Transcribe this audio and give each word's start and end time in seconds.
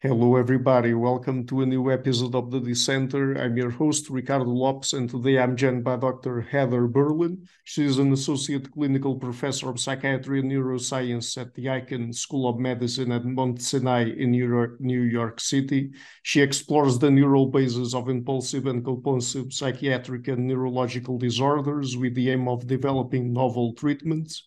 Hello, 0.00 0.36
everybody. 0.36 0.94
Welcome 0.94 1.44
to 1.48 1.62
a 1.62 1.66
new 1.66 1.90
episode 1.90 2.36
of 2.36 2.52
the 2.52 2.60
Dissenter. 2.60 3.34
I'm 3.34 3.56
your 3.56 3.70
host, 3.70 4.08
Ricardo 4.10 4.44
Lopes, 4.44 4.92
and 4.92 5.10
today 5.10 5.40
I'm 5.40 5.56
joined 5.56 5.82
by 5.82 5.96
Dr. 5.96 6.40
Heather 6.40 6.86
Berlin. 6.86 7.48
She's 7.64 7.98
an 7.98 8.12
associate 8.12 8.70
clinical 8.70 9.16
professor 9.16 9.68
of 9.68 9.80
psychiatry 9.80 10.38
and 10.38 10.52
neuroscience 10.52 11.36
at 11.36 11.52
the 11.54 11.64
Icahn 11.64 12.14
School 12.14 12.48
of 12.48 12.60
Medicine 12.60 13.10
at 13.10 13.24
Mount 13.24 13.60
Sinai 13.60 14.04
in 14.16 14.30
New 14.30 15.02
York 15.02 15.40
City. 15.40 15.90
She 16.22 16.42
explores 16.42 17.00
the 17.00 17.10
neural 17.10 17.46
basis 17.46 17.92
of 17.92 18.08
impulsive 18.08 18.68
and 18.68 18.84
compulsive 18.84 19.52
psychiatric 19.52 20.28
and 20.28 20.46
neurological 20.46 21.18
disorders 21.18 21.96
with 21.96 22.14
the 22.14 22.30
aim 22.30 22.46
of 22.46 22.68
developing 22.68 23.32
novel 23.32 23.74
treatments. 23.74 24.44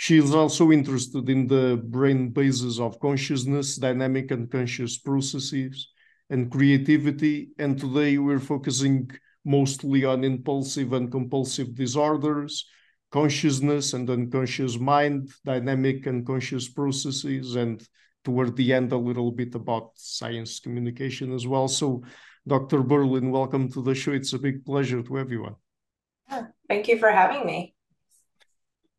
She 0.00 0.16
is 0.16 0.34
also 0.34 0.72
interested 0.72 1.28
in 1.28 1.46
the 1.46 1.76
brain 1.76 2.30
bases 2.30 2.80
of 2.80 2.98
consciousness, 3.00 3.76
dynamic 3.76 4.30
and 4.30 4.50
conscious 4.50 4.96
processes, 4.96 5.88
and 6.30 6.50
creativity. 6.50 7.50
And 7.58 7.78
today 7.78 8.16
we're 8.16 8.40
focusing 8.40 9.10
mostly 9.44 10.06
on 10.06 10.24
impulsive 10.24 10.94
and 10.94 11.12
compulsive 11.12 11.74
disorders, 11.74 12.66
consciousness 13.12 13.92
and 13.92 14.08
unconscious 14.08 14.78
mind, 14.78 15.28
dynamic 15.44 16.06
and 16.06 16.26
conscious 16.26 16.66
processes, 16.66 17.56
and 17.56 17.86
toward 18.24 18.56
the 18.56 18.72
end, 18.72 18.92
a 18.92 18.96
little 18.96 19.32
bit 19.32 19.54
about 19.54 19.90
science 19.96 20.60
communication 20.60 21.30
as 21.34 21.46
well. 21.46 21.68
So, 21.68 22.02
Dr. 22.48 22.82
Berlin, 22.82 23.30
welcome 23.30 23.70
to 23.72 23.82
the 23.82 23.94
show. 23.94 24.12
It's 24.12 24.32
a 24.32 24.38
big 24.38 24.64
pleasure 24.64 25.02
to 25.02 25.18
on. 25.44 25.56
Thank 26.68 26.88
you 26.88 26.98
for 26.98 27.10
having 27.10 27.44
me. 27.44 27.74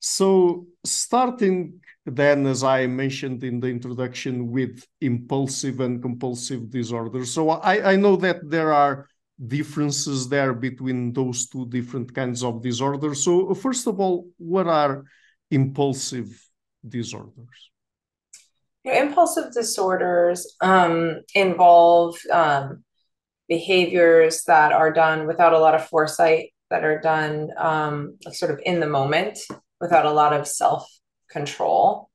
So, 0.02 0.66
starting 0.84 1.80
then, 2.08 2.48
as 2.48 2.64
I 2.64 2.88
mentioned 2.88 3.44
in 3.44 3.60
the 3.60 3.68
introduction, 3.68 4.50
with 4.50 4.84
impulsive 5.00 5.80
and 5.80 6.02
compulsive 6.02 6.72
disorders. 6.72 7.32
So, 7.32 7.52
I, 7.52 7.94
I 7.94 7.96
know 7.98 8.16
that 8.16 8.50
there 8.50 8.74
are 8.74 9.08
differences 9.48 10.28
there 10.28 10.56
between 10.56 11.14
those 11.14 11.48
two 11.48 11.68
different 11.68 12.16
kinds 12.16 12.44
of 12.44 12.64
disorders. 12.64 13.24
So, 13.24 13.54
first 13.54 13.86
of 13.86 14.00
all, 14.00 14.28
what 14.38 14.66
are 14.66 15.04
impulsive 15.52 16.30
disorders? 16.88 17.70
You 18.84 18.94
know, 18.94 19.02
impulsive 19.02 19.54
disorders 19.54 20.56
um, 20.62 21.22
involve 21.36 22.18
um, 22.32 22.84
behaviors 23.48 24.46
that 24.46 24.72
are 24.72 24.92
done 24.92 25.28
without 25.28 25.54
a 25.54 25.60
lot 25.60 25.76
of 25.76 25.86
foresight, 25.86 26.54
that 26.72 26.84
are 26.84 27.00
done 27.00 27.50
um, 27.56 28.18
sort 28.32 28.50
of 28.50 28.60
in 28.66 28.80
the 28.80 28.88
moment 28.88 29.38
without 29.82 30.06
a 30.06 30.12
lot 30.12 30.34
of 30.34 30.48
self 30.48 30.88
control. 31.30 32.10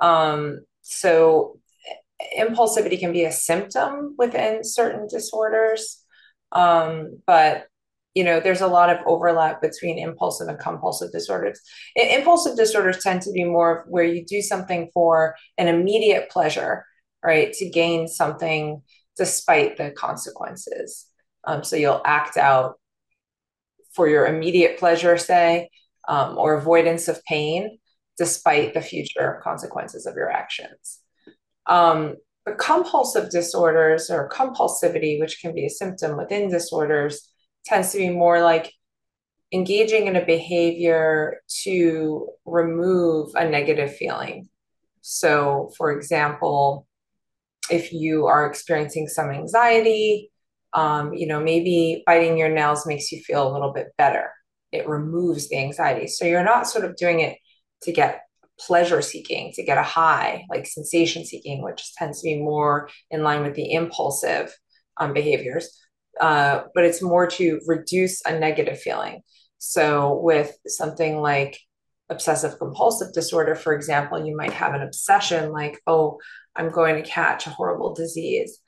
Um, 0.00 0.60
so, 0.80 1.58
impulsivity 2.38 2.98
can 2.98 3.12
be 3.12 3.24
a 3.24 3.32
symptom 3.32 4.14
within 4.18 4.64
certain 4.64 5.06
disorders, 5.06 6.02
um, 6.52 7.20
but 7.26 7.66
you 8.14 8.24
know 8.24 8.40
there's 8.40 8.60
a 8.60 8.66
lot 8.66 8.90
of 8.90 8.98
overlap 9.06 9.62
between 9.62 9.98
impulsive 9.98 10.48
and 10.48 10.58
compulsive 10.58 11.12
disorders. 11.12 11.60
Impulsive 11.94 12.56
disorders 12.56 13.02
tend 13.02 13.22
to 13.22 13.32
be 13.32 13.44
more 13.44 13.84
where 13.88 14.04
you 14.04 14.24
do 14.24 14.42
something 14.42 14.90
for 14.92 15.36
an 15.58 15.68
immediate 15.68 16.30
pleasure, 16.30 16.84
right, 17.24 17.52
to 17.54 17.68
gain 17.68 18.08
something 18.08 18.82
despite 19.16 19.76
the 19.76 19.90
consequences. 19.90 21.06
Um, 21.44 21.64
so 21.64 21.76
you'll 21.76 22.02
act 22.04 22.36
out 22.36 22.74
for 23.94 24.08
your 24.08 24.26
immediate 24.26 24.78
pleasure, 24.78 25.18
say, 25.18 25.68
um, 26.08 26.38
or 26.38 26.54
avoidance 26.54 27.08
of 27.08 27.24
pain 27.24 27.78
despite 28.18 28.74
the 28.74 28.80
future 28.80 29.40
consequences 29.42 30.06
of 30.06 30.14
your 30.14 30.30
actions. 30.30 31.00
Um, 31.66 32.16
but 32.44 32.58
compulsive 32.58 33.30
disorders 33.30 34.10
or 34.10 34.28
compulsivity, 34.28 35.18
which 35.20 35.40
can 35.40 35.54
be 35.54 35.66
a 35.66 35.70
symptom 35.70 36.16
within 36.16 36.50
disorders, 36.50 37.32
tends 37.64 37.92
to 37.92 37.98
be 37.98 38.10
more 38.10 38.42
like 38.42 38.72
engaging 39.52 40.06
in 40.08 40.16
a 40.16 40.24
behavior 40.24 41.40
to 41.62 42.28
remove 42.44 43.30
a 43.34 43.48
negative 43.48 43.94
feeling. 43.94 44.48
So, 45.02 45.70
for 45.76 45.92
example, 45.92 46.86
if 47.70 47.92
you 47.92 48.26
are 48.26 48.46
experiencing 48.46 49.06
some 49.06 49.30
anxiety, 49.30 50.30
um, 50.72 51.12
you 51.14 51.26
know, 51.26 51.40
maybe 51.40 52.02
biting 52.06 52.38
your 52.38 52.48
nails 52.48 52.86
makes 52.86 53.12
you 53.12 53.20
feel 53.20 53.50
a 53.50 53.52
little 53.52 53.72
bit 53.72 53.88
better 53.98 54.30
it 54.72 54.88
removes 54.88 55.48
the 55.48 55.58
anxiety. 55.58 56.08
So 56.08 56.24
you're 56.24 56.44
not 56.44 56.66
sort 56.66 56.84
of 56.84 56.96
doing 56.96 57.20
it 57.20 57.38
to 57.82 57.92
get 57.92 58.22
pleasure 58.58 59.02
seeking, 59.02 59.52
to 59.54 59.62
get 59.62 59.78
a 59.78 59.82
high, 59.82 60.44
like 60.48 60.66
sensation 60.66 61.24
seeking, 61.24 61.62
which 61.62 61.94
tends 61.94 62.20
to 62.20 62.24
be 62.24 62.42
more 62.42 62.88
in 63.10 63.22
line 63.22 63.42
with 63.42 63.54
the 63.54 63.72
impulsive 63.72 64.54
um, 64.96 65.12
behaviors. 65.12 65.78
Uh, 66.20 66.64
but 66.74 66.84
it's 66.84 67.02
more 67.02 67.26
to 67.26 67.60
reduce 67.66 68.22
a 68.24 68.38
negative 68.38 68.78
feeling. 68.78 69.22
So 69.58 70.20
with 70.22 70.56
something 70.66 71.18
like 71.18 71.58
obsessive 72.10 72.58
compulsive 72.58 73.12
disorder, 73.12 73.54
for 73.54 73.72
example, 73.74 74.24
you 74.24 74.36
might 74.36 74.52
have 74.52 74.74
an 74.74 74.82
obsession 74.82 75.52
like, 75.52 75.80
oh, 75.86 76.18
I'm 76.54 76.70
going 76.70 76.96
to 76.96 77.08
catch 77.08 77.46
a 77.46 77.50
horrible 77.50 77.94
disease 77.94 78.58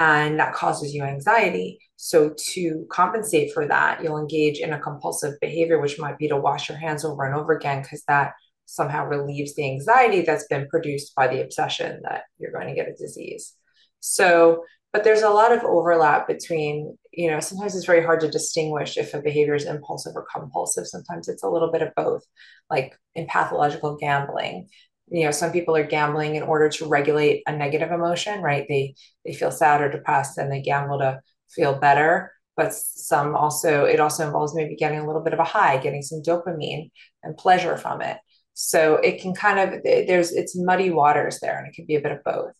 and 0.00 0.40
that 0.40 0.54
causes 0.54 0.94
you 0.94 1.04
anxiety. 1.04 1.78
So, 1.96 2.34
to 2.52 2.86
compensate 2.90 3.52
for 3.52 3.68
that, 3.68 4.02
you'll 4.02 4.18
engage 4.18 4.58
in 4.58 4.72
a 4.72 4.80
compulsive 4.80 5.34
behavior, 5.40 5.78
which 5.78 5.98
might 5.98 6.18
be 6.18 6.28
to 6.28 6.36
wash 6.36 6.68
your 6.70 6.78
hands 6.78 7.04
over 7.04 7.24
and 7.24 7.34
over 7.34 7.52
again, 7.52 7.82
because 7.82 8.02
that 8.08 8.32
somehow 8.64 9.04
relieves 9.04 9.54
the 9.54 9.70
anxiety 9.70 10.22
that's 10.22 10.46
been 10.46 10.66
produced 10.68 11.14
by 11.14 11.28
the 11.28 11.42
obsession 11.42 12.00
that 12.02 12.22
you're 12.38 12.52
going 12.52 12.68
to 12.68 12.74
get 12.74 12.88
a 12.88 12.94
disease. 12.94 13.54
So, 14.00 14.64
but 14.92 15.04
there's 15.04 15.22
a 15.22 15.28
lot 15.28 15.52
of 15.52 15.62
overlap 15.64 16.26
between, 16.26 16.96
you 17.12 17.30
know, 17.30 17.40
sometimes 17.40 17.76
it's 17.76 17.84
very 17.84 18.02
hard 18.02 18.20
to 18.20 18.30
distinguish 18.30 18.96
if 18.96 19.12
a 19.12 19.20
behavior 19.20 19.54
is 19.54 19.66
impulsive 19.66 20.12
or 20.16 20.26
compulsive. 20.34 20.86
Sometimes 20.86 21.28
it's 21.28 21.42
a 21.42 21.48
little 21.48 21.70
bit 21.70 21.82
of 21.82 21.94
both, 21.94 22.22
like 22.70 22.96
in 23.14 23.26
pathological 23.26 23.96
gambling 23.96 24.68
you 25.10 25.24
know 25.24 25.30
some 25.30 25.52
people 25.52 25.76
are 25.76 25.84
gambling 25.84 26.36
in 26.36 26.42
order 26.42 26.68
to 26.68 26.86
regulate 26.86 27.42
a 27.46 27.52
negative 27.56 27.90
emotion 27.90 28.42
right? 28.42 28.66
They 28.68 28.94
they 29.24 29.34
feel 29.34 29.50
sad 29.50 29.82
or 29.82 29.90
depressed 29.90 30.38
and 30.38 30.50
they 30.50 30.62
gamble 30.62 30.98
to 30.98 31.20
feel 31.50 31.78
better. 31.78 32.32
But 32.56 32.72
some 32.74 33.34
also 33.36 33.84
it 33.84 34.00
also 34.00 34.26
involves 34.26 34.54
maybe 34.54 34.76
getting 34.76 34.98
a 35.00 35.06
little 35.06 35.22
bit 35.22 35.32
of 35.32 35.38
a 35.38 35.44
high 35.44 35.78
getting 35.78 36.02
some 36.02 36.22
dopamine 36.22 36.90
and 37.22 37.36
pleasure 37.36 37.76
from 37.76 38.02
it. 38.02 38.18
So 38.54 38.96
it 38.96 39.20
can 39.20 39.34
kind 39.34 39.58
of 39.58 39.82
there's 39.82 40.32
it's 40.32 40.56
muddy 40.56 40.90
waters 40.90 41.40
there 41.40 41.58
and 41.58 41.68
it 41.68 41.74
can 41.74 41.86
be 41.86 41.96
a 41.96 42.00
bit 42.00 42.12
of 42.12 42.24
both. 42.24 42.52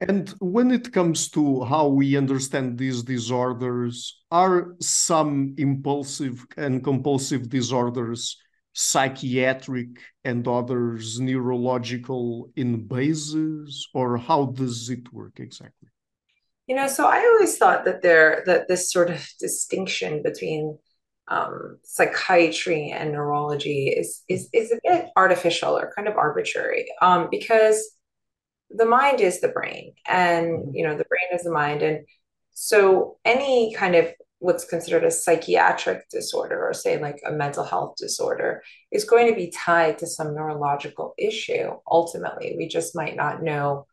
And 0.00 0.30
when 0.40 0.72
it 0.72 0.92
comes 0.92 1.30
to 1.30 1.62
how 1.62 1.86
we 1.86 2.16
understand 2.16 2.76
these 2.76 3.04
disorders 3.04 4.20
are 4.32 4.74
some 4.80 5.54
impulsive 5.58 6.44
and 6.56 6.82
compulsive 6.82 7.48
disorders 7.48 8.36
psychiatric 8.72 9.88
and 10.24 10.46
others 10.48 11.20
neurological 11.20 12.50
in 12.56 12.86
bases 12.86 13.88
or 13.94 14.16
how 14.16 14.46
does 14.46 14.88
it 14.88 15.12
work 15.12 15.38
exactly 15.38 15.88
you 16.66 16.74
know 16.74 16.86
so 16.86 17.06
i 17.06 17.18
always 17.18 17.58
thought 17.58 17.84
that 17.84 18.02
there 18.02 18.42
that 18.46 18.68
this 18.68 18.90
sort 18.90 19.10
of 19.10 19.26
distinction 19.38 20.22
between 20.22 20.78
um, 21.28 21.78
psychiatry 21.84 22.90
and 22.90 23.12
neurology 23.12 23.88
is 23.88 24.22
is 24.28 24.48
is 24.52 24.72
a 24.72 24.80
bit 24.82 25.06
artificial 25.16 25.78
or 25.78 25.92
kind 25.94 26.08
of 26.08 26.16
arbitrary 26.16 26.86
um, 27.00 27.28
because 27.30 27.96
the 28.70 28.84
mind 28.84 29.20
is 29.20 29.40
the 29.40 29.48
brain 29.48 29.94
and 30.06 30.46
mm-hmm. 30.46 30.74
you 30.74 30.86
know 30.86 30.96
the 30.96 31.04
brain 31.04 31.28
is 31.32 31.42
the 31.42 31.52
mind 31.52 31.82
and 31.82 32.06
so 32.54 33.18
any 33.24 33.72
kind 33.74 33.94
of 33.94 34.12
what's 34.42 34.64
considered 34.64 35.04
a 35.04 35.10
psychiatric 35.10 36.08
disorder 36.10 36.60
or 36.66 36.74
say 36.74 37.00
like 37.00 37.20
a 37.24 37.32
mental 37.32 37.64
health 37.64 37.94
disorder 37.96 38.62
is 38.90 39.04
going 39.04 39.28
to 39.28 39.36
be 39.36 39.50
tied 39.50 39.98
to 39.98 40.06
some 40.06 40.34
neurological 40.34 41.14
issue 41.16 41.70
ultimately. 41.90 42.54
We 42.58 42.66
just 42.68 42.96
might 42.96 43.16
not 43.16 43.42
know 43.42 43.86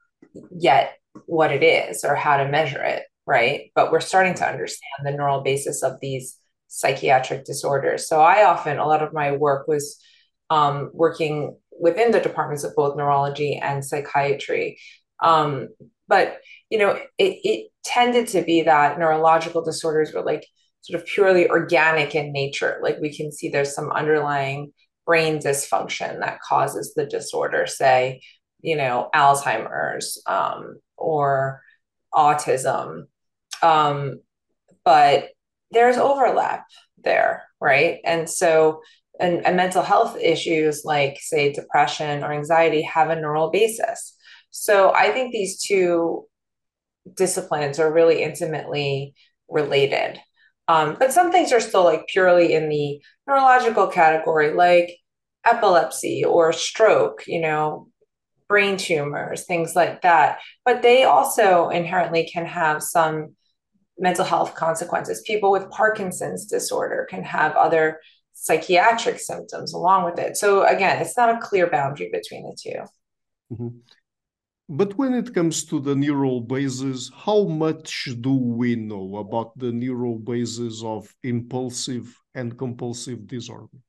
yet 0.51 0.97
what 1.25 1.51
it 1.51 1.63
is 1.63 2.03
or 2.03 2.15
how 2.15 2.37
to 2.37 2.49
measure 2.49 2.83
it 2.83 3.03
right? 3.29 3.71
But 3.75 3.91
we're 3.91 3.99
starting 3.99 4.33
to 4.35 4.49
understand 4.49 5.05
the 5.05 5.11
neural 5.11 5.41
basis 5.41 5.83
of 5.83 5.99
these 6.01 6.35
psychiatric 6.67 7.45
disorders. 7.45 8.07
So 8.07 8.19
i 8.19 8.43
often 8.43 8.79
a 8.79 8.87
lot 8.87 9.03
of 9.03 9.13
my 9.13 9.33
work 9.33 9.67
was 9.67 10.01
um, 10.49 10.89
working 10.93 11.55
within 11.79 12.11
the 12.11 12.19
departments 12.19 12.63
of 12.63 12.75
both 12.75 12.97
neurology 12.97 13.55
and 13.55 13.85
psychiatry. 13.85 14.79
Um, 15.21 15.69
but 16.07 16.39
you 16.71 16.79
know 16.79 16.99
it, 17.17 17.39
it 17.43 17.71
tended 17.83 18.27
to 18.29 18.41
be 18.41 18.63
that 18.63 18.99
neurological 18.99 19.63
disorders 19.63 20.13
were 20.13 20.23
like 20.23 20.45
sort 20.81 21.01
of 21.01 21.07
purely 21.07 21.49
organic 21.49 22.15
in 22.15 22.31
nature. 22.31 22.79
Like 22.81 22.97
we 22.99 23.15
can 23.15 23.31
see 23.31 23.49
there's 23.49 23.75
some 23.75 23.91
underlying 23.91 24.73
brain 25.05 25.39
dysfunction 25.39 26.19
that 26.19 26.41
causes 26.41 26.93
the 26.95 27.05
disorder 27.05 27.65
say 27.65 28.21
you 28.61 28.75
know 28.75 29.09
alzheimer's 29.15 30.21
um, 30.27 30.79
or 30.97 31.61
autism. 32.13 33.03
Um, 33.61 34.19
but 34.85 35.29
there's 35.71 35.97
overlap 35.97 36.65
there 37.03 37.43
right? 37.61 37.99
And 38.03 38.29
so 38.29 38.81
and, 39.19 39.45
and 39.45 39.57
mental 39.57 39.83
health 39.83 40.17
issues 40.17 40.83
like 40.85 41.17
say 41.19 41.51
depression 41.51 42.23
or 42.23 42.31
anxiety 42.31 42.81
have 42.83 43.09
a 43.09 43.15
neural 43.15 43.51
basis. 43.51 44.15
So 44.49 44.93
I 44.93 45.11
think 45.11 45.31
these 45.31 45.61
two 45.61 46.25
disciplines 47.15 47.79
are 47.79 47.91
really 47.91 48.23
intimately 48.23 49.13
related. 49.49 50.19
Um, 50.67 50.97
but 50.99 51.11
some 51.11 51.31
things 51.31 51.51
are 51.51 51.59
still 51.59 51.83
like 51.83 52.07
purely 52.07 52.53
in 52.53 52.69
the 52.69 53.01
neurological 53.27 53.87
category, 53.87 54.53
like 54.53 54.97
epilepsy 55.45 56.23
or 56.23 56.53
stroke, 56.53 57.23
you 57.25 57.41
know, 57.41 57.87
brain 58.47 58.77
tumors, 58.77 59.45
things 59.45 59.75
like 59.75 60.01
that. 60.01 60.39
But 60.65 60.81
they 60.81 61.03
also 61.03 61.69
inherently 61.69 62.29
can 62.31 62.45
have 62.45 62.83
some 62.83 63.35
mental 63.97 64.25
health 64.25 64.55
consequences. 64.55 65.23
People 65.25 65.51
with 65.51 65.69
Parkinson's 65.69 66.45
disorder 66.45 67.07
can 67.09 67.23
have 67.23 67.55
other 67.55 67.99
psychiatric 68.33 69.19
symptoms 69.19 69.73
along 69.73 70.05
with 70.05 70.17
it. 70.17 70.37
So 70.37 70.65
again, 70.65 71.01
it's 71.01 71.17
not 71.17 71.35
a 71.35 71.39
clear 71.39 71.69
boundary 71.69 72.09
between 72.11 72.43
the 72.43 72.55
2 72.55 73.53
mm-hmm. 73.53 73.77
But 74.71 74.95
when 74.99 75.15
it 75.15 75.33
comes 75.33 75.65
to 75.65 75.79
the 75.79 75.95
neural 75.95 76.41
bases, 76.41 77.11
how 77.15 77.45
much 77.45 78.07
do 78.21 78.31
we 78.31 78.75
know 78.75 79.17
about 79.17 79.57
the 79.57 79.71
neural 79.71 80.19
bases 80.19 80.83
of 80.83 81.11
impulsive 81.23 82.15
and 82.35 82.55
compulsive 82.55 83.25
disorders? 83.25 83.81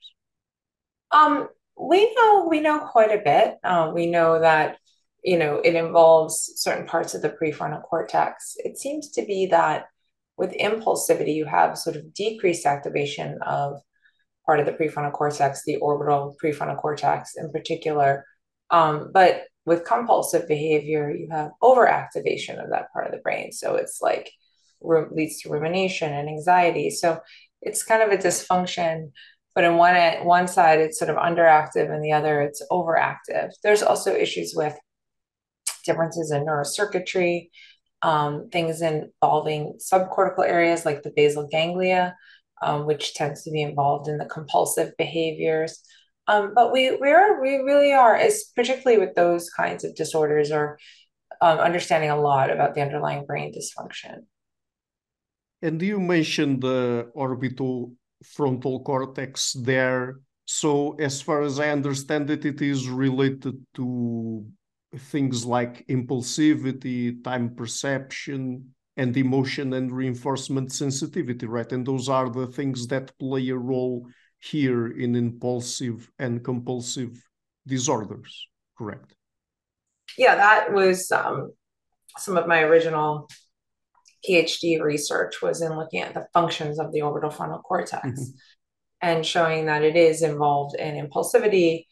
Um, 1.11 1.49
we 1.79 2.15
know 2.15 2.47
we 2.49 2.61
know 2.61 2.79
quite 2.79 3.13
a 3.13 3.23
bit. 3.23 3.57
Uh, 3.63 3.91
we 3.93 4.07
know 4.07 4.41
that 4.41 4.79
you 5.23 5.39
know 5.39 5.61
it 5.63 5.75
involves 5.75 6.53
certain 6.57 6.87
parts 6.87 7.13
of 7.13 7.21
the 7.21 7.29
prefrontal 7.29 7.83
cortex. 7.83 8.55
It 8.59 8.79
seems 8.79 9.11
to 9.11 9.27
be 9.27 9.47
that 9.47 9.85
with 10.39 10.57
impulsivity, 10.57 11.35
you 11.35 11.45
have 11.45 11.77
sort 11.77 11.97
of 11.97 12.15
decreased 12.15 12.65
activation 12.65 13.39
of 13.43 13.81
part 14.47 14.61
of 14.61 14.65
the 14.67 14.73
prefrontal 14.73 15.13
cortex, 15.13 15.63
the 15.67 15.77
orbital 15.77 16.35
prefrontal 16.43 16.79
cortex 16.79 17.35
in 17.37 17.53
particular. 17.53 18.25
Um, 18.71 19.11
but 19.13 19.43
with 19.67 19.85
compulsive 19.85 20.49
behavior, 20.49 21.11
you 21.11 21.29
have 21.31 21.51
overactivation 21.63 22.63
of 22.63 22.71
that 22.71 22.93
part 22.93 23.07
of 23.07 23.13
the 23.13 23.19
brain. 23.19 23.53
So 23.53 23.75
it's 23.77 24.01
like 24.01 24.31
leads 24.81 25.43
to 25.43 25.51
rumination 25.51 26.13
and 26.13 26.29
anxiety. 26.29 26.91
So 26.91 27.21
it's 27.61 27.83
kind 27.83 28.03
of 28.03 28.11
a 28.11 28.23
dysfunction. 28.23 29.13
But 29.55 29.65
in 29.65 29.77
one 29.77 29.97
one 30.25 30.49
side, 30.49 30.79
it's 30.79 30.99
sort 30.99 31.11
of 31.11 31.17
underactive, 31.17 31.93
and 31.93 32.05
the 32.05 32.13
other, 32.13 32.41
it's 32.41 32.63
overactive. 32.71 33.51
There's 33.63 33.83
also 33.83 34.15
issues 34.15 34.55
with 34.55 34.79
differences 35.85 36.31
in 36.31 36.47
neurocircuitry, 36.47 37.51
um, 38.03 38.49
things 38.51 38.81
involving 38.81 39.77
subcortical 39.79 40.47
areas 40.47 40.87
like 40.87 41.03
the 41.03 41.13
basal 41.15 41.49
ganglia, 41.51 42.17
um, 42.63 42.87
which 42.87 43.15
tends 43.15 43.43
to 43.43 43.51
be 43.51 43.61
involved 43.61 44.09
in 44.09 44.19
the 44.19 44.25
compulsive 44.25 44.97
behaviors. 44.97 45.83
Um, 46.31 46.53
but 46.55 46.73
we 46.73 46.97
we 46.97 47.11
are 47.11 47.43
we 47.43 47.57
really 47.57 47.93
are, 47.93 48.17
is 48.17 48.53
particularly 48.55 49.05
with 49.05 49.17
those 49.17 49.51
kinds 49.51 49.83
of 49.83 49.97
disorders, 49.97 50.53
or 50.53 50.79
um, 51.41 51.59
understanding 51.59 52.11
a 52.11 52.21
lot 52.21 52.51
about 52.51 52.75
the 52.75 52.83
underlying 52.83 53.27
brain 53.27 53.53
dysfunction. 53.53 54.19
And 55.61 55.83
you 55.83 55.99
mentioned 55.99 56.63
the 56.63 57.11
orbital 57.15 57.93
frontal 58.25 58.85
cortex 58.85 59.55
there. 59.55 60.21
So, 60.47 60.95
as 61.01 61.21
far 61.21 61.43
as 61.43 61.59
I 61.59 61.71
understand 61.71 62.31
it, 62.31 62.45
it 62.45 62.63
is 62.63 62.89
related 62.89 63.57
to 63.75 64.47
things 64.97 65.45
like 65.45 65.87
impulsivity, 65.89 67.23
time 67.25 67.55
perception, 67.57 68.75
and 68.97 69.17
emotion 69.17 69.73
and 69.73 69.91
reinforcement 69.91 70.73
sensitivity, 70.73 71.47
right? 71.47 71.71
And 71.73 71.87
those 71.87 72.09
are 72.09 72.31
the 72.31 72.47
things 72.47 72.87
that 72.89 73.17
play 73.19 73.49
a 73.49 73.57
role 73.57 74.07
here 74.41 74.89
in 74.89 75.15
impulsive 75.15 76.11
and 76.19 76.43
compulsive 76.43 77.23
disorders, 77.67 78.49
correct? 78.77 79.15
Yeah, 80.19 80.35
that 80.35 80.73
was 80.73 81.13
um, 81.13 81.53
some 82.19 82.37
of 82.37 82.47
my 82.47 82.63
original 82.63 83.29
PhD 84.29 84.81
research 84.81 85.41
was 85.41 85.63
in 85.63 85.77
looking 85.77 86.01
at 86.01 86.15
the 86.15 86.27
functions 86.33 86.79
of 86.79 86.93
the 86.93 87.03
orbital 87.03 87.31
frontal 87.31 87.61
cortex 87.61 88.07
mm-hmm. 88.07 88.31
and 89.01 89.25
showing 89.25 89.67
that 89.67 89.83
it 89.83 89.97
is 89.97 90.23
involved 90.23 90.77
in 90.77 90.95
impulsivity, 90.95 91.85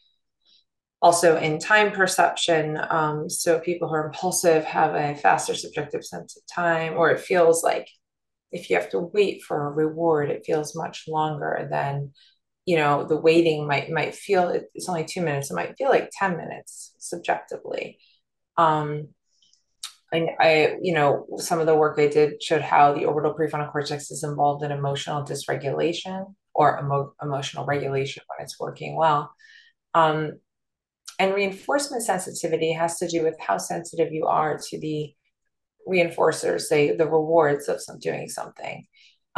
also 1.01 1.37
in 1.37 1.59
time 1.59 1.91
perception. 1.91 2.79
Um, 2.89 3.29
so 3.29 3.59
people 3.59 3.87
who 3.87 3.95
are 3.95 4.07
impulsive 4.07 4.63
have 4.65 4.95
a 4.95 5.15
faster 5.15 5.55
subjective 5.55 6.03
sense 6.03 6.35
of 6.35 6.43
time, 6.53 6.93
or 6.97 7.11
it 7.11 7.19
feels 7.19 7.63
like 7.63 7.87
if 8.51 8.69
you 8.69 8.75
have 8.75 8.89
to 8.89 8.99
wait 8.99 9.43
for 9.43 9.67
a 9.67 9.71
reward, 9.71 10.29
it 10.29 10.45
feels 10.45 10.75
much 10.75 11.05
longer 11.07 11.67
than 11.71 12.11
you 12.69 12.77
know 12.77 13.03
the 13.03 13.17
waiting 13.17 13.65
might 13.65 13.89
might 13.89 14.13
feel 14.13 14.49
it's 14.49 14.87
only 14.87 15.03
two 15.03 15.21
minutes. 15.21 15.49
It 15.49 15.55
might 15.55 15.75
feel 15.75 15.89
like 15.89 16.11
ten 16.11 16.37
minutes 16.37 16.93
subjectively. 16.99 17.97
Um, 18.57 19.07
I, 20.13 20.27
I, 20.39 20.75
you 20.79 20.93
know, 20.93 21.25
some 21.37 21.59
of 21.59 21.65
the 21.65 21.75
work 21.75 21.97
I 21.97 22.07
did 22.07 22.43
showed 22.43 22.61
how 22.61 22.93
the 22.93 23.05
orbital 23.05 23.33
prefrontal 23.33 23.71
cortex 23.71 24.11
is 24.11 24.23
involved 24.23 24.63
in 24.63 24.71
emotional 24.71 25.23
dysregulation 25.23 26.35
or 26.53 26.79
emo- 26.79 27.13
emotional 27.23 27.65
regulation 27.65 28.21
when 28.27 28.43
it's 28.43 28.59
working 28.59 28.95
well. 28.95 29.33
Um, 29.95 30.33
and 31.17 31.33
reinforcement 31.33 32.03
sensitivity 32.03 32.71
has 32.73 32.99
to 32.99 33.07
do 33.07 33.23
with 33.23 33.35
how 33.39 33.57
sensitive 33.57 34.13
you 34.13 34.27
are 34.27 34.59
to 34.69 34.79
the 34.79 35.15
reinforcers, 35.87 36.61
say 36.61 36.95
the 36.95 37.09
rewards 37.09 37.67
of 37.67 37.81
some 37.81 37.97
doing 37.97 38.29
something. 38.29 38.85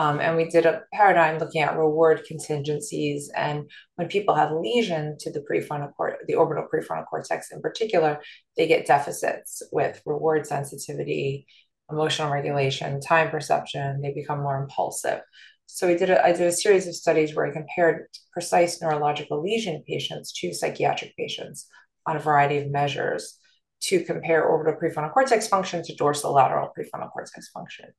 Um, 0.02 0.20
and 0.20 0.36
we 0.36 0.46
did 0.46 0.66
a 0.66 0.82
paradigm 0.92 1.38
looking 1.38 1.62
at 1.62 1.78
reward 1.78 2.24
contingencies. 2.28 3.30
And 3.38 3.70
when 3.98 4.08
people 4.08 4.34
have 4.34 4.52
lesion 4.52 5.16
to 5.20 5.32
the 5.32 5.42
prefrontal 5.42 5.94
cortex, 5.94 6.24
the 6.28 6.34
orbital 6.34 6.68
prefrontal 6.74 7.06
cortex 7.06 7.52
in 7.52 7.62
particular, 7.62 8.20
they 8.58 8.66
get 8.66 8.88
deficits 8.88 9.62
with 9.72 10.02
reward 10.08 10.48
sensitivity, 10.48 11.46
emotional 11.92 12.32
regulation, 12.32 13.00
time 13.00 13.30
perception. 13.30 14.02
They 14.02 14.12
become 14.12 14.42
more 14.42 14.60
impulsive. 14.60 15.22
So 15.68 15.86
we 15.86 15.96
did 15.96 16.10
a, 16.10 16.26
I 16.26 16.32
did 16.32 16.48
a 16.48 16.52
series 16.52 16.88
of 16.88 16.96
studies 16.96 17.36
where 17.36 17.46
I 17.46 17.52
compared 17.52 18.08
precise 18.34 18.82
neurological 18.82 19.44
lesion 19.44 19.84
patients 19.88 20.32
to 20.40 20.52
psychiatric 20.52 21.16
patients 21.16 21.68
on 22.08 22.16
a 22.16 22.20
variety 22.20 22.58
of 22.58 22.72
measures 22.72 23.38
to 23.82 24.04
compare 24.04 24.46
orbital 24.46 24.80
prefrontal 24.82 25.14
cortex 25.14 25.48
function 25.48 25.84
to 25.84 25.96
dorsolateral 25.96 26.70
prefrontal 26.76 27.12
cortex 27.12 27.50
function. 27.50 27.90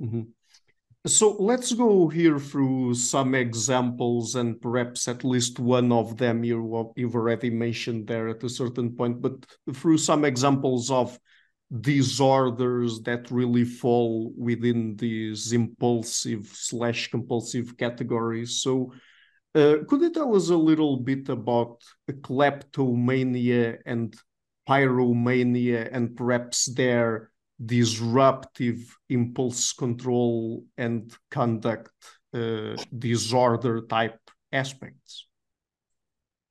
Mm-hmm. 0.00 0.22
So 1.06 1.36
let's 1.38 1.74
go 1.74 2.08
here 2.08 2.38
through 2.38 2.94
some 2.94 3.34
examples 3.34 4.36
and 4.36 4.58
perhaps 4.58 5.06
at 5.06 5.22
least 5.22 5.58
one 5.58 5.92
of 5.92 6.16
them 6.16 6.44
you, 6.44 6.92
you've 6.96 7.14
already 7.14 7.50
mentioned 7.50 8.06
there 8.06 8.28
at 8.28 8.42
a 8.42 8.48
certain 8.48 8.96
point, 8.96 9.20
but 9.20 9.44
through 9.74 9.98
some 9.98 10.24
examples 10.24 10.90
of 10.90 11.18
disorders 11.82 13.02
that 13.02 13.30
really 13.30 13.64
fall 13.66 14.32
within 14.38 14.96
these 14.96 15.52
impulsive 15.52 16.46
slash 16.46 17.10
compulsive 17.10 17.76
categories. 17.76 18.62
So 18.62 18.94
uh, 19.54 19.84
could 19.86 20.00
you 20.00 20.10
tell 20.10 20.34
us 20.34 20.48
a 20.48 20.56
little 20.56 20.96
bit 20.96 21.28
about 21.28 21.82
kleptomania 22.22 23.76
and 23.84 24.16
pyromania 24.66 25.86
and 25.92 26.16
perhaps 26.16 26.64
their 26.64 27.30
disruptive 27.64 28.96
impulse 29.08 29.72
control 29.72 30.64
and 30.76 31.12
conduct 31.30 31.90
uh, 32.34 32.76
disorder 32.96 33.82
type 33.82 34.18
aspects? 34.52 35.26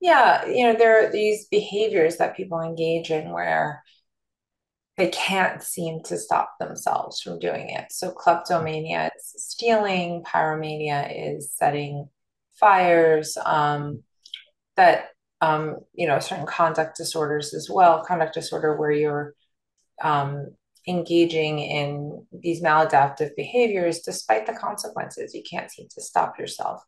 Yeah, 0.00 0.46
you 0.46 0.64
know, 0.66 0.74
there 0.74 1.06
are 1.06 1.10
these 1.10 1.46
behaviors 1.46 2.18
that 2.18 2.36
people 2.36 2.60
engage 2.60 3.10
in 3.10 3.30
where 3.30 3.82
they 4.96 5.08
can't 5.08 5.62
seem 5.62 6.02
to 6.04 6.18
stop 6.18 6.54
themselves 6.60 7.20
from 7.20 7.38
doing 7.38 7.70
it. 7.70 7.86
So, 7.90 8.10
kleptomania 8.10 9.10
is 9.16 9.34
stealing, 9.44 10.22
pyromania 10.22 11.36
is 11.36 11.52
setting 11.52 12.08
fires, 12.60 13.36
um, 13.44 14.02
that, 14.76 15.06
um, 15.40 15.78
you 15.94 16.06
know, 16.06 16.18
certain 16.18 16.46
conduct 16.46 16.96
disorders 16.96 17.54
as 17.54 17.68
well, 17.70 18.04
conduct 18.04 18.34
disorder 18.34 18.76
where 18.76 18.92
you're 18.92 19.34
um, 20.02 20.48
engaging 20.86 21.58
in 21.58 22.26
these 22.32 22.62
maladaptive 22.62 23.30
behaviors 23.36 24.00
despite 24.00 24.46
the 24.46 24.52
consequences. 24.52 25.34
You 25.34 25.42
can't 25.48 25.70
seem 25.70 25.88
to 25.94 26.02
stop 26.02 26.38
yourself. 26.38 26.82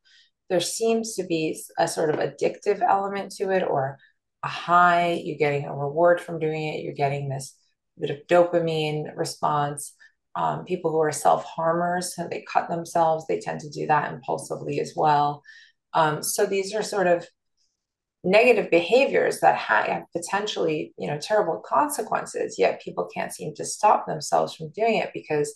There 0.48 0.60
seems 0.60 1.14
to 1.14 1.24
be 1.24 1.60
a 1.78 1.88
sort 1.88 2.10
of 2.10 2.20
addictive 2.20 2.80
element 2.82 3.32
to 3.36 3.50
it 3.50 3.62
or 3.62 3.98
a 4.42 4.48
high. 4.48 5.20
You're 5.24 5.38
getting 5.38 5.64
a 5.64 5.74
reward 5.74 6.20
from 6.20 6.38
doing 6.38 6.62
it. 6.68 6.82
You're 6.82 6.94
getting 6.94 7.28
this 7.28 7.56
bit 7.98 8.10
of 8.10 8.26
dopamine 8.28 9.16
response. 9.16 9.94
Um, 10.34 10.64
people 10.64 10.90
who 10.90 11.00
are 11.00 11.12
self 11.12 11.44
harmers, 11.44 12.14
they 12.30 12.44
cut 12.50 12.68
themselves, 12.68 13.26
they 13.26 13.40
tend 13.40 13.60
to 13.60 13.70
do 13.70 13.86
that 13.86 14.12
impulsively 14.12 14.80
as 14.80 14.92
well. 14.94 15.42
Um, 15.94 16.22
so 16.22 16.44
these 16.44 16.74
are 16.74 16.82
sort 16.82 17.06
of 17.06 17.26
negative 18.26 18.70
behaviors 18.70 19.40
that 19.40 19.56
have 19.56 20.02
potentially 20.12 20.92
you 20.98 21.06
know 21.08 21.18
terrible 21.18 21.62
consequences 21.64 22.58
yet 22.58 22.82
people 22.82 23.08
can't 23.14 23.32
seem 23.32 23.54
to 23.54 23.64
stop 23.64 24.06
themselves 24.06 24.54
from 24.54 24.68
doing 24.70 24.96
it 24.96 25.10
because 25.14 25.54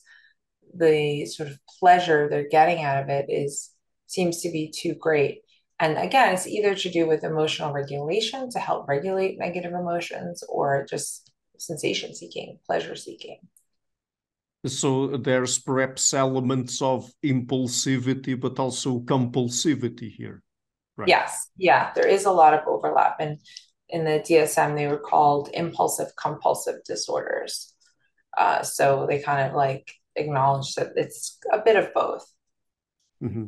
the 0.75 1.27
sort 1.27 1.49
of 1.49 1.59
pleasure 1.81 2.29
they're 2.29 2.49
getting 2.49 2.83
out 2.83 3.03
of 3.03 3.09
it 3.09 3.27
is 3.29 3.71
seems 4.07 4.41
to 4.41 4.51
be 4.51 4.73
too 4.75 4.95
great 4.95 5.41
and 5.81 5.99
again 5.99 6.33
it's 6.33 6.47
either 6.47 6.75
to 6.75 6.89
do 6.91 7.07
with 7.09 7.25
emotional 7.25 7.73
regulation 7.73 8.49
to 8.49 8.59
help 8.59 8.87
regulate 8.89 9.39
negative 9.39 9.73
emotions 9.73 10.45
or 10.49 10.87
just 10.89 11.31
sensation 11.61 12.15
seeking, 12.15 12.59
pleasure 12.67 12.97
seeking. 12.97 13.39
So 14.67 15.17
there's 15.17 15.59
perhaps 15.59 16.13
elements 16.13 16.83
of 16.83 17.11
impulsivity, 17.25 18.39
but 18.39 18.59
also 18.59 19.01
compulsivity 19.01 20.11
here. 20.11 20.43
Right. 21.01 21.09
Yes. 21.09 21.49
Yeah. 21.57 21.93
There 21.95 22.07
is 22.07 22.27
a 22.27 22.31
lot 22.31 22.53
of 22.53 22.61
overlap. 22.67 23.17
And 23.21 23.39
in 23.89 24.05
the 24.05 24.21
DSM, 24.21 24.77
they 24.77 24.87
were 24.87 24.99
called 24.99 25.49
impulsive 25.55 26.09
compulsive 26.21 26.85
disorders. 26.85 27.73
Uh, 28.37 28.63
so 28.63 29.07
they 29.09 29.21
kind 29.21 29.49
of 29.49 29.57
like 29.57 29.91
acknowledge 30.15 30.75
that 30.75 30.93
it's 30.97 31.39
a 31.51 31.59
bit 31.59 31.77
of 31.77 31.95
both. 31.95 32.25
Mm-hmm. 33.23 33.47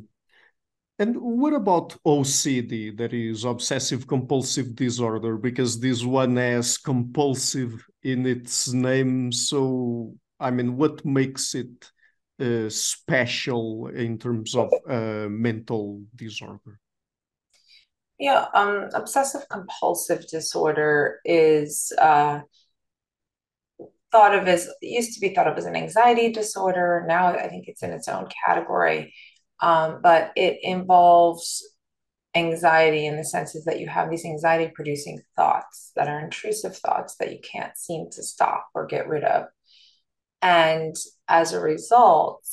And 0.98 1.16
what 1.16 1.52
about 1.52 1.96
OCD, 2.06 2.96
that 2.96 3.12
is 3.12 3.44
obsessive 3.44 4.06
compulsive 4.06 4.74
disorder? 4.74 5.36
Because 5.36 5.78
this 5.78 6.04
one 6.04 6.36
has 6.36 6.78
compulsive 6.78 7.84
in 8.02 8.26
its 8.26 8.72
name. 8.72 9.32
So, 9.32 10.14
I 10.40 10.50
mean, 10.50 10.76
what 10.76 11.04
makes 11.04 11.54
it 11.54 11.90
uh, 12.40 12.70
special 12.70 13.88
in 13.88 14.18
terms 14.18 14.54
of 14.54 14.72
uh, 14.88 15.28
mental 15.28 16.02
disorder? 16.16 16.80
Yeah, 18.22 18.46
um, 18.54 18.88
obsessive 18.94 19.48
compulsive 19.50 20.28
disorder 20.28 21.18
is 21.24 21.92
uh, 22.00 22.42
thought 24.12 24.32
of 24.36 24.46
as 24.46 24.70
used 24.80 25.14
to 25.14 25.20
be 25.20 25.34
thought 25.34 25.48
of 25.48 25.58
as 25.58 25.64
an 25.64 25.74
anxiety 25.74 26.30
disorder. 26.30 27.04
Now 27.08 27.26
I 27.26 27.48
think 27.48 27.64
it's 27.66 27.82
in 27.82 27.90
its 27.90 28.06
own 28.06 28.28
category, 28.46 29.12
um, 29.58 29.98
but 30.04 30.30
it 30.36 30.58
involves 30.62 31.68
anxiety 32.32 33.06
in 33.06 33.16
the 33.16 33.24
sense 33.24 33.56
is 33.56 33.64
that 33.64 33.80
you 33.80 33.88
have 33.88 34.08
these 34.08 34.24
anxiety 34.24 34.70
producing 34.72 35.20
thoughts 35.34 35.90
that 35.96 36.06
are 36.06 36.20
intrusive 36.20 36.76
thoughts 36.76 37.16
that 37.16 37.32
you 37.32 37.40
can't 37.42 37.76
seem 37.76 38.06
to 38.12 38.22
stop 38.22 38.68
or 38.72 38.86
get 38.86 39.08
rid 39.08 39.24
of, 39.24 39.46
and 40.42 40.94
as 41.26 41.52
a 41.52 41.60
result, 41.60 42.46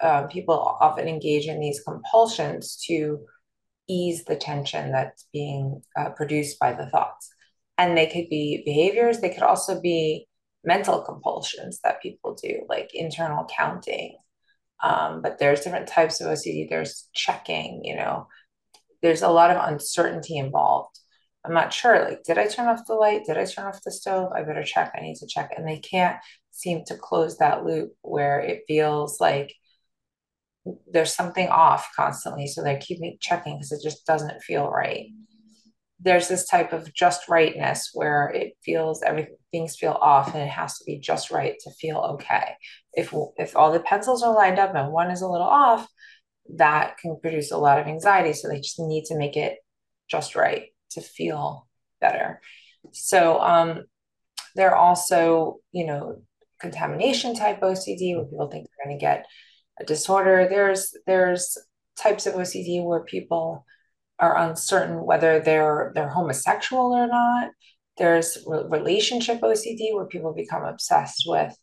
uh, 0.00 0.28
people 0.28 0.54
often 0.80 1.08
engage 1.08 1.46
in 1.48 1.58
these 1.58 1.80
compulsions 1.80 2.76
to 2.86 3.26
ease 3.88 4.24
the 4.24 4.36
tension 4.36 4.92
that's 4.92 5.26
being 5.32 5.82
uh, 5.96 6.10
produced 6.10 6.58
by 6.58 6.72
the 6.72 6.86
thoughts. 6.86 7.30
And 7.78 7.96
they 7.96 8.06
could 8.06 8.28
be 8.28 8.62
behaviors, 8.64 9.20
they 9.20 9.30
could 9.30 9.42
also 9.42 9.80
be 9.80 10.26
mental 10.64 11.02
compulsions 11.02 11.80
that 11.84 12.02
people 12.02 12.34
do, 12.34 12.62
like 12.68 12.90
internal 12.94 13.46
counting. 13.54 14.16
Um, 14.82 15.22
but 15.22 15.38
there's 15.38 15.60
different 15.60 15.88
types 15.88 16.20
of 16.20 16.28
OCD. 16.28 16.68
There's 16.68 17.08
checking, 17.14 17.82
you 17.84 17.96
know, 17.96 18.26
there's 19.02 19.22
a 19.22 19.28
lot 19.28 19.50
of 19.50 19.72
uncertainty 19.72 20.36
involved. 20.36 20.98
I'm 21.44 21.54
not 21.54 21.72
sure, 21.72 22.04
like, 22.04 22.24
did 22.24 22.38
I 22.38 22.48
turn 22.48 22.66
off 22.66 22.86
the 22.86 22.94
light? 22.94 23.24
Did 23.24 23.38
I 23.38 23.44
turn 23.44 23.66
off 23.66 23.82
the 23.84 23.92
stove? 23.92 24.32
I 24.32 24.42
better 24.42 24.64
check. 24.64 24.92
I 24.96 25.00
need 25.00 25.16
to 25.16 25.28
check. 25.28 25.52
And 25.56 25.66
they 25.66 25.78
can't 25.78 26.16
seem 26.50 26.84
to 26.86 26.96
close 26.96 27.38
that 27.38 27.64
loop 27.64 27.92
where 28.02 28.40
it 28.40 28.64
feels 28.66 29.20
like 29.20 29.54
there's 30.90 31.14
something 31.14 31.48
off 31.48 31.88
constantly. 31.94 32.46
So 32.46 32.62
they 32.62 32.78
keep 32.78 32.98
checking 33.20 33.56
because 33.56 33.72
it 33.72 33.80
just 33.82 34.06
doesn't 34.06 34.42
feel 34.42 34.68
right. 34.68 35.06
There's 35.98 36.28
this 36.28 36.46
type 36.46 36.72
of 36.72 36.92
just 36.92 37.28
rightness 37.28 37.90
where 37.94 38.28
it 38.28 38.52
feels 38.62 39.02
everything 39.02 39.36
things 39.56 39.76
feel 39.76 39.96
off 40.00 40.34
and 40.34 40.42
it 40.42 40.50
has 40.50 40.78
to 40.78 40.84
be 40.84 40.98
just 40.98 41.30
right 41.30 41.54
to 41.60 41.70
feel 41.70 41.96
okay. 41.96 42.54
If 42.92 43.14
if 43.36 43.56
all 43.56 43.72
the 43.72 43.80
pencils 43.80 44.22
are 44.22 44.34
lined 44.34 44.58
up 44.58 44.74
and 44.74 44.92
one 44.92 45.10
is 45.10 45.22
a 45.22 45.28
little 45.28 45.46
off, 45.46 45.88
that 46.56 46.98
can 46.98 47.18
produce 47.20 47.50
a 47.50 47.58
lot 47.58 47.78
of 47.78 47.86
anxiety. 47.86 48.32
So 48.32 48.48
they 48.48 48.58
just 48.58 48.78
need 48.78 49.04
to 49.06 49.16
make 49.16 49.36
it 49.36 49.56
just 50.08 50.36
right 50.36 50.66
to 50.90 51.00
feel 51.00 51.66
better. 52.00 52.40
So 52.92 53.40
um, 53.40 53.84
there 54.54 54.70
are 54.70 54.76
also, 54.76 55.56
you 55.72 55.86
know, 55.86 56.22
contamination 56.60 57.34
type 57.34 57.60
OCD 57.60 58.16
where 58.16 58.24
people 58.24 58.48
think 58.48 58.66
they're 58.66 58.86
going 58.86 58.98
to 58.98 59.00
get 59.00 59.26
a 59.78 59.84
disorder. 59.84 60.46
There's 60.48 60.94
there's 61.06 61.56
types 61.96 62.26
of 62.26 62.34
OCD 62.34 62.84
where 62.84 63.00
people 63.00 63.64
are 64.18 64.36
uncertain 64.38 65.04
whether 65.04 65.40
they're 65.40 65.92
they're 65.94 66.08
homosexual 66.08 66.94
or 66.94 67.06
not. 67.06 67.50
There's 67.98 68.38
re- 68.46 68.64
relationship 68.68 69.40
OCD 69.40 69.94
where 69.94 70.06
people 70.06 70.34
become 70.34 70.64
obsessed 70.64 71.24
with 71.26 71.56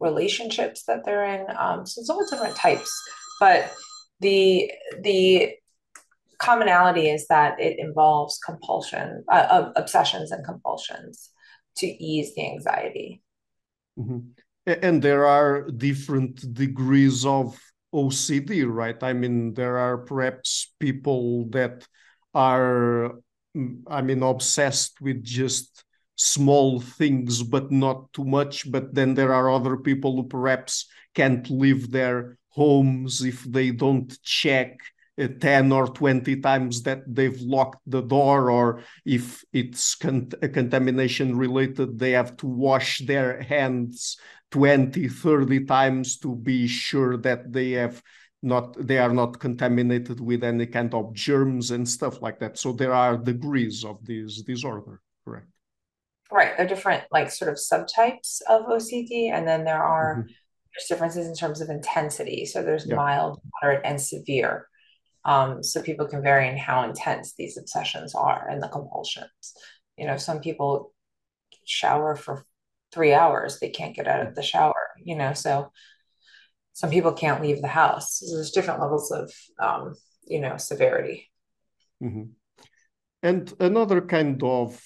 relationships 0.00 0.84
that 0.84 1.04
they're 1.04 1.24
in. 1.24 1.46
Um, 1.56 1.86
so 1.86 2.00
it's 2.00 2.10
all 2.10 2.26
different 2.28 2.56
types, 2.56 2.90
but 3.40 3.72
the 4.20 4.70
the 5.02 5.52
commonality 6.38 7.08
is 7.08 7.26
that 7.28 7.60
it 7.60 7.78
involves 7.78 8.38
compulsion, 8.44 9.24
uh, 9.30 9.70
obsessions 9.76 10.32
and 10.32 10.44
compulsions 10.44 11.30
to 11.76 11.86
ease 11.86 12.34
the 12.34 12.50
anxiety. 12.50 13.22
Mm-hmm 13.98 14.32
and 14.66 15.02
there 15.02 15.26
are 15.26 15.70
different 15.70 16.54
degrees 16.54 17.26
of 17.26 17.58
OCD, 17.92 18.62
right? 18.64 19.00
I 19.02 19.12
mean, 19.12 19.54
there 19.54 19.76
are 19.78 19.98
perhaps 19.98 20.72
people 20.78 21.48
that 21.50 21.86
are, 22.34 23.12
mm, 23.56 23.82
I 23.86 24.02
mean, 24.02 24.22
obsessed 24.22 25.00
with 25.00 25.22
just 25.22 25.84
small 26.16 26.80
things, 26.80 27.42
but 27.42 27.70
not 27.70 28.12
too 28.12 28.24
much. 28.24 28.70
But 28.70 28.94
then 28.94 29.14
there 29.14 29.32
are 29.34 29.50
other 29.50 29.76
people 29.76 30.16
who 30.16 30.28
perhaps 30.28 30.86
can't 31.14 31.48
leave 31.50 31.90
their 31.90 32.38
homes 32.50 33.22
if 33.22 33.42
they 33.44 33.70
don't 33.70 34.16
check 34.22 34.78
10 35.28 35.72
or 35.72 35.86
20 35.88 36.40
times 36.40 36.82
that 36.82 37.02
they've 37.06 37.40
locked 37.40 37.80
the 37.86 38.02
door, 38.02 38.50
or 38.50 38.82
if 39.04 39.44
it's 39.52 39.94
con- 39.94 40.30
contamination 40.52 41.36
related, 41.36 41.98
they 41.98 42.12
have 42.12 42.36
to 42.38 42.46
wash 42.46 43.00
their 43.06 43.42
hands 43.42 44.16
20 44.52 45.08
30 45.08 45.64
times 45.64 46.18
to 46.18 46.36
be 46.36 46.66
sure 46.66 47.16
that 47.16 47.52
they 47.52 47.72
have 47.72 48.02
not 48.42 48.74
they 48.86 48.98
are 48.98 49.12
not 49.12 49.38
contaminated 49.38 50.20
with 50.20 50.44
any 50.44 50.66
kind 50.66 50.94
of 50.94 51.12
germs 51.14 51.70
and 51.70 51.88
stuff 51.88 52.20
like 52.20 52.38
that 52.40 52.58
so 52.58 52.72
there 52.72 52.92
are 52.92 53.16
degrees 53.16 53.84
of 53.84 54.04
this 54.04 54.42
disorder 54.42 55.00
correct 55.24 55.46
right 56.30 56.56
there 56.56 56.66
are 56.66 56.68
different 56.68 57.04
like 57.10 57.30
sort 57.30 57.50
of 57.50 57.56
subtypes 57.56 58.42
of 58.48 58.66
ocd 58.66 59.32
and 59.32 59.46
then 59.46 59.64
there 59.64 59.82
are 59.82 60.16
mm-hmm. 60.16 60.26
there's 60.26 60.88
differences 60.88 61.26
in 61.26 61.34
terms 61.34 61.60
of 61.60 61.70
intensity 61.70 62.44
so 62.44 62.62
there's 62.62 62.86
yeah. 62.86 62.96
mild 62.96 63.40
moderate 63.62 63.82
and 63.84 64.00
severe 64.00 64.68
um, 65.24 65.62
so 65.62 65.82
people 65.82 66.06
can 66.06 66.22
vary 66.22 66.48
in 66.48 66.56
how 66.56 66.82
intense 66.82 67.34
these 67.34 67.56
obsessions 67.56 68.14
are 68.14 68.48
and 68.48 68.62
the 68.62 68.68
compulsions. 68.68 69.54
You 69.96 70.06
know 70.06 70.16
some 70.16 70.40
people 70.40 70.92
shower 71.64 72.16
for 72.16 72.44
three 72.92 73.14
hours 73.14 73.58
they 73.60 73.70
can't 73.70 73.94
get 73.94 74.08
out 74.08 74.26
of 74.26 74.34
the 74.34 74.42
shower 74.42 74.90
you 75.04 75.14
know 75.16 75.32
so 75.32 75.70
some 76.72 76.90
people 76.90 77.12
can't 77.12 77.42
leave 77.42 77.60
the 77.60 77.68
house. 77.68 78.18
So 78.18 78.34
there's 78.34 78.50
different 78.50 78.80
levels 78.80 79.10
of 79.10 79.32
um, 79.58 79.94
you 80.24 80.40
know 80.40 80.56
severity. 80.56 81.28
Mm-hmm. 82.02 82.32
and 83.22 83.54
another 83.60 84.00
kind 84.00 84.42
of 84.42 84.82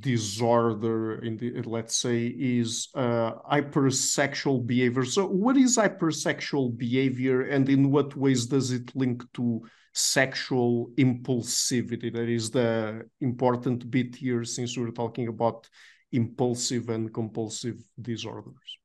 disorder 0.00 1.22
in 1.22 1.36
the 1.36 1.62
let's 1.62 1.96
say 1.96 2.26
is 2.26 2.88
uh, 2.94 3.32
hypersexual 3.50 4.66
behavior. 4.66 5.04
So 5.04 5.26
what 5.26 5.56
is 5.56 5.76
hypersexual 5.76 6.76
behavior 6.76 7.42
and 7.42 7.68
in 7.68 7.90
what 7.90 8.16
ways 8.16 8.46
does 8.46 8.72
it 8.72 8.94
link 8.96 9.22
to 9.34 9.62
sexual 9.92 10.90
impulsivity? 10.98 12.12
That 12.12 12.28
is 12.28 12.50
the 12.50 13.02
important 13.20 13.88
bit 13.88 14.16
here 14.16 14.44
since 14.44 14.76
we're 14.76 14.90
talking 14.90 15.28
about 15.28 15.68
impulsive 16.10 16.88
and 16.88 17.12
compulsive 17.12 17.82
disorders. 18.00 18.78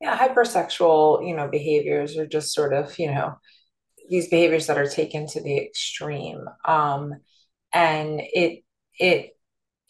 Yeah 0.00 0.16
hypersexual 0.16 1.26
you 1.26 1.36
know 1.36 1.48
behaviors 1.48 2.16
are 2.16 2.26
just 2.26 2.52
sort 2.52 2.72
of 2.72 2.98
you 2.98 3.12
know 3.12 3.34
these 4.08 4.28
behaviors 4.28 4.66
that 4.66 4.78
are 4.78 4.88
taken 4.88 5.28
to 5.28 5.40
the 5.40 5.58
extreme. 5.58 6.44
Um 6.64 7.14
and 7.72 8.20
it 8.32 8.64
it 8.98 9.30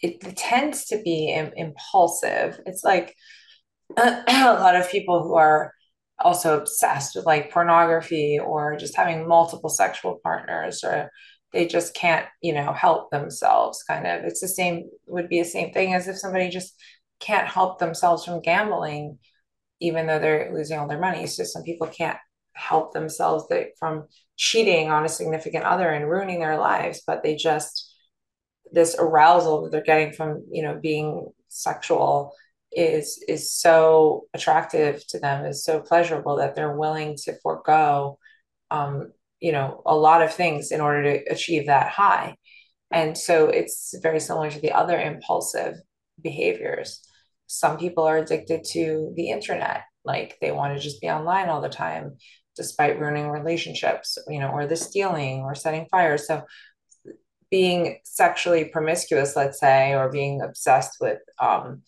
it 0.01 0.37
tends 0.37 0.87
to 0.87 1.03
be 1.03 1.33
Im- 1.33 1.53
impulsive. 1.57 2.61
It's 2.67 2.85
like 2.85 3.15
a, 3.97 4.23
lot 4.29 4.77
of 4.77 4.91
people 4.91 5.23
who 5.23 5.35
are 5.35 5.73
also 6.21 6.59
obsessed 6.59 7.17
with 7.17 7.27
like 7.27 7.53
pornography 7.53 8.39
or 8.39 8.77
just 8.77 8.97
having 8.97 9.27
multiple 9.27 9.71
sexual 9.71 10.21
partners 10.23 10.83
or 10.85 11.11
they 11.53 11.67
just 11.67 11.95
can't 11.95 12.27
you 12.43 12.53
know 12.53 12.73
help 12.73 13.11
themselves 13.11 13.83
kind 13.83 14.07
of. 14.07 14.25
It's 14.25 14.41
the 14.41 14.49
same 14.49 14.89
would 15.07 15.29
be 15.29 15.41
the 15.41 15.49
same 15.49 15.73
thing 15.73 15.95
as 15.95 16.09
if 16.09 16.19
somebody 16.19 16.49
just 16.49 16.75
can't 17.21 17.49
help 17.49 17.79
themselves 17.79 18.25
from 18.25 18.41
gambling 18.43 19.19
even 19.81 20.07
though 20.07 20.19
they're 20.19 20.53
losing 20.53 20.79
all 20.79 20.89
their 20.89 21.01
money. 21.01 21.27
So 21.27 21.45
some 21.45 21.63
people 21.63 21.87
can't 21.87 22.19
help 22.53 22.93
themselves 22.93 23.45
from 23.79 24.07
cheating 24.37 24.91
on 24.91 25.05
a 25.05 25.09
significant 25.09 25.65
other 25.65 25.89
and 25.91 26.11
ruining 26.11 26.41
their 26.41 26.59
lives 26.59 27.03
but 27.07 27.23
they 27.23 27.37
just 27.37 27.88
this 28.73 28.97
arousal 28.99 29.63
that 29.63 29.73
they're 29.73 29.83
getting 29.83 30.13
from 30.13 30.45
you 30.51 30.63
know 30.63 30.79
being 30.81 31.31
sexual 31.49 32.35
is 32.73 33.23
is 33.29 33.53
so 33.53 34.27
attractive 34.35 35.07
to 35.09 35.19
them 35.19 35.45
is 35.47 35.65
so 35.65 35.81
pleasurable 35.81 36.37
that 36.37 36.55
they're 36.55 36.77
willing 36.77 37.17
to 37.17 37.39
forego 37.43 38.19
um, 38.71 39.13
you 39.41 39.53
know 39.53 39.83
a 39.87 39.97
lot 39.97 40.23
of 40.23 40.33
things 40.33 40.71
in 40.71 40.81
order 40.81 41.03
to 41.03 41.33
achieve 41.33 41.67
that 41.67 41.89
high. 41.91 42.37
And 42.91 43.17
so 43.19 43.49
it's 43.49 43.95
very 44.03 44.21
similar 44.21 44.51
to 44.51 44.61
the 44.61 44.73
other 44.73 44.99
impulsive 44.99 45.75
behaviors. 46.23 47.01
Some 47.47 47.77
people 47.77 48.05
are 48.05 48.17
addicted 48.17 48.65
to 48.73 49.13
the 49.15 49.31
internet 49.31 49.83
like 50.05 50.39
they 50.41 50.53
want 50.53 50.75
to 50.75 50.83
just 50.83 51.01
be 51.01 51.11
online 51.11 51.49
all 51.49 51.61
the 51.61 51.69
time 51.69 52.17
despite 52.57 52.99
ruining 52.99 53.29
relationships 53.29 54.19
you 54.29 54.41
know 54.41 54.49
or 54.49 54.67
the 54.67 54.77
stealing 54.77 55.41
or 55.41 55.55
setting 55.55 55.87
fires. 55.91 56.27
So 56.27 56.43
being 57.51 57.99
sexually 58.05 58.67
promiscuous 58.67 59.37
let's 59.37 59.59
say 59.61 59.95
or 59.95 60.11
being 60.11 60.41
obsessed 60.41 60.97
with 61.01 61.19
um 61.39 61.83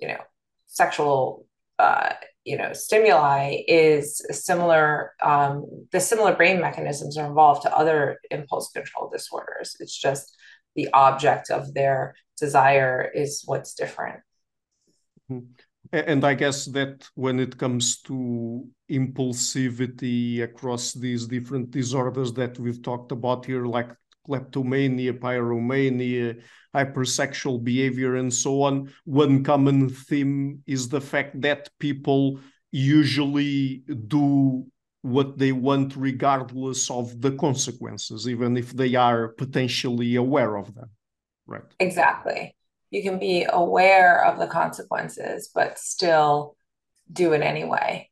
you 0.00 0.08
know 0.08 0.20
sexual 0.66 1.46
uh 1.78 2.12
you 2.44 2.56
know 2.56 2.72
stimuli 2.72 3.58
is 3.66 4.24
similar 4.30 5.12
um 5.22 5.64
the 5.92 6.00
similar 6.00 6.34
brain 6.34 6.60
mechanisms 6.60 7.16
are 7.16 7.26
involved 7.26 7.62
to 7.62 7.76
other 7.76 8.18
impulse 8.30 8.70
control 8.70 9.10
disorders 9.10 9.76
it's 9.80 9.96
just 9.96 10.36
the 10.76 10.88
object 10.92 11.50
of 11.50 11.74
their 11.74 12.14
desire 12.38 13.10
is 13.14 13.42
what's 13.46 13.74
different 13.74 14.20
mm-hmm. 15.30 15.46
And 15.92 16.22
I 16.24 16.34
guess 16.34 16.66
that 16.66 17.08
when 17.14 17.40
it 17.40 17.56
comes 17.56 18.02
to 18.02 18.66
impulsivity 18.90 20.42
across 20.42 20.92
these 20.92 21.26
different 21.26 21.70
disorders 21.70 22.32
that 22.34 22.58
we've 22.58 22.82
talked 22.82 23.10
about 23.10 23.46
here, 23.46 23.64
like 23.64 23.88
kleptomania, 24.28 25.12
pyromania, 25.12 26.40
hypersexual 26.74 27.62
behavior, 27.64 28.16
and 28.16 28.32
so 28.32 28.62
on, 28.62 28.92
one 29.04 29.42
common 29.42 29.88
theme 29.88 30.62
is 30.66 30.88
the 30.88 31.00
fact 31.00 31.40
that 31.40 31.68
people 31.78 32.38
usually 32.70 33.82
do 34.06 34.66
what 35.02 35.38
they 35.38 35.52
want 35.52 35.96
regardless 35.96 36.90
of 36.90 37.20
the 37.20 37.32
consequences, 37.32 38.28
even 38.28 38.56
if 38.56 38.72
they 38.72 38.94
are 38.94 39.28
potentially 39.28 40.16
aware 40.16 40.56
of 40.56 40.74
them. 40.74 40.90
Right. 41.46 41.62
Exactly 41.80 42.54
you 42.90 43.02
can 43.02 43.18
be 43.18 43.46
aware 43.48 44.24
of 44.24 44.38
the 44.38 44.46
consequences, 44.46 45.50
but 45.54 45.78
still 45.78 46.56
do 47.12 47.32
it 47.32 47.42
anyway. 47.42 48.10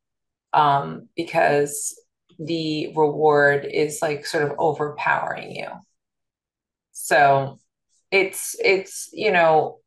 Um, 0.53 1.09
because 1.17 1.99
the 2.39 2.93
reward 2.95 3.67
is 3.71 4.01
like 4.01 4.27
sort 4.27 4.45
of 4.45 4.53
overpowering 4.59 5.55
you. 5.55 5.69
So 6.99 7.59
it's 8.11 8.57
it's 8.59 9.11
you 9.13 9.31
know 9.31 9.81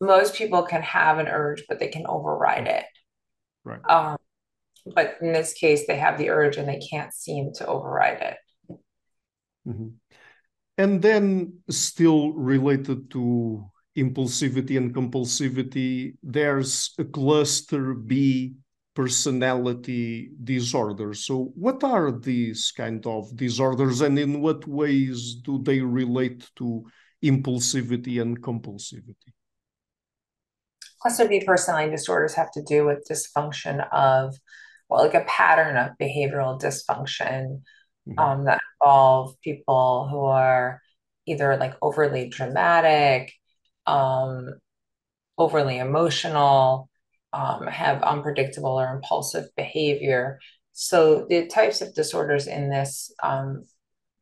most 0.00 0.34
people 0.34 0.62
can 0.62 0.80
have 0.80 1.18
an 1.18 1.28
urge 1.28 1.64
but 1.68 1.78
they 1.78 1.88
can 1.88 2.06
override 2.06 2.66
it. 2.66 2.84
Right. 3.64 3.84
Um, 3.88 4.16
but 4.86 5.16
in 5.20 5.32
this 5.32 5.52
case 5.52 5.86
they 5.86 5.98
have 5.98 6.16
the 6.16 6.30
urge 6.30 6.56
and 6.56 6.66
they 6.66 6.80
can't 6.80 7.12
seem 7.12 7.52
to 7.54 7.66
override 7.66 8.22
it. 8.22 8.78
Mm-hmm. 9.68 9.88
And 10.78 11.02
then 11.02 11.58
still 11.68 12.32
related 12.32 13.10
to 13.10 13.68
impulsivity 13.96 14.78
and 14.78 14.94
compulsivity, 14.94 16.16
there's 16.22 16.94
a 16.98 17.04
cluster 17.04 17.92
B 17.92 18.54
personality 18.98 20.28
disorders. 20.42 21.24
So, 21.24 21.52
what 21.54 21.84
are 21.84 22.10
these 22.10 22.72
kind 22.76 23.06
of 23.06 23.30
disorders, 23.36 24.00
and 24.00 24.18
in 24.18 24.40
what 24.40 24.66
ways 24.66 25.36
do 25.36 25.62
they 25.62 25.78
relate 25.80 26.50
to 26.56 26.84
impulsivity 27.22 28.20
and 28.20 28.42
compulsivity? 28.42 29.30
Cluster 31.00 31.28
B 31.28 31.44
personality 31.46 31.92
disorders 31.92 32.34
have 32.34 32.50
to 32.50 32.62
do 32.64 32.86
with 32.86 33.06
dysfunction 33.08 33.86
of, 33.92 34.34
well, 34.88 35.04
like 35.04 35.14
a 35.14 35.24
pattern 35.28 35.76
of 35.76 35.92
behavioral 36.02 36.60
dysfunction 36.60 37.62
mm-hmm. 38.08 38.18
um, 38.18 38.46
that 38.46 38.60
involve 38.82 39.40
people 39.44 40.08
who 40.10 40.24
are 40.24 40.82
either 41.24 41.56
like 41.56 41.74
overly 41.80 42.28
dramatic, 42.28 43.32
um, 43.86 44.58
overly 45.38 45.78
emotional, 45.78 46.90
um, 47.38 47.68
have 47.68 48.02
unpredictable 48.02 48.80
or 48.80 48.92
impulsive 48.92 49.44
behavior. 49.56 50.40
So 50.72 51.26
the 51.28 51.46
types 51.46 51.80
of 51.80 51.94
disorders 51.94 52.48
in 52.48 52.68
this 52.68 53.12
um, 53.22 53.64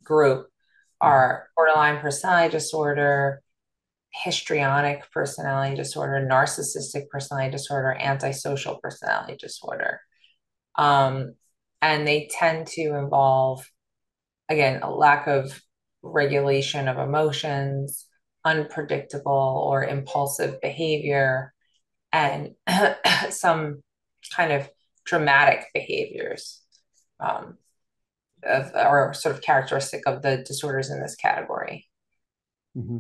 group 0.04 0.48
are 1.00 1.48
borderline 1.56 2.00
personality 2.00 2.52
disorder, 2.52 3.42
histrionic 4.12 5.10
personality 5.12 5.76
disorder, 5.76 6.26
narcissistic 6.30 7.08
personality 7.08 7.52
disorder, 7.52 7.96
antisocial 7.98 8.78
personality 8.82 9.36
disorder. 9.38 10.00
Um, 10.76 11.34
and 11.80 12.06
they 12.06 12.28
tend 12.30 12.66
to 12.68 12.96
involve, 12.96 13.66
again, 14.50 14.82
a 14.82 14.90
lack 14.90 15.26
of 15.26 15.58
regulation 16.02 16.86
of 16.86 16.98
emotions, 16.98 18.06
unpredictable 18.44 19.66
or 19.66 19.84
impulsive 19.84 20.60
behavior 20.60 21.54
and 22.12 22.54
some 23.30 23.82
kind 24.34 24.52
of 24.52 24.68
dramatic 25.04 25.66
behaviors 25.72 26.62
um, 27.20 27.58
of, 28.42 28.72
are 28.74 29.14
sort 29.14 29.34
of 29.34 29.42
characteristic 29.42 30.02
of 30.06 30.22
the 30.22 30.38
disorders 30.38 30.90
in 30.90 31.00
this 31.00 31.14
category. 31.14 31.86
Mm-hmm. 32.76 32.98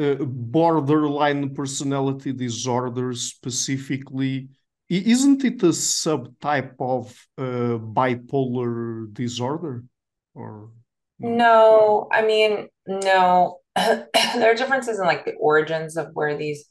Uh, 0.00 0.14
borderline 0.24 1.52
personality 1.54 2.32
disorder 2.32 3.12
specifically 3.14 4.48
isn't 4.88 5.44
it 5.44 5.60
a 5.64 5.70
subtype 5.70 6.74
of 6.78 7.12
uh, 7.36 7.78
bipolar 7.78 9.12
disorder 9.12 9.82
or 10.34 10.70
no 11.18 12.06
i 12.12 12.22
mean 12.22 12.68
no 12.86 13.58
there 13.74 14.52
are 14.52 14.54
differences 14.54 15.00
in 15.00 15.04
like 15.04 15.24
the 15.24 15.34
origins 15.34 15.96
of 15.96 16.10
where 16.12 16.36
these 16.36 16.66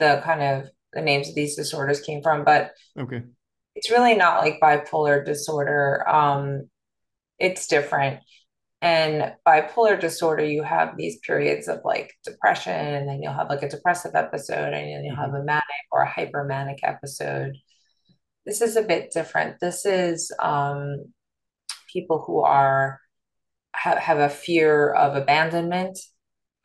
the 0.00 0.20
kind 0.24 0.42
of 0.42 0.68
the 0.96 1.02
names 1.02 1.28
of 1.28 1.36
these 1.36 1.54
disorders 1.54 2.00
came 2.00 2.22
from 2.22 2.44
but 2.44 2.72
okay. 2.98 3.22
it's 3.76 3.90
really 3.90 4.14
not 4.16 4.40
like 4.40 4.58
bipolar 4.60 5.24
disorder 5.24 6.02
um 6.08 6.68
it's 7.38 7.66
different. 7.66 8.20
And 8.82 9.32
bipolar 9.46 9.98
disorder 9.98 10.44
you 10.44 10.62
have 10.62 10.96
these 10.96 11.18
periods 11.18 11.66
of 11.66 11.80
like 11.84 12.12
depression 12.24 12.72
and 12.72 13.08
then 13.08 13.22
you'll 13.22 13.32
have 13.32 13.48
like 13.48 13.62
a 13.62 13.68
depressive 13.68 14.14
episode 14.14 14.72
and 14.72 14.74
then 14.74 15.04
you'll 15.04 15.16
have 15.16 15.30
mm-hmm. 15.30 15.42
a 15.42 15.44
manic 15.44 15.86
or 15.90 16.02
a 16.02 16.08
hypomanic 16.08 16.78
episode. 16.82 17.56
This 18.44 18.60
is 18.60 18.76
a 18.76 18.82
bit 18.82 19.10
different. 19.12 19.60
This 19.60 19.86
is 19.86 20.30
um 20.40 21.12
people 21.92 22.22
who 22.26 22.42
are 22.42 23.00
have, 23.74 23.98
have 23.98 24.18
a 24.18 24.28
fear 24.28 24.90
of 24.92 25.16
abandonment 25.16 25.98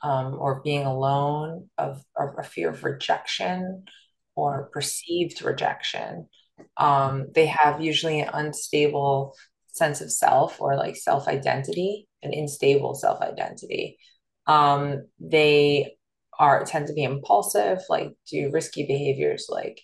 um, 0.03 0.35
or 0.39 0.61
being 0.61 0.85
alone, 0.85 1.69
of, 1.77 2.01
of 2.17 2.29
a 2.37 2.43
fear 2.43 2.69
of 2.69 2.83
rejection 2.83 3.83
or 4.35 4.69
perceived 4.71 5.41
rejection. 5.41 6.27
Um, 6.77 7.27
they 7.33 7.47
have 7.47 7.81
usually 7.81 8.19
an 8.19 8.29
unstable 8.33 9.35
sense 9.67 10.01
of 10.01 10.11
self 10.11 10.61
or 10.61 10.75
like 10.75 10.95
self 10.95 11.27
identity, 11.27 12.07
an 12.23 12.33
unstable 12.33 12.95
self 12.95 13.21
identity. 13.21 13.97
Um, 14.47 15.07
they 15.19 15.95
are 16.39 16.65
tend 16.65 16.87
to 16.87 16.93
be 16.93 17.03
impulsive, 17.03 17.79
like 17.89 18.13
do 18.29 18.49
risky 18.51 18.85
behaviors 18.85 19.47
like 19.49 19.81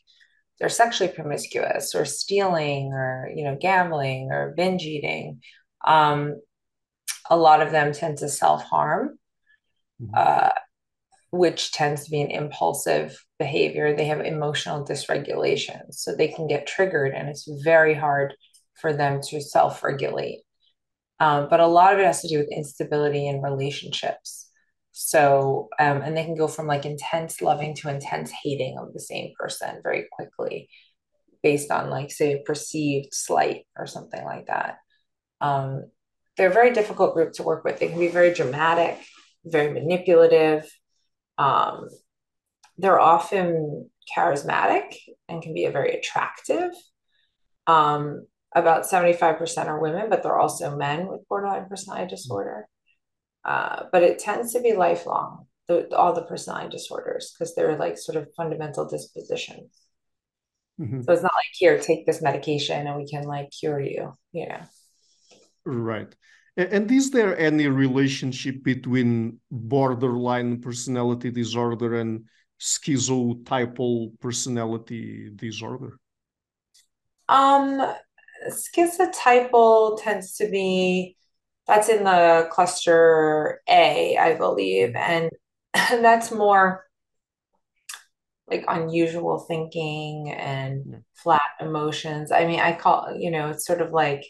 they're 0.60 0.70
sexually 0.70 1.12
promiscuous 1.12 1.94
or 1.94 2.06
stealing 2.06 2.92
or 2.94 3.30
you 3.36 3.44
know 3.44 3.58
gambling 3.60 4.30
or 4.32 4.54
binge 4.56 4.84
eating 4.84 5.42
um, 5.86 6.36
a 7.30 7.38
lot 7.38 7.62
of 7.62 7.72
them 7.72 7.94
tend 7.94 8.18
to 8.18 8.30
self 8.30 8.64
harm 8.64 9.18
mm-hmm. 10.02 10.14
uh, 10.16 10.50
which 11.32 11.72
tends 11.72 12.06
to 12.06 12.12
be 12.12 12.22
an 12.22 12.32
impulsive 12.32 13.18
behavior. 13.40 13.96
They 13.96 14.06
have 14.06 14.22
emotional 14.22 14.86
dysregulation. 14.86 15.82
So 15.92 16.16
they 16.16 16.30
can 16.30 16.48
get 16.48 16.68
triggered, 16.68 17.14
and 17.14 17.30
it's 17.30 17.48
very 17.64 17.94
hard 17.94 18.34
for 18.76 18.94
them 18.94 19.22
to 19.30 19.42
self 19.42 19.84
regulate. 19.84 20.42
Um, 21.20 21.48
but 21.50 21.60
a 21.60 21.68
lot 21.68 21.94
of 21.94 22.00
it 22.00 22.06
has 22.06 22.22
to 22.22 22.28
do 22.28 22.38
with 22.38 22.52
instability 22.52 23.28
in 23.28 23.42
relationships. 23.42 24.50
So, 24.92 25.70
um, 25.80 26.02
and 26.02 26.16
they 26.16 26.24
can 26.24 26.36
go 26.36 26.48
from 26.48 26.68
like 26.68 26.86
intense 26.86 27.42
loving 27.42 27.76
to 27.76 27.90
intense 27.90 28.32
hating 28.44 28.78
of 28.80 28.94
the 28.94 29.00
same 29.00 29.34
person 29.40 29.80
very 29.84 30.08
quickly 30.12 30.70
based 31.44 31.72
on 31.72 31.90
like, 31.90 32.12
say, 32.12 32.42
perceived 32.46 33.14
slight 33.14 33.66
or 33.78 33.86
something 33.86 34.24
like 34.24 34.48
that. 34.48 34.78
Um, 35.40 35.86
they're 36.36 36.50
a 36.50 36.54
very 36.54 36.72
difficult 36.72 37.14
group 37.14 37.34
to 37.34 37.44
work 37.44 37.64
with. 37.64 37.80
They 37.80 37.90
can 37.90 38.00
be 38.00 38.08
very 38.08 38.34
dramatic 38.34 39.00
very 39.52 39.74
manipulative. 39.74 40.70
Um, 41.38 41.88
they're 42.78 43.00
often 43.00 43.90
charismatic 44.16 44.96
and 45.28 45.42
can 45.42 45.54
be 45.54 45.68
very 45.68 45.92
attractive. 45.92 46.72
Um, 47.66 48.28
about 48.56 48.86
75% 48.86 49.68
are 49.68 49.80
women, 49.80 50.10
but 50.10 50.24
they're 50.24 50.38
also 50.38 50.76
men 50.76 51.08
with 51.08 51.28
borderline 51.28 51.68
personality 51.68 52.10
disorder. 52.10 52.68
Uh, 53.44 53.84
but 53.92 54.04
it 54.04 54.20
tends 54.20 54.54
to 54.54 54.62
be 54.62 54.74
lifelong, 54.74 55.48
the, 55.68 55.94
all 55.96 56.14
the 56.14 56.24
personality 56.24 56.70
disorders, 56.70 57.34
because 57.34 57.56
they're 57.56 57.78
like 57.78 57.98
sort 57.98 58.18
of 58.18 58.28
fundamental 58.36 58.88
dispositions. 58.88 59.72
Mm-hmm. 60.80 61.02
So 61.02 61.14
it's 61.14 61.24
not 61.24 61.34
like, 61.34 61.46
here, 61.54 61.80
take 61.80 62.06
this 62.06 62.22
medication 62.22 62.88
and 62.88 62.98
we 62.98 63.08
can 63.08 63.24
like 63.24 63.50
cure 63.52 63.80
you, 63.80 64.14
you 64.32 64.48
know. 64.48 64.62
Right. 65.66 66.14
And 66.58 66.92
is 66.92 67.12
there 67.12 67.38
any 67.38 67.68
relationship 67.68 68.64
between 68.64 69.40
borderline 69.52 70.60
personality 70.60 71.30
disorder 71.30 72.00
and 72.00 72.26
schizotypal 72.60 74.20
personality 74.20 75.30
disorder? 75.36 76.00
Um, 77.30 77.94
schizotypal 78.50 80.02
tends 80.02 80.36
to 80.38 80.50
be 80.50 81.16
that's 81.68 81.90
in 81.90 82.06
the 82.06 82.48
cluster 82.50 83.62
A, 83.70 84.18
I 84.18 84.36
believe, 84.36 84.96
and, 84.96 85.30
and 85.74 86.04
that's 86.04 86.32
more 86.32 86.86
like 88.50 88.64
unusual 88.68 89.40
thinking 89.40 90.32
and 90.32 91.04
flat 91.14 91.42
emotions. 91.60 92.32
I 92.32 92.48
mean, 92.48 92.62
I 92.62 92.74
call, 92.74 93.14
you 93.16 93.30
know, 93.30 93.50
it's 93.50 93.66
sort 93.66 93.82
of 93.82 93.92
like 93.92 94.24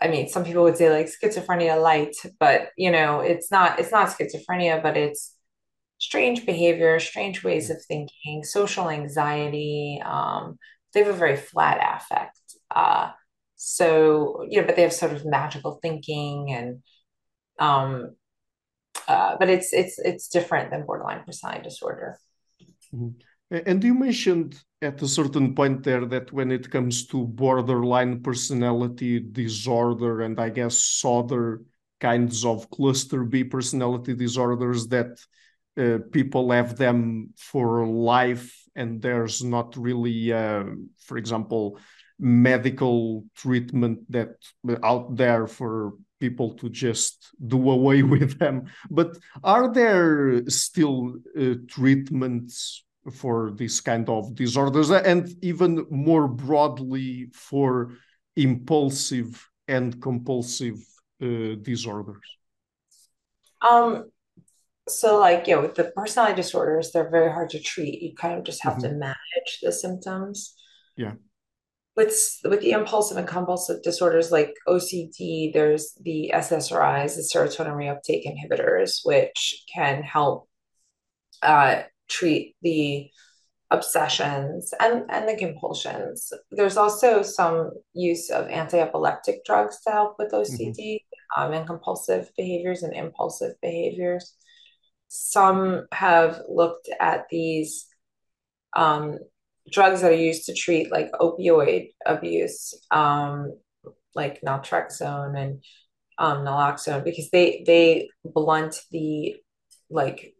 I 0.00 0.08
mean, 0.08 0.28
some 0.28 0.44
people 0.44 0.64
would 0.64 0.76
say 0.76 0.90
like 0.90 1.08
schizophrenia 1.08 1.80
light, 1.80 2.16
but 2.38 2.70
you 2.76 2.90
know, 2.90 3.20
it's 3.20 3.50
not 3.50 3.78
it's 3.78 3.92
not 3.92 4.08
schizophrenia, 4.08 4.82
but 4.82 4.96
it's 4.96 5.34
strange 5.98 6.44
behavior, 6.46 6.98
strange 7.00 7.42
ways 7.44 7.70
of 7.70 7.82
thinking, 7.86 8.44
social 8.44 8.90
anxiety. 8.90 10.02
Um, 10.04 10.58
they 10.92 11.00
have 11.02 11.14
a 11.14 11.18
very 11.18 11.36
flat 11.36 11.78
affect. 12.02 12.38
Uh, 12.74 13.10
so, 13.56 14.46
you 14.48 14.60
know, 14.60 14.66
but 14.66 14.76
they 14.76 14.82
have 14.82 14.92
sort 14.92 15.12
of 15.12 15.24
magical 15.24 15.78
thinking 15.80 16.52
and 16.52 16.82
um 17.58 18.16
uh, 19.06 19.36
but 19.38 19.48
it's 19.48 19.72
it's 19.72 19.98
it's 19.98 20.28
different 20.28 20.70
than 20.70 20.86
borderline 20.86 21.22
personality 21.24 21.62
disorder. 21.62 22.18
Mm-hmm. 22.94 23.20
And 23.50 23.84
you 23.84 23.94
mentioned 23.94 24.62
at 24.82 25.02
a 25.02 25.08
certain 25.08 25.54
point 25.54 25.82
there 25.82 26.04
that 26.06 26.32
when 26.32 26.50
it 26.50 26.70
comes 26.70 27.06
to 27.06 27.26
borderline 27.26 28.22
personality 28.22 29.20
disorder 29.20 30.22
and 30.22 30.40
I 30.40 30.48
guess 30.48 31.02
other 31.04 31.62
kinds 32.00 32.44
of 32.44 32.70
cluster 32.70 33.24
B 33.24 33.44
personality 33.44 34.14
disorders 34.14 34.88
that 34.88 35.18
uh, 35.76 35.98
people 36.12 36.50
have 36.52 36.76
them 36.76 37.32
for 37.36 37.86
life 37.86 38.64
and 38.76 39.00
there's 39.00 39.42
not 39.42 39.76
really, 39.76 40.32
uh, 40.32 40.64
for 40.98 41.16
example, 41.16 41.78
medical 42.18 43.24
treatment 43.34 44.00
that 44.10 44.36
out 44.82 45.16
there 45.16 45.46
for 45.46 45.94
people 46.20 46.54
to 46.54 46.68
just 46.68 47.30
do 47.46 47.70
away 47.70 48.02
with 48.14 48.38
them. 48.38 48.66
But 48.90 49.18
are 49.42 49.72
there 49.72 50.48
still 50.48 51.16
uh, 51.38 51.54
treatments 51.68 52.84
for 53.12 53.50
this 53.52 53.80
kind 53.80 54.08
of 54.08 54.34
disorders 54.34 54.90
and 54.90 55.28
even 55.42 55.86
more 55.90 56.26
broadly 56.26 57.30
for 57.34 57.92
impulsive 58.36 59.48
and 59.68 60.00
compulsive 60.00 60.78
uh, 61.22 61.54
disorders? 61.62 62.22
Um, 63.60 64.10
so 64.88 65.18
like 65.18 65.46
yeah, 65.46 65.56
with 65.56 65.74
the 65.74 65.84
personality 65.96 66.36
disorders, 66.36 66.92
they're 66.92 67.10
very 67.10 67.32
hard 67.32 67.50
to 67.50 67.60
treat. 67.60 68.02
You 68.02 68.14
kind 68.14 68.38
of 68.38 68.44
just 68.44 68.62
have 68.62 68.74
mm-hmm. 68.74 68.92
to 68.92 68.94
manage 68.94 69.58
the 69.62 69.72
symptoms. 69.72 70.54
Yeah. 70.96 71.12
With 71.96 72.40
with 72.44 72.60
the 72.60 72.72
impulsive 72.72 73.16
and 73.16 73.26
compulsive 73.26 73.82
disorders 73.82 74.32
like 74.32 74.52
OCD, 74.68 75.52
there's 75.52 75.94
the 76.00 76.32
SSRIs, 76.34 77.14
the 77.14 77.22
serotonin 77.22 77.76
reuptake 77.76 78.26
inhibitors, 78.26 79.00
which 79.04 79.64
can 79.72 80.02
help 80.02 80.48
uh, 81.40 81.82
treat 82.08 82.56
the 82.62 83.10
obsessions 83.70 84.72
and, 84.80 85.04
and 85.10 85.28
the 85.28 85.36
compulsions. 85.36 86.32
There's 86.50 86.76
also 86.76 87.22
some 87.22 87.70
use 87.92 88.30
of 88.30 88.48
anti-epileptic 88.48 89.44
drugs 89.44 89.80
to 89.82 89.90
help 89.90 90.16
with 90.18 90.32
OCD 90.32 90.76
mm-hmm. 90.76 91.42
um, 91.42 91.52
and 91.52 91.66
compulsive 91.66 92.30
behaviors 92.36 92.82
and 92.82 92.94
impulsive 92.94 93.52
behaviors. 93.60 94.36
Some 95.08 95.86
have 95.92 96.40
looked 96.48 96.88
at 97.00 97.26
these 97.30 97.86
um, 98.76 99.18
drugs 99.70 100.02
that 100.02 100.12
are 100.12 100.14
used 100.14 100.46
to 100.46 100.54
treat 100.54 100.90
like 100.90 101.10
opioid 101.12 101.88
abuse, 102.04 102.74
um, 102.90 103.58
like 104.14 104.40
naltrexone 104.42 105.38
and 105.38 105.64
um, 106.18 106.38
naloxone, 106.38 107.04
because 107.04 107.30
they 107.30 107.64
they 107.66 108.08
blunt 108.24 108.80
the 108.90 109.36
like 109.90 110.34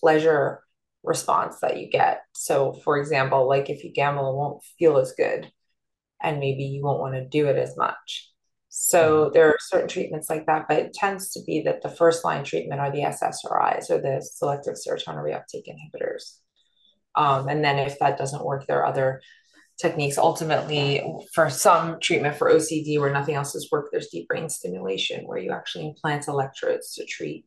pleasure 0.00 0.63
response 1.04 1.60
that 1.60 1.78
you 1.78 1.88
get. 1.88 2.22
So, 2.32 2.72
for 2.84 2.98
example, 2.98 3.48
like 3.48 3.70
if 3.70 3.84
you 3.84 3.92
gamble, 3.92 4.30
it 4.30 4.36
won't 4.36 4.64
feel 4.78 4.96
as 4.98 5.12
good, 5.12 5.50
and 6.22 6.40
maybe 6.40 6.64
you 6.64 6.82
won't 6.82 7.00
want 7.00 7.14
to 7.14 7.26
do 7.26 7.46
it 7.46 7.56
as 7.56 7.76
much. 7.76 8.30
So, 8.68 9.26
mm-hmm. 9.26 9.32
there 9.34 9.48
are 9.48 9.58
certain 9.60 9.88
treatments 9.88 10.28
like 10.28 10.46
that, 10.46 10.66
but 10.68 10.78
it 10.78 10.94
tends 10.94 11.30
to 11.32 11.40
be 11.46 11.62
that 11.62 11.82
the 11.82 11.90
first 11.90 12.24
line 12.24 12.44
treatment 12.44 12.80
are 12.80 12.90
the 12.90 13.02
SSRIs 13.02 13.90
or 13.90 14.00
the 14.00 14.20
selective 14.20 14.74
serotonin 14.74 15.22
reuptake 15.22 15.68
inhibitors. 15.68 16.38
Um, 17.14 17.48
and 17.48 17.64
then, 17.64 17.78
if 17.78 17.98
that 18.00 18.18
doesn't 18.18 18.44
work, 18.44 18.66
there 18.66 18.80
are 18.80 18.86
other 18.86 19.20
techniques. 19.80 20.18
Ultimately, 20.18 21.02
for 21.34 21.50
some 21.50 22.00
treatment 22.00 22.36
for 22.36 22.50
OCD 22.50 22.98
where 22.98 23.12
nothing 23.12 23.34
else 23.34 23.52
has 23.52 23.68
worked, 23.70 23.90
there's 23.92 24.08
deep 24.08 24.26
brain 24.26 24.48
stimulation 24.48 25.26
where 25.26 25.38
you 25.38 25.52
actually 25.52 25.86
implant 25.86 26.28
electrodes 26.28 26.94
to 26.94 27.04
treat 27.04 27.46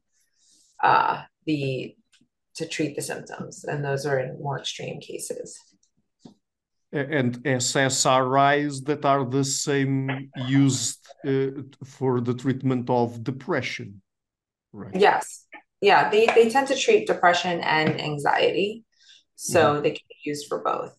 uh, 0.84 1.24
the 1.46 1.96
to 2.58 2.68
treat 2.68 2.96
the 2.96 3.02
symptoms, 3.02 3.64
and 3.64 3.84
those 3.84 4.06
are 4.06 4.20
in 4.20 4.42
more 4.42 4.60
extreme 4.60 5.00
cases. 5.00 5.58
And 6.92 7.38
SSRIs 7.44 8.86
that 8.86 9.06
are 9.06 9.26
the 9.26 9.44
same 9.44 10.30
used 10.48 11.06
uh, 11.26 11.62
for 11.84 12.22
the 12.22 12.34
treatment 12.34 12.90
of 12.90 13.24
depression, 13.24 14.02
right? 14.72 14.96
Yes. 14.96 15.46
Yeah, 15.82 16.10
they, 16.10 16.26
they 16.28 16.50
tend 16.50 16.68
to 16.70 16.76
treat 16.76 17.06
depression 17.06 17.60
and 17.62 18.02
anxiety. 18.02 18.86
So 19.36 19.74
mm-hmm. 19.74 19.84
they 19.84 19.92
can 19.92 20.06
be 20.10 20.30
used 20.30 20.48
for 20.48 20.64
both. 20.64 20.96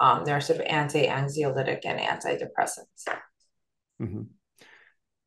Um, 0.00 0.24
they're 0.24 0.40
sort 0.40 0.60
of 0.60 0.66
anti 0.66 1.06
anxiolytic 1.06 1.80
and 1.84 1.98
antidepressants. 1.98 3.02
Mm-hmm. 4.00 4.22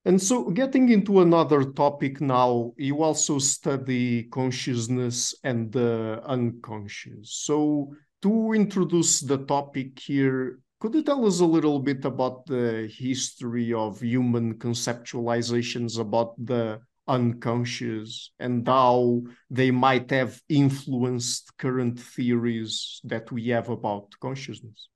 And 0.08 0.22
so, 0.22 0.50
getting 0.52 0.88
into 0.88 1.20
another 1.20 1.66
topic 1.66 2.22
now, 2.22 2.72
you 2.78 3.04
also 3.04 3.40
study 3.40 4.24
consciousness 4.32 5.36
and 5.44 5.70
the 5.70 6.22
unconscious. 6.26 7.34
So, 7.44 7.94
to 8.22 8.54
introduce 8.54 9.20
the 9.20 9.40
topic 9.40 10.00
here, 10.00 10.60
could 10.80 10.96
you 10.96 11.04
tell 11.04 11.26
us 11.26 11.42
a 11.42 11.46
little 11.46 11.80
bit 11.82 12.06
about 12.06 12.46
the 12.46 12.90
history 12.90 13.74
of 13.74 14.00
human 14.00 14.54
conceptualizations 14.54 16.00
about 16.00 16.36
the 16.38 16.80
unconscious 17.10 18.32
and 18.40 18.66
how 18.66 19.24
they 19.50 19.72
might 19.72 20.10
have 20.12 20.42
influenced 20.48 21.52
current 21.58 22.00
theories 22.00 23.02
that 23.04 23.30
we 23.30 23.50
have 23.50 23.68
about 23.68 24.14
consciousness? 24.22 24.88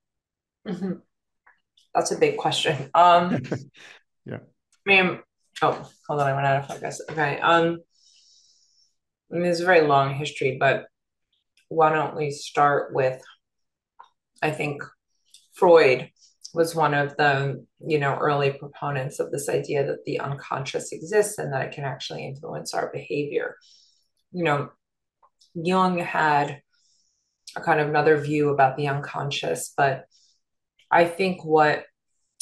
Mm-hmm. 0.66 0.94
That's 1.94 2.12
a 2.12 2.18
big 2.18 2.38
question. 2.38 2.90
Um, 2.94 3.44
yeah. 4.26 4.40
Mean, 4.86 5.20
oh, 5.62 5.90
hold 6.08 6.20
on, 6.20 6.28
I 6.28 6.34
went 6.34 6.48
out 6.48 6.64
of 6.64 6.68
focus. 6.68 7.02
Okay. 7.10 7.40
Um, 7.40 7.80
I 9.32 9.36
mean, 9.36 9.46
it's 9.46 9.60
a 9.60 9.66
very 9.66 9.82
long 9.82 10.16
history, 10.16 10.58
but 10.60 10.86
why 11.70 11.92
don't 11.92 12.16
we 12.16 12.32
start 12.32 12.94
with? 12.94 13.22
I 14.42 14.52
think 14.52 14.82
Freud 15.54 16.10
was 16.54 16.76
one 16.76 16.94
of 16.94 17.16
the 17.16 17.66
you 17.86 17.98
know 17.98 18.18
early 18.20 18.52
proponents 18.52 19.20
of 19.20 19.32
this 19.32 19.48
idea 19.48 19.86
that 19.86 20.04
the 20.06 20.20
unconscious 20.20 20.92
exists 20.92 21.38
and 21.38 21.54
that 21.54 21.66
it 21.68 21.72
can 21.72 21.86
actually 21.86 22.26
influence 22.26 22.74
our 22.74 22.92
behavior. 22.92 23.56
You 24.32 24.44
know, 24.44 24.70
Jung 25.54 26.00
had 26.00 26.62
a 27.56 27.62
kind 27.62 27.80
of 27.80 27.88
another 27.90 28.18
view 28.18 28.50
about 28.50 28.78
the 28.78 28.88
unconscious, 28.88 29.74
but 29.76 30.06
I 30.90 31.06
think 31.06 31.46
what 31.46 31.86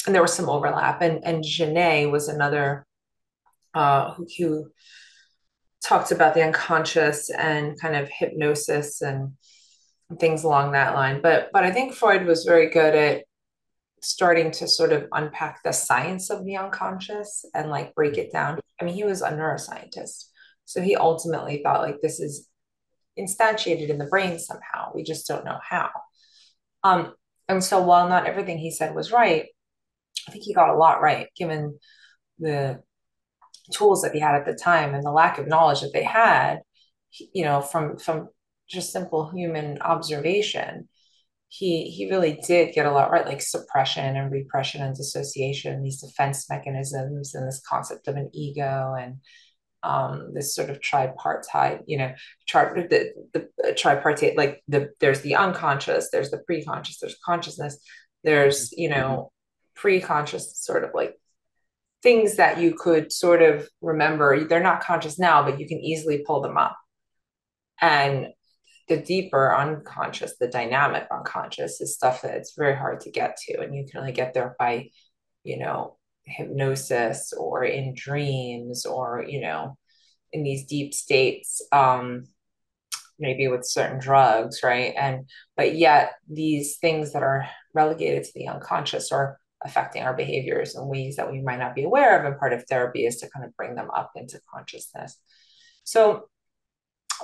and 0.06 0.14
there 0.14 0.22
was 0.22 0.34
some 0.34 0.48
overlap. 0.48 1.02
And 1.02 1.24
and 1.24 1.44
Janet 1.44 2.10
was 2.10 2.28
another 2.28 2.86
uh, 3.74 4.14
who, 4.14 4.26
who 4.38 4.70
talked 5.84 6.12
about 6.12 6.34
the 6.34 6.42
unconscious 6.42 7.30
and 7.30 7.80
kind 7.80 7.96
of 7.96 8.08
hypnosis 8.08 9.00
and 9.02 9.32
things 10.18 10.44
along 10.44 10.72
that 10.72 10.94
line. 10.94 11.20
But 11.22 11.50
but 11.52 11.64
I 11.64 11.70
think 11.70 11.94
Freud 11.94 12.26
was 12.26 12.44
very 12.44 12.70
good 12.70 12.94
at 12.94 13.24
starting 14.02 14.50
to 14.50 14.66
sort 14.66 14.92
of 14.92 15.06
unpack 15.12 15.62
the 15.62 15.72
science 15.72 16.30
of 16.30 16.44
the 16.44 16.56
unconscious 16.56 17.44
and 17.54 17.70
like 17.70 17.94
break 17.94 18.16
it 18.16 18.32
down. 18.32 18.58
I 18.80 18.84
mean, 18.84 18.94
he 18.94 19.04
was 19.04 19.22
a 19.22 19.30
neuroscientist. 19.30 20.24
So 20.64 20.80
he 20.80 20.96
ultimately 20.96 21.62
thought 21.62 21.82
like 21.82 22.00
this 22.00 22.20
is 22.20 22.48
instantiated 23.18 23.88
in 23.88 23.98
the 23.98 24.06
brain 24.06 24.38
somehow. 24.38 24.92
We 24.94 25.02
just 25.02 25.26
don't 25.26 25.44
know 25.44 25.58
how. 25.62 25.90
Um, 26.82 27.12
and 27.48 27.62
so 27.62 27.82
while 27.82 28.08
not 28.08 28.26
everything 28.26 28.58
he 28.58 28.70
said 28.70 28.94
was 28.94 29.12
right, 29.12 29.46
I 30.30 30.32
think 30.32 30.44
he 30.44 30.54
got 30.54 30.70
a 30.70 30.78
lot 30.78 31.02
right, 31.02 31.26
given 31.36 31.76
the 32.38 32.80
tools 33.72 34.02
that 34.02 34.12
he 34.12 34.20
had 34.20 34.36
at 34.36 34.46
the 34.46 34.54
time 34.54 34.94
and 34.94 35.04
the 35.04 35.10
lack 35.10 35.38
of 35.38 35.48
knowledge 35.48 35.80
that 35.80 35.92
they 35.92 36.04
had, 36.04 36.60
you 37.34 37.44
know, 37.44 37.60
from 37.60 37.98
from 37.98 38.28
just 38.68 38.92
simple 38.92 39.30
human 39.30 39.80
observation. 39.82 40.88
He 41.48 41.90
he 41.90 42.08
really 42.08 42.40
did 42.46 42.74
get 42.74 42.86
a 42.86 42.92
lot 42.92 43.10
right, 43.10 43.26
like 43.26 43.42
suppression 43.42 44.16
and 44.16 44.30
repression 44.30 44.82
and 44.82 44.94
dissociation, 44.94 45.82
these 45.82 46.00
defense 46.00 46.48
mechanisms, 46.48 47.34
and 47.34 47.48
this 47.48 47.60
concept 47.68 48.06
of 48.06 48.14
an 48.16 48.30
ego 48.32 48.94
and 48.98 49.16
um, 49.82 50.32
this 50.32 50.54
sort 50.54 50.70
of 50.70 50.80
tripartite, 50.80 51.80
you 51.86 51.98
know, 51.98 52.14
chart 52.46 52.76
the, 52.88 53.12
the, 53.34 53.48
the 53.58 53.72
tripartite, 53.72 54.36
like 54.36 54.62
the 54.68 54.90
there's 55.00 55.22
the 55.22 55.34
unconscious, 55.34 56.10
there's 56.12 56.30
the 56.30 56.38
pre-conscious, 56.38 57.00
there's 57.00 57.18
consciousness, 57.24 57.78
there's 58.22 58.70
you 58.76 58.88
know 58.88 59.32
pre-conscious 59.80 60.58
sort 60.58 60.84
of 60.84 60.90
like 60.94 61.16
things 62.02 62.36
that 62.36 62.58
you 62.58 62.74
could 62.74 63.12
sort 63.12 63.42
of 63.42 63.68
remember. 63.80 64.44
They're 64.44 64.62
not 64.62 64.82
conscious 64.82 65.18
now, 65.18 65.42
but 65.42 65.58
you 65.58 65.66
can 65.66 65.78
easily 65.78 66.22
pull 66.26 66.40
them 66.40 66.56
up. 66.56 66.76
And 67.80 68.28
the 68.88 68.98
deeper 68.98 69.54
unconscious, 69.54 70.34
the 70.38 70.48
dynamic 70.48 71.06
unconscious 71.10 71.80
is 71.80 71.94
stuff 71.94 72.22
that 72.22 72.34
it's 72.34 72.54
very 72.56 72.76
hard 72.76 73.00
to 73.00 73.10
get 73.10 73.36
to. 73.46 73.60
And 73.60 73.74
you 73.74 73.86
can 73.90 74.00
only 74.00 74.12
get 74.12 74.34
there 74.34 74.54
by, 74.58 74.90
you 75.44 75.58
know, 75.58 75.96
hypnosis 76.24 77.32
or 77.32 77.64
in 77.64 77.94
dreams 77.94 78.84
or, 78.84 79.24
you 79.26 79.40
know, 79.40 79.76
in 80.32 80.42
these 80.42 80.66
deep 80.66 80.92
states, 80.92 81.62
um, 81.72 82.24
maybe 83.18 83.48
with 83.48 83.64
certain 83.64 83.98
drugs, 83.98 84.60
right? 84.62 84.94
And 84.96 85.28
but 85.56 85.74
yet 85.74 86.12
these 86.28 86.76
things 86.78 87.12
that 87.12 87.22
are 87.22 87.48
relegated 87.74 88.24
to 88.24 88.32
the 88.34 88.48
unconscious 88.48 89.12
are 89.12 89.39
affecting 89.64 90.02
our 90.02 90.14
behaviors 90.14 90.74
in 90.74 90.86
ways 90.86 91.16
that 91.16 91.30
we 91.30 91.40
might 91.40 91.58
not 91.58 91.74
be 91.74 91.84
aware 91.84 92.18
of. 92.18 92.24
And 92.24 92.38
part 92.38 92.52
of 92.52 92.64
therapy 92.64 93.04
is 93.06 93.16
to 93.18 93.30
kind 93.30 93.44
of 93.44 93.56
bring 93.56 93.74
them 93.74 93.90
up 93.94 94.12
into 94.16 94.40
consciousness. 94.52 95.18
So, 95.84 96.28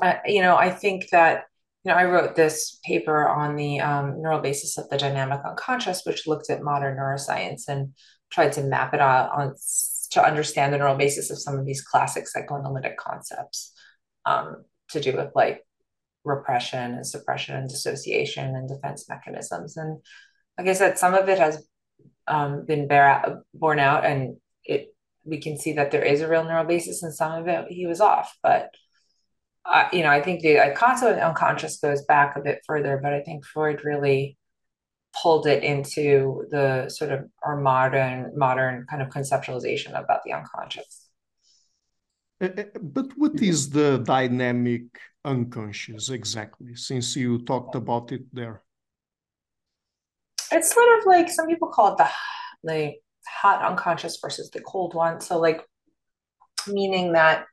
uh, 0.02 0.14
you 0.26 0.42
know, 0.42 0.56
I 0.56 0.70
think 0.70 1.08
that, 1.10 1.44
you 1.84 1.92
know, 1.92 1.96
I 1.96 2.04
wrote 2.04 2.34
this 2.34 2.78
paper 2.84 3.28
on 3.28 3.56
the 3.56 3.80
um, 3.80 4.20
neural 4.20 4.40
basis 4.40 4.76
of 4.76 4.88
the 4.90 4.98
dynamic 4.98 5.40
unconscious, 5.44 6.02
which 6.04 6.26
looked 6.26 6.50
at 6.50 6.62
modern 6.62 6.96
neuroscience 6.98 7.68
and 7.68 7.94
tried 8.30 8.52
to 8.52 8.62
map 8.62 8.92
it 8.92 9.00
out 9.00 9.30
on 9.30 9.54
to 10.10 10.24
understand 10.24 10.72
the 10.72 10.78
neural 10.78 10.96
basis 10.96 11.30
of 11.30 11.38
some 11.38 11.58
of 11.58 11.66
these 11.66 11.82
classic 11.82 12.28
psychoanalytic 12.28 12.96
concepts 12.96 13.72
um, 14.24 14.64
to 14.90 15.00
do 15.00 15.16
with 15.16 15.30
like 15.34 15.64
repression 16.24 16.94
and 16.94 17.06
suppression 17.06 17.56
and 17.56 17.68
dissociation 17.68 18.54
and 18.54 18.68
defense 18.68 19.08
mechanisms. 19.08 19.76
And 19.76 19.98
like 20.58 20.68
I 20.68 20.72
said, 20.74 20.98
some 20.98 21.14
of 21.14 21.28
it 21.28 21.38
has 21.38 21.64
um, 22.28 22.64
been 22.66 22.90
out, 22.90 23.42
borne 23.54 23.78
out, 23.78 24.04
and 24.04 24.36
it 24.64 24.94
we 25.24 25.38
can 25.38 25.58
see 25.58 25.72
that 25.74 25.90
there 25.90 26.04
is 26.04 26.20
a 26.20 26.28
real 26.28 26.44
neural 26.44 26.64
basis, 26.64 27.02
and 27.02 27.14
some 27.14 27.32
of 27.32 27.48
it 27.48 27.66
he 27.68 27.86
was 27.86 28.00
off. 28.00 28.36
But 28.42 28.74
uh, 29.64 29.88
you 29.92 30.02
know, 30.02 30.10
I 30.10 30.22
think 30.22 30.42
the 30.42 30.72
concept 30.76 31.18
of 31.18 31.18
unconscious 31.18 31.78
goes 31.78 32.04
back 32.04 32.36
a 32.36 32.40
bit 32.40 32.60
further, 32.66 33.00
but 33.02 33.12
I 33.12 33.20
think 33.22 33.44
Freud 33.44 33.84
really 33.84 34.36
pulled 35.22 35.46
it 35.46 35.64
into 35.64 36.44
the 36.50 36.88
sort 36.88 37.10
of 37.10 37.24
our 37.42 37.56
modern 37.56 38.32
modern 38.36 38.86
kind 38.88 39.02
of 39.02 39.08
conceptualization 39.08 39.98
about 39.98 40.20
the 40.24 40.32
unconscious. 40.32 41.08
Uh, 42.40 42.48
uh, 42.58 42.64
but 42.80 43.06
what 43.16 43.40
is 43.40 43.70
the 43.70 43.98
dynamic 43.98 44.82
unconscious 45.24 46.10
exactly? 46.10 46.74
Since 46.76 47.16
you 47.16 47.42
talked 47.42 47.74
about 47.74 48.12
it 48.12 48.22
there 48.32 48.62
it's 50.52 50.72
sort 50.72 50.98
of 50.98 51.06
like 51.06 51.30
some 51.30 51.46
people 51.46 51.68
call 51.68 51.92
it 51.92 51.98
the 51.98 52.08
the 52.64 52.92
hot 53.26 53.62
unconscious 53.62 54.18
versus 54.20 54.50
the 54.50 54.60
cold 54.60 54.94
one. 54.94 55.20
So 55.20 55.38
like 55.38 55.64
meaning 56.68 57.12
that 57.12 57.46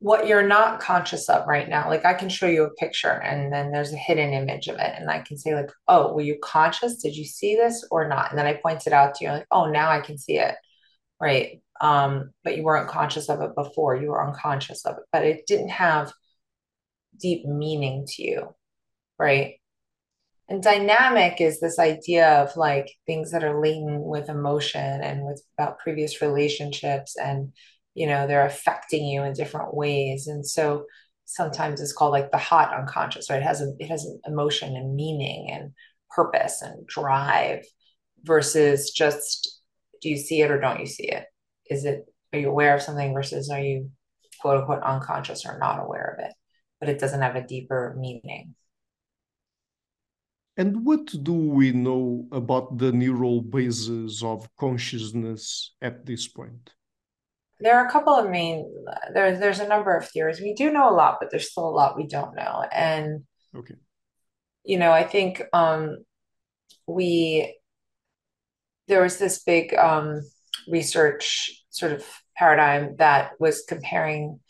what 0.00 0.26
you're 0.26 0.46
not 0.46 0.80
conscious 0.80 1.28
of 1.28 1.46
right 1.46 1.68
now 1.68 1.88
like 1.88 2.06
i 2.06 2.14
can 2.14 2.30
show 2.30 2.46
you 2.46 2.64
a 2.64 2.74
picture 2.74 3.20
and 3.22 3.52
then 3.52 3.70
there's 3.70 3.92
a 3.92 3.98
hidden 3.98 4.32
image 4.32 4.66
of 4.66 4.76
it 4.76 4.94
and 4.96 5.10
i 5.10 5.18
can 5.18 5.36
say 5.36 5.54
like 5.54 5.70
oh 5.88 6.12
were 6.14 6.22
you 6.22 6.38
conscious? 6.42 7.02
Did 7.02 7.14
you 7.16 7.24
see 7.24 7.54
this 7.54 7.86
or 7.90 8.08
not? 8.08 8.30
And 8.30 8.38
then 8.38 8.46
i 8.46 8.54
point 8.54 8.86
it 8.86 8.94
out 8.94 9.14
to 9.16 9.24
you 9.24 9.30
like 9.30 9.46
oh 9.50 9.70
now 9.70 9.90
i 9.90 10.00
can 10.00 10.18
see 10.18 10.38
it. 10.38 10.54
Right? 11.20 11.60
Um 11.80 12.32
but 12.44 12.56
you 12.56 12.62
weren't 12.62 12.88
conscious 12.88 13.28
of 13.28 13.42
it 13.42 13.54
before. 13.54 13.96
You 13.96 14.08
were 14.08 14.26
unconscious 14.26 14.86
of 14.86 14.96
it. 14.98 15.04
But 15.12 15.24
it 15.24 15.46
didn't 15.46 15.70
have 15.70 16.12
deep 17.18 17.44
meaning 17.44 18.06
to 18.08 18.22
you. 18.22 18.54
Right 19.18 19.59
and 20.50 20.60
dynamic 20.60 21.40
is 21.40 21.60
this 21.60 21.78
idea 21.78 22.42
of 22.42 22.56
like 22.56 22.90
things 23.06 23.30
that 23.30 23.44
are 23.44 23.62
latent 23.62 24.02
with 24.02 24.28
emotion 24.28 25.00
and 25.00 25.24
with 25.24 25.40
about 25.56 25.78
previous 25.78 26.20
relationships 26.20 27.16
and 27.16 27.52
you 27.94 28.08
know 28.08 28.26
they're 28.26 28.46
affecting 28.46 29.06
you 29.06 29.22
in 29.22 29.32
different 29.32 29.74
ways. 29.74 30.26
And 30.26 30.44
so 30.44 30.86
sometimes 31.24 31.80
it's 31.80 31.92
called 31.92 32.10
like 32.10 32.32
the 32.32 32.38
hot 32.38 32.76
unconscious 32.76 33.30
right? 33.30 33.40
It 33.40 33.44
has 33.44 33.60
a, 33.60 33.72
it 33.78 33.86
has 33.86 34.04
an 34.04 34.20
emotion 34.26 34.74
and 34.74 34.96
meaning 34.96 35.48
and 35.52 35.70
purpose 36.10 36.62
and 36.62 36.84
drive 36.88 37.64
versus 38.24 38.90
just 38.90 39.62
do 40.02 40.08
you 40.08 40.16
see 40.16 40.40
it 40.40 40.50
or 40.50 40.60
don't 40.60 40.80
you 40.80 40.86
see 40.86 41.06
it? 41.06 41.26
Is 41.70 41.84
it 41.84 42.06
are 42.32 42.40
you 42.40 42.50
aware 42.50 42.74
of 42.74 42.82
something 42.82 43.14
versus 43.14 43.50
are 43.50 43.60
you 43.60 43.90
quote 44.40 44.58
unquote 44.58 44.82
unconscious 44.82 45.46
or 45.46 45.58
not 45.60 45.80
aware 45.80 46.16
of 46.18 46.24
it? 46.26 46.34
But 46.80 46.88
it 46.88 46.98
doesn't 46.98 47.22
have 47.22 47.36
a 47.36 47.46
deeper 47.46 47.94
meaning 47.96 48.56
and 50.60 50.84
what 50.84 51.06
do 51.22 51.32
we 51.32 51.72
know 51.72 52.26
about 52.32 52.76
the 52.76 52.92
neural 52.92 53.40
bases 53.40 54.22
of 54.22 54.46
consciousness 54.58 55.72
at 55.80 56.04
this 56.04 56.28
point? 56.28 56.74
There 57.60 57.78
are 57.78 57.86
a 57.86 57.90
couple 57.90 58.14
of 58.14 58.28
main 58.28 58.70
there's 59.14 59.40
there's 59.40 59.60
a 59.60 59.66
number 59.66 59.96
of 59.96 60.06
theories. 60.06 60.38
We 60.38 60.52
do 60.52 60.70
know 60.70 60.90
a 60.90 60.98
lot, 61.02 61.16
but 61.18 61.30
there's 61.30 61.50
still 61.50 61.66
a 61.66 61.76
lot 61.80 61.96
we 61.96 62.06
don't 62.06 62.36
know. 62.36 62.62
And 62.70 63.24
okay. 63.56 63.76
You 64.62 64.78
know, 64.78 64.92
I 64.92 65.02
think 65.02 65.42
um 65.54 66.04
we 66.86 67.56
there 68.86 69.00
was 69.00 69.16
this 69.16 69.42
big 69.42 69.72
um 69.72 70.20
research 70.68 71.64
sort 71.70 71.92
of 71.92 72.04
paradigm 72.36 72.96
that 72.98 73.32
was 73.40 73.64
comparing 73.66 74.40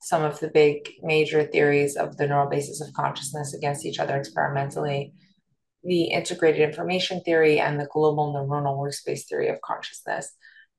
some 0.00 0.22
of 0.24 0.40
the 0.40 0.48
big 0.48 0.88
major 1.02 1.44
theories 1.44 1.94
of 1.94 2.16
the 2.16 2.26
neural 2.26 2.48
basis 2.48 2.80
of 2.80 2.94
consciousness 2.94 3.52
against 3.52 3.84
each 3.84 3.98
other 3.98 4.16
experimentally 4.16 5.12
the 5.88 6.04
integrated 6.04 6.60
information 6.60 7.20
theory 7.22 7.58
and 7.58 7.80
the 7.80 7.88
global 7.92 8.32
neuronal 8.32 8.78
workspace 8.78 9.26
theory 9.26 9.48
of 9.48 9.60
consciousness. 9.62 10.30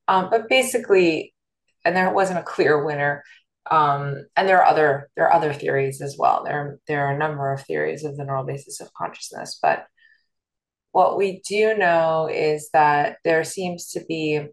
Um, 0.08 0.30
but 0.30 0.48
basically, 0.50 1.34
and 1.84 1.96
there 1.96 2.12
wasn't 2.12 2.40
a 2.40 2.44
clear 2.44 2.84
winner. 2.84 3.24
Um, 3.70 4.26
and 4.36 4.48
there 4.48 4.60
are 4.62 4.66
other 4.66 5.10
there 5.16 5.28
are 5.28 5.34
other 5.34 5.54
theories 5.54 6.02
as 6.02 6.16
well. 6.18 6.44
There 6.44 6.80
there 6.88 7.06
are 7.06 7.14
a 7.14 7.18
number 7.18 7.54
of 7.54 7.62
theories 7.62 8.04
of 8.04 8.18
the 8.18 8.26
neural 8.26 8.46
basis 8.46 8.82
of 8.82 8.94
consciousness, 8.94 9.60
but 9.62 9.86
what 10.92 11.18
we 11.18 11.42
do 11.48 11.78
know 11.78 12.30
is 12.32 12.70
that 12.74 13.18
there 13.24 13.44
seems 13.44 13.92
to 13.92 14.04
be 14.08 14.48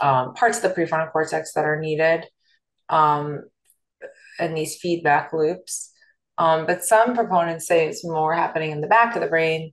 um, 0.00 0.34
parts 0.34 0.62
of 0.62 0.62
the 0.62 0.80
prefrontal 0.80 1.12
cortex 1.12 1.52
that 1.52 1.66
are 1.66 1.80
needed 1.80 2.26
um, 2.88 3.42
these 4.38 4.76
feedback 4.76 5.32
loops 5.32 5.92
um, 6.38 6.66
but 6.66 6.84
some 6.84 7.14
proponents 7.14 7.66
say 7.66 7.86
it's 7.86 8.04
more 8.04 8.34
happening 8.34 8.70
in 8.70 8.80
the 8.80 8.86
back 8.86 9.14
of 9.14 9.22
the 9.22 9.28
brain, 9.28 9.72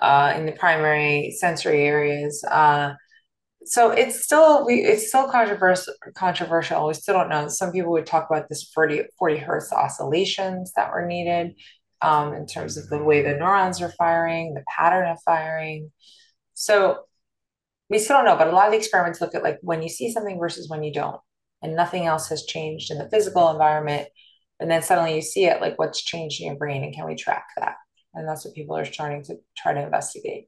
uh, 0.00 0.32
in 0.36 0.46
the 0.46 0.52
primary 0.52 1.34
sensory 1.38 1.82
areas. 1.82 2.44
Uh, 2.44 2.94
so 3.64 3.90
it's 3.90 4.24
still 4.24 4.66
we 4.66 4.82
it's 4.82 5.08
still 5.08 5.28
controversial 5.28 5.94
controversial. 6.16 6.86
We 6.88 6.94
still 6.94 7.14
don't 7.14 7.28
know. 7.28 7.48
Some 7.48 7.72
people 7.72 7.92
would 7.92 8.06
talk 8.06 8.28
about 8.28 8.48
this 8.48 8.70
40, 8.74 9.04
40 9.18 9.36
hertz 9.36 9.72
oscillations 9.72 10.72
that 10.74 10.90
were 10.90 11.06
needed 11.06 11.54
um, 12.00 12.34
in 12.34 12.46
terms 12.46 12.76
of 12.76 12.88
the 12.88 13.02
way 13.02 13.22
the 13.22 13.36
neurons 13.36 13.80
are 13.80 13.92
firing, 13.92 14.54
the 14.54 14.64
pattern 14.76 15.08
of 15.08 15.18
firing. 15.24 15.92
So 16.54 17.04
we 17.88 17.98
still 17.98 18.16
don't 18.16 18.24
know, 18.24 18.36
but 18.36 18.48
a 18.48 18.52
lot 18.52 18.66
of 18.66 18.72
the 18.72 18.78
experiments 18.78 19.20
look 19.20 19.34
at 19.34 19.44
like 19.44 19.58
when 19.62 19.82
you 19.82 19.88
see 19.88 20.10
something 20.10 20.38
versus 20.38 20.68
when 20.68 20.82
you 20.82 20.92
don't, 20.92 21.20
and 21.62 21.76
nothing 21.76 22.06
else 22.06 22.28
has 22.30 22.44
changed 22.44 22.90
in 22.90 22.98
the 22.98 23.08
physical 23.10 23.50
environment 23.50 24.08
and 24.62 24.70
then 24.70 24.82
suddenly 24.82 25.16
you 25.16 25.22
see 25.22 25.44
it 25.46 25.60
like 25.60 25.78
what's 25.78 26.02
changed 26.02 26.40
in 26.40 26.46
your 26.46 26.56
brain 26.56 26.84
and 26.84 26.94
can 26.94 27.06
we 27.06 27.16
track 27.16 27.46
that? 27.58 27.74
And 28.14 28.28
that's 28.28 28.44
what 28.44 28.54
people 28.54 28.76
are 28.76 28.84
starting 28.84 29.22
to 29.24 29.36
try 29.56 29.74
to 29.74 29.82
investigate. 29.82 30.46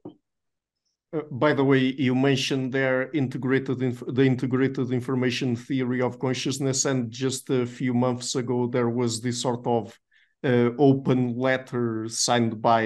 Uh, 1.13 1.21
by 1.31 1.53
the 1.53 1.63
way, 1.63 1.79
you 1.79 2.15
mentioned 2.15 2.71
there 2.71 3.11
integrated 3.11 3.79
the 3.79 4.23
integrated 4.23 4.91
information 4.91 5.55
theory 5.55 6.01
of 6.01 6.19
consciousness, 6.19 6.85
and 6.85 7.11
just 7.11 7.49
a 7.49 7.65
few 7.65 7.93
months 7.93 8.35
ago 8.35 8.67
there 8.67 8.89
was 8.89 9.21
this 9.21 9.41
sort 9.41 9.65
of 9.67 9.97
uh, 10.43 10.69
open 10.77 11.37
letter 11.37 12.07
signed 12.07 12.61
by 12.61 12.83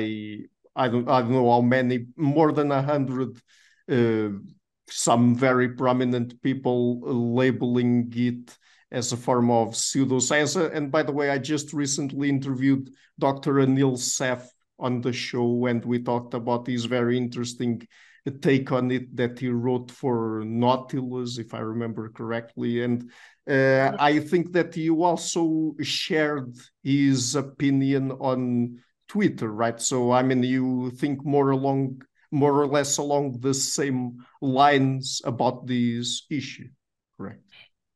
I 0.75 0.87
don't 0.87 1.09
I 1.09 1.21
don't 1.21 1.31
know 1.31 1.51
how 1.51 1.61
many 1.61 2.07
more 2.15 2.51
than 2.51 2.71
a 2.71 2.81
hundred 2.81 3.37
uh, 3.91 4.29
some 4.89 5.35
very 5.35 5.69
prominent 5.69 6.41
people 6.41 7.01
labeling 7.01 8.11
it 8.15 8.57
as 8.91 9.11
a 9.11 9.17
form 9.17 9.51
of 9.51 9.69
pseudoscience. 9.69 10.73
And 10.73 10.91
by 10.91 11.03
the 11.03 11.11
way, 11.11 11.29
I 11.29 11.37
just 11.37 11.73
recently 11.73 12.29
interviewed 12.29 12.89
Dr. 13.19 13.53
Anil 13.55 13.97
Seth 13.97 14.51
on 14.79 15.01
the 15.01 15.13
show, 15.13 15.65
and 15.65 15.83
we 15.83 15.99
talked 16.01 16.33
about 16.33 16.67
his 16.67 16.85
very 16.85 17.17
interesting 17.17 17.85
take 18.41 18.71
on 18.71 18.91
it 18.91 19.15
that 19.15 19.39
he 19.39 19.49
wrote 19.49 19.91
for 19.91 20.43
Nautilus, 20.45 21.37
if 21.37 21.53
I 21.53 21.59
remember 21.59 22.09
correctly. 22.09 22.83
And 22.83 23.11
uh, 23.49 23.95
I 23.99 24.19
think 24.19 24.51
that 24.53 24.75
you 24.77 25.03
also 25.03 25.75
shared 25.81 26.55
his 26.83 27.35
opinion 27.35 28.11
on 28.11 28.79
Twitter, 29.07 29.51
right? 29.51 29.81
So, 29.81 30.11
I 30.11 30.21
mean, 30.21 30.43
you 30.43 30.91
think 30.91 31.25
more 31.25 31.51
along, 31.51 32.03
more 32.31 32.61
or 32.61 32.67
less 32.67 32.97
along 32.97 33.39
the 33.39 33.53
same 33.53 34.23
lines 34.41 35.21
about 35.25 35.65
this 35.65 36.25
issue, 36.29 36.67
correct? 37.17 37.48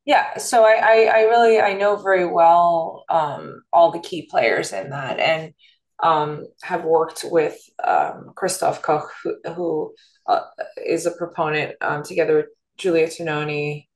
Yeah, 0.04 0.36
so 0.36 0.64
I, 0.64 0.74
I, 0.74 1.10
I 1.14 1.20
really 1.22 1.60
I 1.60 1.72
know 1.72 1.96
very 1.96 2.26
well 2.26 3.04
um, 3.08 3.62
all 3.72 3.90
the 3.90 4.00
key 4.00 4.28
players 4.30 4.72
in 4.72 4.90
that, 4.90 5.18
and 5.18 5.54
um, 6.02 6.46
have 6.62 6.84
worked 6.84 7.24
with 7.24 7.56
um, 7.82 8.32
Christoph 8.36 8.82
Koch, 8.82 9.10
who, 9.22 9.36
who 9.54 9.94
uh, 10.26 10.42
is 10.84 11.06
a 11.06 11.10
proponent 11.12 11.76
um, 11.80 12.02
together 12.02 12.36
with 12.36 12.46
Giulio 12.76 13.06
Tononi 13.06 13.88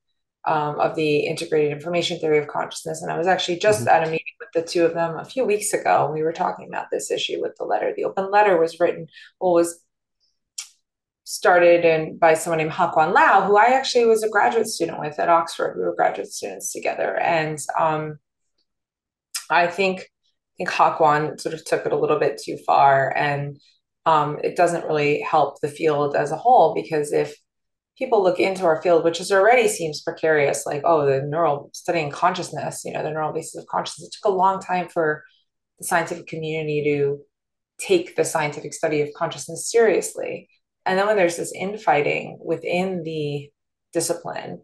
um, 0.47 0.81
of 0.81 0.95
the 0.95 1.27
integrated 1.27 1.73
information 1.73 2.19
theory 2.19 2.39
of 2.39 2.49
consciousness. 2.49 3.03
And 3.03 3.13
I 3.13 3.19
was 3.19 3.27
actually 3.27 3.59
just 3.59 3.81
mm-hmm. 3.81 3.89
at 3.89 4.09
a 4.09 4.11
meeting 4.11 4.25
with 4.41 4.49
the 4.55 4.69
two 4.69 4.87
of 4.87 4.95
them 4.95 5.19
a 5.19 5.25
few 5.25 5.45
weeks 5.45 5.75
ago. 5.75 6.11
We 6.13 6.23
were 6.23 6.33
talking 6.33 6.69
about 6.69 6.87
this 6.91 7.11
issue 7.11 7.43
with 7.43 7.57
the 7.59 7.65
letter. 7.65 7.93
The 7.95 8.05
open 8.05 8.31
letter 8.31 8.59
was 8.59 8.81
written, 8.81 9.09
well, 9.41 9.53
was 9.53 9.79
started 11.29 11.85
in 11.85 12.17
by 12.17 12.33
someone 12.33 12.57
named 12.57 12.71
Hakwan 12.71 13.13
Lau, 13.13 13.43
who 13.47 13.59
I 13.59 13.67
actually 13.67 14.07
was 14.07 14.23
a 14.23 14.31
graduate 14.31 14.67
student 14.67 14.99
with 14.99 15.21
at 15.21 15.29
Oxford. 15.29 15.77
We 15.77 15.85
were 15.85 15.95
graduate 15.95 16.33
students 16.33 16.73
together, 16.73 17.19
and 17.19 17.59
um, 17.79 18.19
I 19.51 19.67
think 19.67 20.01
I 20.01 20.05
think 20.57 20.71
Hakwan 20.71 21.39
sort 21.39 21.55
of 21.55 21.63
took 21.67 21.85
it 21.85 21.93
a 21.93 21.99
little 21.99 22.19
bit 22.19 22.41
too 22.43 22.57
far, 22.67 23.15
and 23.15 23.59
um, 24.07 24.39
it 24.43 24.57
doesn't 24.57 24.87
really 24.87 25.21
help 25.21 25.61
the 25.61 25.69
field 25.69 26.17
as 26.17 26.33
a 26.33 26.37
whole 26.37 26.75
because 26.75 27.13
if 27.13 27.37
people 27.99 28.23
look 28.23 28.41
into 28.41 28.65
our 28.65 28.81
field, 28.81 29.05
which 29.05 29.21
is 29.21 29.31
already 29.31 29.69
seems 29.69 30.01
precarious, 30.01 30.65
like 30.65 30.81
oh, 30.87 31.05
the 31.05 31.21
neural 31.27 31.69
studying 31.75 32.11
consciousness, 32.11 32.85
you 32.87 32.93
know, 32.95 33.03
the 33.03 33.11
neural 33.11 33.35
basis 33.35 33.61
of 33.61 33.67
consciousness. 33.67 34.09
It 34.09 34.17
took 34.23 34.33
a 34.33 34.35
long 34.35 34.61
time 34.63 34.89
for 34.89 35.25
the 35.79 35.85
scientific 35.85 36.27
community 36.27 36.83
to 36.85 37.19
take 37.79 38.17
the 38.17 38.25
scientific 38.25 38.73
study 38.73 39.03
of 39.03 39.11
consciousness 39.15 39.71
seriously 39.71 40.49
and 40.89 40.99
then 40.99 41.07
when 41.07 41.17
there's 41.17 41.37
this 41.37 41.53
infighting 41.53 42.39
within 42.43 43.03
the 43.03 43.51
discipline, 43.93 44.63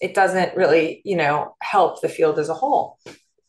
it 0.00 0.14
doesn't 0.14 0.56
really, 0.56 1.02
you 1.04 1.16
know, 1.16 1.54
help 1.62 2.00
the 2.00 2.08
field 2.08 2.38
as 2.38 2.48
a 2.48 2.54
whole. 2.54 2.98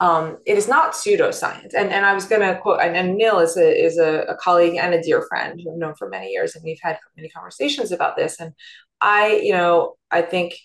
Um, 0.01 0.37
it 0.45 0.57
is 0.57 0.67
not 0.67 0.93
pseudoscience. 0.93 1.73
And, 1.77 1.89
and 1.91 2.05
I 2.05 2.13
was 2.13 2.25
going 2.25 2.41
to 2.41 2.59
quote, 2.59 2.81
and, 2.81 2.97
and 2.97 3.19
Anil 3.19 3.41
is, 3.43 3.55
a, 3.55 3.85
is 3.85 3.97
a, 3.97 4.23
a, 4.23 4.35
colleague 4.35 4.75
and 4.75 4.95
a 4.95 5.01
dear 5.01 5.21
friend 5.29 5.61
who 5.61 5.71
I've 5.71 5.77
known 5.77 5.93
for 5.95 6.09
many 6.09 6.31
years, 6.31 6.55
and 6.55 6.63
we've 6.63 6.79
had 6.81 6.97
many 7.15 7.29
conversations 7.29 7.91
about 7.91 8.17
this. 8.17 8.39
And 8.39 8.53
I, 8.99 9.39
you 9.43 9.53
know, 9.53 9.93
I 10.09 10.23
think 10.23 10.55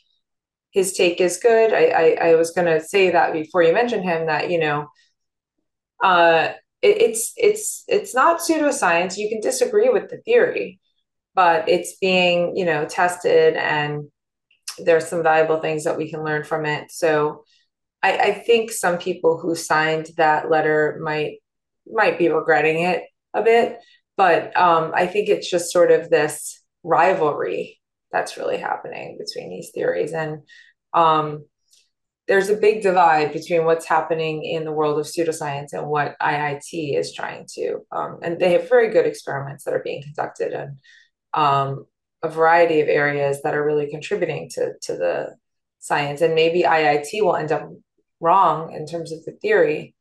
his 0.70 0.94
take 0.94 1.20
is 1.20 1.38
good. 1.38 1.72
I, 1.72 1.84
I, 1.84 2.28
I 2.30 2.34
was 2.34 2.50
going 2.50 2.66
to 2.66 2.84
say 2.84 3.10
that 3.10 3.34
before 3.34 3.62
you 3.62 3.74
mentioned 3.74 4.04
him 4.04 4.26
that, 4.26 4.50
you 4.50 4.58
know, 4.58 4.88
uh, 6.02 6.52
it, 6.80 7.02
it's, 7.02 7.34
it's, 7.36 7.84
it's 7.88 8.14
not 8.14 8.40
pseudoscience. 8.40 9.18
You 9.18 9.28
can 9.28 9.40
disagree 9.40 9.90
with 9.90 10.08
the 10.08 10.18
theory, 10.18 10.80
but 11.36 11.68
it's 11.68 11.96
being 12.00 12.56
you 12.56 12.64
know 12.64 12.84
tested 12.84 13.54
and 13.54 14.08
there's 14.78 15.06
some 15.06 15.22
valuable 15.22 15.60
things 15.60 15.84
that 15.84 15.96
we 15.96 16.10
can 16.10 16.24
learn 16.24 16.42
from 16.42 16.66
it 16.66 16.90
so 16.90 17.44
I, 18.02 18.18
I 18.18 18.32
think 18.32 18.72
some 18.72 18.98
people 18.98 19.38
who 19.38 19.54
signed 19.54 20.08
that 20.16 20.50
letter 20.50 20.98
might 21.00 21.36
might 21.86 22.18
be 22.18 22.28
regretting 22.28 22.82
it 22.82 23.04
a 23.32 23.42
bit 23.42 23.78
but 24.16 24.56
um, 24.56 24.92
i 24.94 25.06
think 25.06 25.28
it's 25.28 25.48
just 25.48 25.72
sort 25.72 25.92
of 25.92 26.10
this 26.10 26.60
rivalry 26.82 27.80
that's 28.10 28.36
really 28.36 28.56
happening 28.56 29.18
between 29.18 29.50
these 29.50 29.70
theories 29.72 30.12
and 30.12 30.42
um, 30.94 31.44
there's 32.28 32.48
a 32.48 32.56
big 32.56 32.82
divide 32.82 33.32
between 33.32 33.64
what's 33.64 33.86
happening 33.86 34.44
in 34.44 34.64
the 34.64 34.72
world 34.72 34.98
of 34.98 35.06
pseudoscience 35.06 35.72
and 35.72 35.86
what 35.86 36.16
IIT 36.20 36.98
is 36.98 37.14
trying 37.14 37.46
to. 37.54 37.80
Um, 37.92 38.18
and 38.22 38.40
they 38.40 38.52
have 38.52 38.68
very 38.68 38.90
good 38.90 39.06
experiments 39.06 39.64
that 39.64 39.74
are 39.74 39.82
being 39.82 40.02
conducted, 40.02 40.52
and 40.52 40.78
um, 41.36 41.86
a 42.22 42.28
variety 42.28 42.80
of 42.80 42.88
areas 42.88 43.42
that 43.42 43.54
are 43.54 43.64
really 43.64 43.88
contributing 43.88 44.48
to, 44.54 44.72
to 44.82 44.96
the 44.96 45.36
science. 45.78 46.20
And 46.22 46.34
maybe 46.34 46.62
IIT 46.62 47.22
will 47.22 47.36
end 47.36 47.52
up 47.52 47.70
wrong 48.20 48.72
in 48.72 48.86
terms 48.86 49.12
of 49.12 49.24
the 49.24 49.32
theory, 49.32 49.94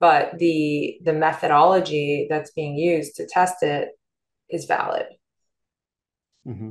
but 0.00 0.38
the 0.38 0.98
the 1.04 1.12
methodology 1.12 2.26
that's 2.28 2.50
being 2.50 2.76
used 2.76 3.14
to 3.16 3.26
test 3.26 3.62
it 3.62 3.88
is 4.50 4.66
valid. 4.66 5.06
Mm-hmm. 6.46 6.70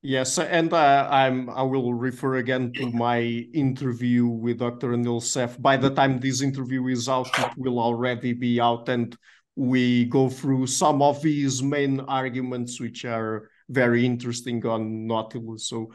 Yes, 0.00 0.38
and 0.38 0.72
uh, 0.72 1.08
I'm. 1.10 1.50
I 1.50 1.62
will 1.62 1.92
refer 1.92 2.36
again 2.36 2.72
to 2.74 2.92
my 2.92 3.20
interview 3.52 4.26
with 4.26 4.58
Dr. 4.58 4.90
Anil 4.90 5.20
Seth. 5.20 5.60
By 5.60 5.76
the 5.76 5.90
time 5.90 6.20
this 6.20 6.40
interview 6.40 6.86
is 6.86 7.08
out, 7.08 7.36
it 7.36 7.50
will 7.56 7.80
already 7.80 8.32
be 8.32 8.60
out, 8.60 8.88
and 8.88 9.16
we 9.58 10.04
go 10.04 10.28
through 10.28 10.68
some 10.68 11.02
of 11.02 11.20
his 11.20 11.64
main 11.64 11.98
arguments, 11.98 12.80
which 12.80 13.04
are 13.04 13.50
very 13.68 14.06
interesting 14.06 14.64
on 14.64 15.08
Nautilus. 15.08 15.66
So, 15.66 15.92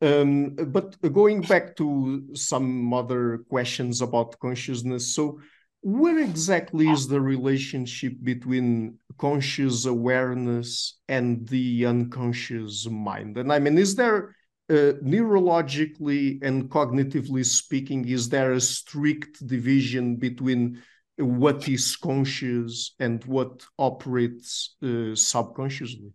um, 0.00 0.54
but 0.54 0.96
going 1.12 1.40
back 1.40 1.74
to 1.78 2.24
some 2.34 2.94
other 2.94 3.38
questions 3.50 4.00
about 4.00 4.38
consciousness. 4.38 5.12
So, 5.12 5.40
where 5.82 6.18
exactly 6.20 6.88
is 6.88 7.08
the 7.08 7.20
relationship 7.20 8.12
between 8.22 8.98
conscious 9.18 9.86
awareness 9.86 11.00
and 11.08 11.48
the 11.48 11.86
unconscious 11.86 12.86
mind? 12.88 13.38
And 13.38 13.52
I 13.52 13.58
mean, 13.58 13.76
is 13.76 13.96
there 13.96 14.36
uh, 14.70 14.92
neurologically 15.02 16.40
and 16.42 16.70
cognitively 16.70 17.44
speaking, 17.44 18.06
is 18.06 18.28
there 18.28 18.52
a 18.52 18.60
strict 18.60 19.44
division 19.44 20.14
between 20.14 20.80
what 21.20 21.68
is 21.68 21.96
conscious 21.96 22.94
and 22.98 23.24
what 23.24 23.64
operates 23.78 24.76
uh, 24.82 25.14
subconsciously? 25.14 26.12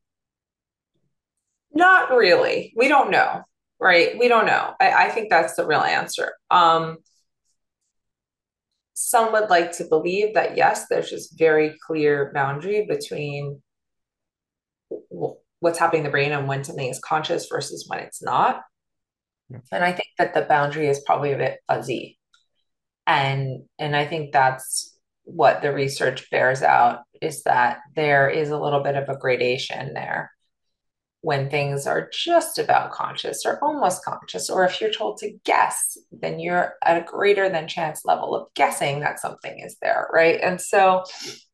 Not 1.74 2.10
really. 2.12 2.74
We 2.76 2.88
don't 2.88 3.12
know, 3.12 3.42
right? 3.80 4.18
We 4.18 4.28
don't 4.28 4.46
know. 4.46 4.74
I, 4.80 5.06
I 5.06 5.10
think 5.10 5.30
that's 5.30 5.56
the 5.56 5.66
real 5.68 5.82
answer. 5.82 6.34
Um, 6.50 6.98
some 8.94 9.34
would 9.34 9.50
like 9.50 9.74
to 9.74 9.86
believe 9.86 10.34
that 10.36 10.56
yes, 10.56 10.88
there's 10.90 11.10
just 11.10 11.38
very 11.38 11.76
clear 11.86 12.32
boundary 12.34 12.86
between 12.88 13.62
what's 15.60 15.80
happening 15.80 16.02
in 16.02 16.06
the 16.06 16.12
brain 16.12 16.32
and 16.32 16.48
when 16.48 16.64
something 16.64 16.88
is 16.88 17.00
conscious 17.00 17.48
versus 17.52 17.86
when 17.88 18.00
it's 18.00 18.24
not. 18.24 18.62
Yeah. 19.50 19.60
And 19.72 19.84
I 19.84 19.92
think 19.92 20.08
that 20.18 20.34
the 20.34 20.44
boundary 20.44 20.88
is 20.88 21.04
probably 21.06 21.34
a 21.34 21.38
bit 21.38 21.60
fuzzy. 21.68 22.18
And 23.06 23.64
and 23.78 23.96
I 23.96 24.06
think 24.06 24.32
that's 24.32 24.95
what 25.26 25.62
the 25.62 25.74
research 25.74 26.30
bears 26.30 26.62
out 26.62 27.02
is 27.22 27.44
that 27.44 27.80
there 27.96 28.30
is 28.30 28.50
a 28.50 28.60
little 28.60 28.82
bit 28.82 28.96
of 28.96 29.10
a 29.10 29.18
gradation 29.18 29.94
there 29.94 30.32
when 31.26 31.50
things 31.50 31.88
are 31.88 32.08
just 32.14 32.60
about 32.60 32.92
conscious 32.92 33.48
or 33.48 33.58
almost 33.64 34.06
conscious, 34.06 34.48
or 34.48 34.64
if 34.64 34.80
you're 34.80 34.92
told 34.92 35.18
to 35.18 35.34
guess, 35.44 35.98
then 36.12 36.40
you're 36.40 36.76
at 36.84 37.02
a 37.02 37.04
greater 37.04 37.50
than 37.50 37.68
chance 37.68 38.06
level 38.06 38.36
of 38.36 38.48
guessing 38.54 39.00
that 39.00 39.20
something 39.20 39.60
is 39.60 39.76
there, 39.82 40.08
right? 40.14 40.40
And 40.40 40.62
so 40.62 41.04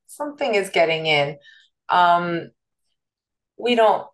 something 0.07 0.55
is 0.55 0.69
getting 0.71 1.05
in. 1.05 1.37
Um, 1.87 2.51
we 3.57 3.75
don't 3.75 4.05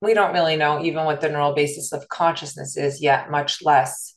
we 0.00 0.14
don't 0.14 0.32
really 0.32 0.56
know 0.56 0.82
even 0.82 1.04
what 1.04 1.20
the 1.20 1.28
neural 1.28 1.54
basis 1.54 1.92
of 1.92 2.08
consciousness 2.08 2.78
is 2.78 3.02
yet, 3.02 3.30
much 3.30 3.62
less 3.62 4.16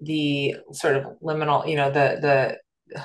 the 0.00 0.56
sort 0.72 0.96
of 0.96 1.04
liminal, 1.22 1.68
you 1.68 1.76
know, 1.76 1.90
the 1.90 2.18
the 2.22 2.58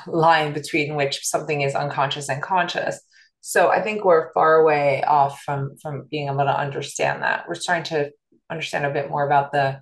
line 0.08 0.54
between 0.54 0.96
which 0.96 1.26
something 1.26 1.62
is 1.62 1.76
unconscious 1.76 2.30
and 2.30 2.42
conscious. 2.42 3.00
So 3.42 3.70
I 3.70 3.82
think 3.82 4.04
we're 4.04 4.32
far 4.34 4.56
away 4.56 5.04
off 5.04 5.42
from 5.42 5.78
from 5.82 6.08
being 6.10 6.28
able 6.28 6.40
to 6.40 6.60
understand 6.60 7.24
that. 7.24 7.46
We're 7.48 7.56
starting 7.56 7.86
to 7.86 8.12
understand 8.50 8.86
a 8.86 8.92
bit 8.92 9.10
more 9.10 9.26
about 9.26 9.52
the 9.52 9.82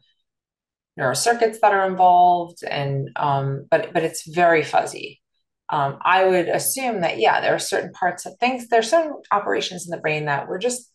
neurocircuits 0.99 1.59
that 1.61 1.73
are 1.73 1.87
involved, 1.87 2.63
and 2.63 3.09
um, 3.15 3.65
but 3.69 3.93
but 3.93 4.03
it's 4.03 4.27
very 4.27 4.63
fuzzy. 4.63 5.21
Um, 5.69 5.97
I 6.03 6.25
would 6.25 6.47
assume 6.47 7.01
that 7.01 7.17
yeah, 7.17 7.41
there 7.41 7.55
are 7.55 7.59
certain 7.59 7.91
parts 7.91 8.25
of 8.25 8.37
things. 8.39 8.67
There 8.67 8.79
are 8.79 8.83
certain 8.83 9.13
operations 9.31 9.85
in 9.85 9.91
the 9.91 10.01
brain 10.01 10.25
that 10.25 10.47
we're 10.47 10.59
just 10.59 10.91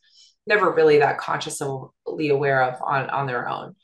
never 0.46 0.70
really 0.73 0.99
that 0.99 1.18
consciously 1.18 1.66
aware 2.29 2.62
of 2.62 2.81
on 2.83 3.11
on 3.11 3.27
their 3.27 3.49
own. 3.49 3.75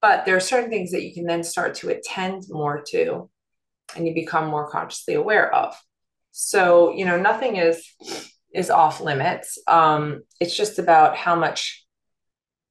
But 0.00 0.24
there 0.24 0.36
are 0.36 0.40
certain 0.40 0.70
things 0.70 0.90
that 0.90 1.02
you 1.02 1.14
can 1.14 1.26
then 1.26 1.44
start 1.44 1.76
to 1.76 1.90
attend 1.90 2.44
more 2.48 2.82
to 2.90 3.30
and 3.96 4.06
you 4.06 4.14
become 4.14 4.48
more 4.48 4.70
consciously 4.70 5.14
aware 5.14 5.52
of. 5.54 5.74
So, 6.32 6.92
you 6.92 7.04
know, 7.04 7.20
nothing 7.20 7.56
is 7.56 7.86
is 8.54 8.70
off 8.70 9.00
limits. 9.00 9.58
Um, 9.66 10.22
it's 10.40 10.56
just 10.56 10.78
about 10.78 11.16
how 11.16 11.34
much 11.34 11.86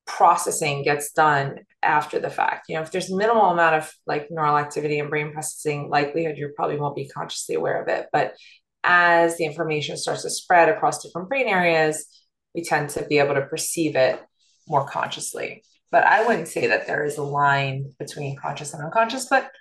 processing 0.05 0.83
gets 0.83 1.11
done 1.11 1.59
after 1.81 2.19
the 2.19 2.29
fact. 2.29 2.69
You 2.69 2.75
know, 2.75 2.81
if 2.81 2.91
there's 2.91 3.11
minimal 3.11 3.45
amount 3.45 3.75
of 3.75 3.91
like 4.05 4.29
neural 4.29 4.57
activity 4.57 4.99
and 4.99 5.09
brain 5.09 5.31
processing, 5.31 5.89
likelihood 5.89 6.37
you 6.37 6.51
probably 6.55 6.77
won't 6.77 6.95
be 6.95 7.07
consciously 7.07 7.55
aware 7.55 7.81
of 7.81 7.87
it. 7.87 8.07
But 8.11 8.35
as 8.83 9.37
the 9.37 9.45
information 9.45 9.97
starts 9.97 10.23
to 10.23 10.29
spread 10.29 10.69
across 10.69 11.03
different 11.03 11.29
brain 11.29 11.47
areas, 11.47 12.05
we 12.53 12.63
tend 12.63 12.89
to 12.91 13.05
be 13.05 13.19
able 13.19 13.35
to 13.35 13.45
perceive 13.45 13.95
it 13.95 14.21
more 14.67 14.85
consciously. 14.85 15.63
But 15.91 16.03
I 16.03 16.25
wouldn't 16.25 16.47
say 16.47 16.67
that 16.67 16.87
there 16.87 17.03
is 17.03 17.17
a 17.17 17.23
line 17.23 17.93
between 17.99 18.37
conscious 18.37 18.73
and 18.73 18.83
unconscious, 18.83 19.27
but 19.29 19.51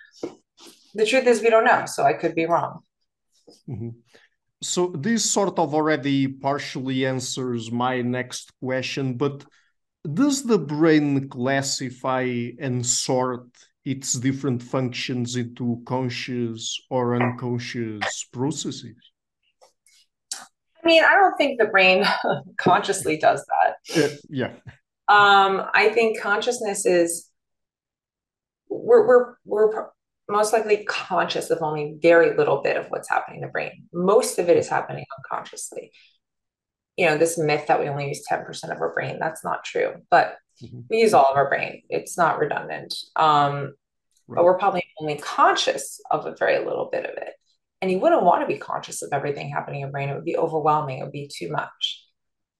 the 0.94 1.06
truth 1.06 1.26
is 1.26 1.42
we 1.42 1.50
don't 1.50 1.64
know 1.64 1.84
so 1.86 2.04
i 2.04 2.12
could 2.12 2.34
be 2.34 2.46
wrong 2.46 2.80
mm-hmm. 3.68 3.90
so 4.62 4.92
this 4.98 5.30
sort 5.30 5.58
of 5.58 5.74
already 5.74 6.28
partially 6.28 7.06
answers 7.06 7.70
my 7.70 8.02
next 8.02 8.52
question 8.60 9.14
but 9.14 9.44
does 10.14 10.44
the 10.44 10.58
brain 10.58 11.28
classify 11.28 12.48
and 12.58 12.84
sort 12.84 13.46
its 13.84 14.14
different 14.14 14.62
functions 14.62 15.36
into 15.36 15.82
conscious 15.86 16.80
or 16.90 17.16
unconscious 17.16 18.24
processes? 18.32 18.96
I 20.32 20.86
mean, 20.86 21.04
I 21.04 21.14
don't 21.14 21.36
think 21.36 21.58
the 21.58 21.66
brain 21.66 22.06
consciously 22.56 23.18
does 23.18 23.44
that. 23.46 24.04
Uh, 24.04 24.16
yeah. 24.28 24.52
Um, 25.08 25.66
I 25.74 25.90
think 25.92 26.20
consciousness 26.20 26.86
is 26.86 27.28
we're 28.68 29.06
we're 29.06 29.34
we're 29.44 29.88
most 30.30 30.52
likely 30.52 30.84
conscious 30.84 31.50
of 31.50 31.62
only 31.62 31.96
very 32.00 32.36
little 32.36 32.62
bit 32.62 32.76
of 32.76 32.86
what's 32.88 33.08
happening 33.08 33.40
in 33.40 33.46
the 33.46 33.52
brain. 33.52 33.84
Most 33.92 34.38
of 34.38 34.48
it 34.48 34.56
is 34.56 34.68
happening 34.68 35.04
unconsciously. 35.18 35.92
You 36.96 37.06
know, 37.06 37.18
this 37.18 37.38
myth 37.38 37.66
that 37.68 37.80
we 37.80 37.88
only 37.88 38.08
use 38.08 38.24
10% 38.30 38.46
of 38.64 38.80
our 38.80 38.92
brain, 38.94 39.18
that's 39.18 39.44
not 39.44 39.64
true. 39.64 39.94
But 40.10 40.36
mm-hmm. 40.62 40.80
we 40.90 40.98
use 40.98 41.14
all 41.14 41.26
of 41.30 41.36
our 41.36 41.48
brain. 41.48 41.82
It's 41.88 42.16
not 42.16 42.38
redundant. 42.38 42.94
Um, 43.16 43.74
right. 44.28 44.36
but 44.36 44.44
we're 44.44 44.58
probably 44.58 44.84
only 45.00 45.16
conscious 45.16 46.00
of 46.10 46.26
a 46.26 46.36
very 46.36 46.64
little 46.64 46.88
bit 46.90 47.04
of 47.04 47.16
it. 47.16 47.34
And 47.82 47.90
you 47.90 47.98
wouldn't 47.98 48.22
want 48.22 48.42
to 48.42 48.52
be 48.52 48.58
conscious 48.58 49.02
of 49.02 49.10
everything 49.12 49.50
happening 49.50 49.80
in 49.80 49.86
your 49.86 49.90
brain. 49.90 50.10
It 50.10 50.14
would 50.14 50.24
be 50.24 50.36
overwhelming. 50.36 50.98
It 50.98 51.04
would 51.04 51.12
be 51.12 51.30
too 51.32 51.50
much. 51.50 52.04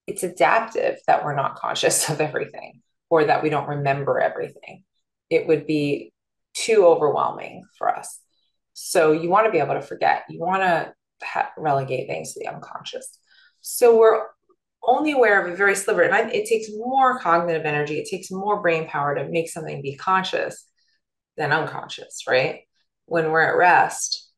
It's 0.07 0.23
adaptive 0.23 0.97
that 1.07 1.23
we're 1.23 1.35
not 1.35 1.55
conscious 1.55 2.09
of 2.09 2.21
everything 2.21 2.81
or 3.09 3.25
that 3.25 3.43
we 3.43 3.49
don't 3.49 3.69
remember 3.69 4.19
everything. 4.19 4.83
It 5.29 5.47
would 5.47 5.67
be 5.67 6.11
too 6.53 6.85
overwhelming 6.85 7.63
for 7.77 7.89
us. 7.89 8.19
So 8.73 9.11
you 9.11 9.29
want 9.29 9.45
to 9.45 9.51
be 9.51 9.59
able 9.59 9.75
to 9.75 9.81
forget. 9.81 10.23
You 10.29 10.39
want 10.39 10.61
to 10.61 10.93
ha- 11.23 11.51
relegate 11.57 12.07
things 12.07 12.33
to 12.33 12.39
the 12.39 12.47
unconscious. 12.47 13.17
So 13.61 13.97
we're 13.97 14.23
only 14.83 15.11
aware 15.11 15.45
of 15.45 15.51
a 15.51 15.55
very 15.55 15.75
sliver, 15.75 16.01
and 16.01 16.13
I, 16.13 16.21
it 16.29 16.47
takes 16.47 16.67
more 16.75 17.19
cognitive 17.19 17.65
energy. 17.65 17.99
It 17.99 18.09
takes 18.09 18.31
more 18.31 18.61
brain 18.61 18.87
power 18.87 19.13
to 19.15 19.29
make 19.29 19.49
something 19.49 19.81
be 19.81 19.95
conscious 19.95 20.65
than 21.37 21.51
unconscious, 21.51 22.23
right? 22.27 22.61
When 23.05 23.31
we're 23.31 23.41
at 23.41 23.57
rest, 23.57 24.31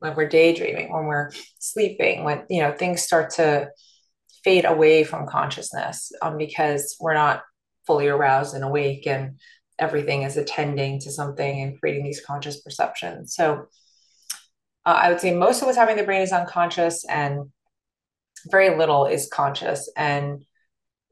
when 0.00 0.14
we're 0.14 0.28
daydreaming, 0.28 0.92
when 0.92 1.06
we're 1.06 1.30
sleeping, 1.58 2.24
when 2.24 2.44
you 2.50 2.60
know 2.60 2.72
things 2.72 3.02
start 3.02 3.30
to 3.34 3.70
fade 4.44 4.64
away 4.64 5.04
from 5.04 5.26
consciousness 5.26 6.12
um, 6.22 6.36
because 6.36 6.96
we're 7.00 7.14
not 7.14 7.42
fully 7.86 8.08
aroused 8.08 8.54
and 8.54 8.64
awake 8.64 9.06
and 9.06 9.38
everything 9.78 10.22
is 10.22 10.36
attending 10.36 11.00
to 11.00 11.10
something 11.10 11.62
and 11.62 11.78
creating 11.78 12.04
these 12.04 12.24
conscious 12.24 12.60
perceptions. 12.60 13.34
So 13.34 13.66
uh, 14.84 14.98
I 15.02 15.10
would 15.10 15.20
say 15.20 15.34
most 15.34 15.60
of 15.60 15.66
what's 15.66 15.76
happening 15.76 15.98
in 15.98 16.04
the 16.04 16.06
brain 16.06 16.22
is 16.22 16.32
unconscious 16.32 17.04
and 17.04 17.50
very 18.50 18.76
little 18.76 19.06
is 19.06 19.28
conscious. 19.28 19.90
And 19.96 20.44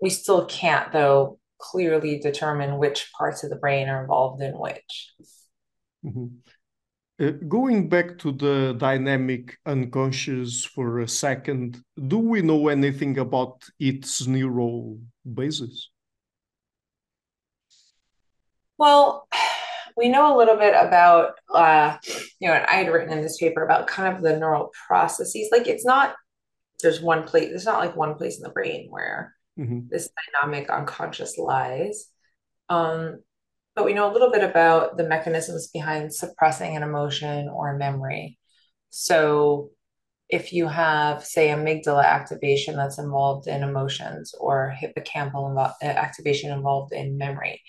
we 0.01 0.11
still 0.11 0.47
can't, 0.47 0.93
though, 0.93 1.39
clearly 1.59 2.19
determine 2.19 2.79
which 2.79 3.11
parts 3.17 3.43
of 3.43 3.51
the 3.51 3.57
brain 3.57 3.89
are 3.89 4.03
involved 4.03 4.43
in 4.43 4.59
which. 4.59 5.13
Mm-hmm. 6.05 6.27
Uh, 7.21 7.31
going 7.49 7.89
back 7.89 8.19
to 8.19 8.33
the 8.33 8.75
dynamic 8.77 9.57
unconscious 9.67 10.65
for 10.65 11.01
a 11.01 11.09
second, 11.09 11.81
do 12.09 12.19
we 12.19 12.43
know 12.43 12.69
anything 12.69 13.19
about 13.19 13.63
its 13.79 14.27
neural 14.27 14.99
basis? 15.33 15.91
Well, 18.79 19.29
we 19.97 20.09
know 20.09 20.35
a 20.35 20.39
little 20.39 20.57
bit 20.57 20.75
about, 20.75 21.35
uh, 21.55 21.97
you 22.41 22.49
know, 22.49 22.65
I 22.69 22.77
had 22.77 22.93
written 22.93 23.13
in 23.13 23.23
this 23.23 23.39
paper 23.39 23.65
about 23.65 23.87
kind 23.87 24.15
of 24.15 24.23
the 24.23 24.37
neural 24.37 24.71
processes. 24.87 25.49
Like 25.53 25.69
it's 25.69 25.85
not, 25.85 26.15
there's 26.83 27.01
one 27.01 27.25
place, 27.25 27.51
there's 27.51 27.65
not 27.65 27.79
like 27.79 27.97
one 27.97 28.17
place 28.17 28.37
in 28.37 28.43
the 28.43 28.51
brain 28.51 28.89
where 28.91 29.35
mm-hmm. 29.59 29.81
this 29.89 30.09
dynamic 30.43 30.69
unconscious 30.69 31.39
lies. 31.39 32.07
Um, 32.69 33.21
but 33.75 33.85
we 33.85 33.95
know 33.95 34.11
a 34.11 34.13
little 34.13 34.31
bit 34.31 34.45
about 34.45 34.97
the 34.97 35.09
mechanisms 35.09 35.69
behind 35.69 36.15
suppressing 36.15 36.77
an 36.77 36.83
emotion 36.83 37.49
or 37.49 37.75
a 37.75 37.79
memory. 37.79 38.39
So, 38.91 39.71
if 40.29 40.53
you 40.53 40.69
have, 40.69 41.25
say, 41.25 41.49
amygdala 41.49 42.05
activation 42.05 42.77
that's 42.77 42.99
involved 42.99 43.47
in 43.47 43.63
emotions 43.63 44.35
or 44.39 44.75
hippocampal 44.81 45.51
invo- 45.51 45.75
uh, 45.83 45.87
activation 45.87 46.51
involved 46.51 46.93
in 46.93 47.19
memory, 47.19 47.61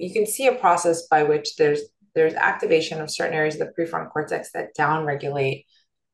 you 0.00 0.12
can 0.12 0.26
see 0.26 0.46
a 0.46 0.54
process 0.54 1.06
by 1.08 1.22
which 1.22 1.56
there's 1.56 1.80
there's 2.14 2.34
activation 2.34 3.00
of 3.00 3.10
certain 3.10 3.34
areas 3.34 3.60
of 3.60 3.68
the 3.68 3.72
prefrontal 3.82 4.10
cortex 4.10 4.50
that 4.52 4.76
downregulate 4.76 5.64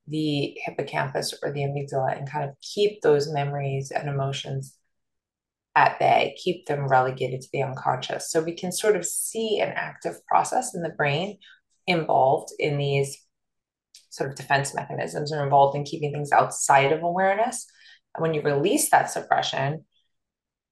the 0.06 0.56
hippocampus 0.64 1.34
or 1.42 1.52
the 1.52 1.60
amygdala 1.60 2.16
and 2.16 2.30
kind 2.30 2.48
of 2.48 2.54
keep 2.60 3.00
those 3.00 3.32
memories 3.32 3.90
and 3.90 4.08
emotions 4.08 4.76
at 5.74 5.98
bay, 5.98 6.36
keep 6.42 6.66
them 6.66 6.86
relegated 6.88 7.40
to 7.40 7.48
the 7.52 7.62
unconscious. 7.62 8.30
So 8.30 8.42
we 8.42 8.54
can 8.54 8.72
sort 8.72 8.96
of 8.96 9.04
see 9.04 9.60
an 9.60 9.72
active 9.74 10.24
process 10.26 10.74
in 10.74 10.82
the 10.82 10.90
brain 10.90 11.38
involved 11.86 12.50
in 12.58 12.78
these 12.78 13.18
sort 14.10 14.30
of 14.30 14.36
defense 14.36 14.74
mechanisms 14.74 15.32
or 15.32 15.42
involved 15.42 15.76
in 15.76 15.84
keeping 15.84 16.12
things 16.12 16.32
outside 16.32 16.92
of 16.92 17.02
awareness. 17.02 17.66
And 18.14 18.22
when 18.22 18.32
you 18.32 18.42
release 18.42 18.90
that 18.90 19.10
suppression, 19.10 19.84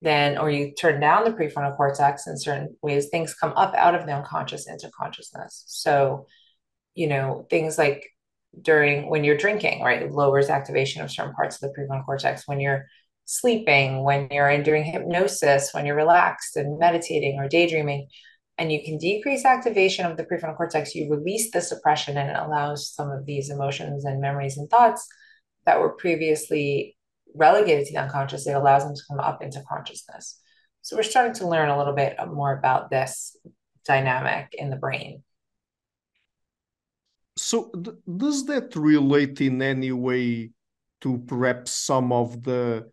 then 0.04 0.38
or 0.38 0.50
you 0.50 0.72
turn 0.72 1.00
down 1.00 1.24
the 1.24 1.32
prefrontal 1.32 1.76
cortex 1.76 2.26
in 2.26 2.38
certain 2.38 2.76
ways, 2.82 3.08
things 3.08 3.34
come 3.34 3.52
up 3.56 3.74
out 3.74 3.94
of 3.94 4.06
the 4.06 4.12
unconscious 4.12 4.68
into 4.68 4.90
consciousness. 4.90 5.64
So, 5.66 6.26
you 6.94 7.08
know, 7.08 7.46
things 7.50 7.78
like 7.78 8.06
during 8.60 9.08
when 9.08 9.24
you're 9.24 9.36
drinking, 9.36 9.82
right, 9.82 10.02
it 10.02 10.12
lowers 10.12 10.50
activation 10.50 11.02
of 11.02 11.10
certain 11.10 11.34
parts 11.34 11.56
of 11.56 11.68
the 11.68 11.74
prefrontal 11.76 12.04
cortex. 12.04 12.46
When 12.46 12.60
you're 12.60 12.86
sleeping, 13.24 14.04
when 14.04 14.28
you're 14.30 14.50
in 14.50 14.62
doing 14.62 14.84
hypnosis, 14.84 15.72
when 15.72 15.86
you're 15.86 15.96
relaxed 15.96 16.56
and 16.56 16.78
meditating 16.78 17.38
or 17.38 17.48
daydreaming, 17.48 18.08
and 18.58 18.70
you 18.70 18.84
can 18.84 18.98
decrease 18.98 19.44
activation 19.44 20.06
of 20.06 20.16
the 20.16 20.24
prefrontal 20.24 20.56
cortex, 20.56 20.94
you 20.94 21.10
release 21.10 21.50
the 21.50 21.60
suppression 21.60 22.16
and 22.16 22.30
it 22.30 22.36
allows 22.36 22.92
some 22.92 23.10
of 23.10 23.26
these 23.26 23.50
emotions 23.50 24.04
and 24.04 24.20
memories 24.20 24.56
and 24.56 24.70
thoughts 24.70 25.06
that 25.66 25.80
were 25.80 25.90
previously 25.90 26.96
relegated 27.34 27.86
to 27.86 27.92
the 27.92 28.00
unconscious, 28.00 28.46
it 28.46 28.52
allows 28.52 28.84
them 28.84 28.94
to 28.94 29.02
come 29.08 29.20
up 29.20 29.42
into 29.42 29.62
consciousness. 29.68 30.40
So 30.82 30.96
we're 30.96 31.02
starting 31.02 31.34
to 31.34 31.48
learn 31.48 31.68
a 31.68 31.78
little 31.78 31.94
bit 31.94 32.16
more 32.26 32.56
about 32.56 32.90
this 32.90 33.36
dynamic 33.84 34.54
in 34.56 34.70
the 34.70 34.76
brain. 34.76 35.22
So, 37.36 37.70
th- 37.70 37.96
does 38.16 38.46
that 38.46 38.76
relate 38.76 39.40
in 39.40 39.60
any 39.60 39.92
way 39.92 40.50
to 41.00 41.18
perhaps 41.26 41.72
some 41.72 42.12
of 42.12 42.42
the 42.44 42.90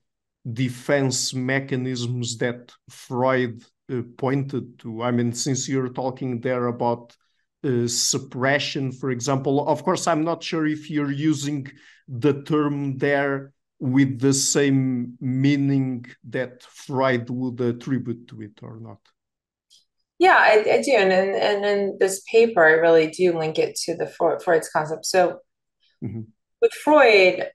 defense 0.51 1.33
mechanisms 1.33 2.37
that 2.39 2.71
Freud 2.89 3.63
uh, 3.91 4.01
pointed 4.17 4.79
to? 4.79 5.03
I 5.03 5.11
mean, 5.11 5.33
since 5.33 5.69
you're 5.69 5.89
talking 5.89 6.41
there 6.41 6.67
about 6.67 7.15
uh, 7.63 7.87
suppression, 7.87 8.91
for 8.91 9.11
example, 9.11 9.67
of 9.67 9.83
course, 9.83 10.07
I'm 10.07 10.23
not 10.23 10.41
sure 10.41 10.65
if 10.65 10.89
you're 10.89 11.11
using 11.11 11.67
the 12.07 12.41
term 12.41 12.97
there 12.97 13.53
with 13.82 14.19
the 14.19 14.32
same 14.32 15.17
meaning 15.19 16.05
that 16.29 16.61
Freud 16.61 17.32
would 17.32 17.59
attribute 17.59 18.27
to 18.27 18.41
it 18.43 18.59
or 18.61 18.79
not? 18.79 18.99
Yeah, 20.19 20.38
I, 20.38 20.63
I 20.71 20.82
do, 20.84 20.91
and, 20.91 21.11
and 21.11 21.36
and 21.36 21.65
in 21.65 21.97
this 21.99 22.21
paper, 22.32 22.63
I 22.63 22.73
really 22.73 23.07
do 23.07 23.36
link 23.36 23.57
it 23.57 23.75
to 23.86 23.97
the 23.97 24.05
Freud's 24.05 24.69
concept. 24.69 25.07
So, 25.07 25.39
mm-hmm. 26.03 26.21
with 26.61 26.71
Freud, 26.73 27.47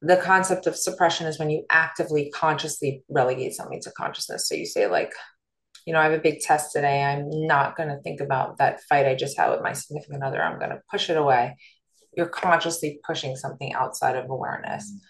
the 0.00 0.16
concept 0.16 0.66
of 0.66 0.76
suppression 0.76 1.26
is 1.26 1.38
when 1.38 1.50
you 1.50 1.66
actively, 1.68 2.30
consciously 2.30 3.02
relegate 3.10 3.52
something 3.52 3.82
to 3.82 3.90
consciousness. 3.90 4.48
So 4.48 4.54
you 4.54 4.64
say, 4.64 4.86
like, 4.86 5.12
you 5.86 5.92
know, 5.92 6.00
I 6.00 6.04
have 6.04 6.12
a 6.14 6.18
big 6.18 6.40
test 6.40 6.72
today. 6.72 7.02
I'm 7.02 7.28
not 7.28 7.76
going 7.76 7.90
to 7.90 8.00
think 8.00 8.22
about 8.22 8.56
that 8.58 8.80
fight 8.88 9.06
I 9.06 9.14
just 9.14 9.36
had 9.36 9.50
with 9.50 9.60
my 9.62 9.74
significant 9.74 10.22
other. 10.22 10.42
I'm 10.42 10.58
going 10.58 10.70
to 10.70 10.80
push 10.90 11.10
it 11.10 11.18
away. 11.18 11.56
You're 12.16 12.28
consciously 12.28 12.98
pushing 13.06 13.36
something 13.36 13.74
outside 13.74 14.16
of 14.16 14.30
awareness. 14.30 14.90
Mm-hmm 14.90 15.06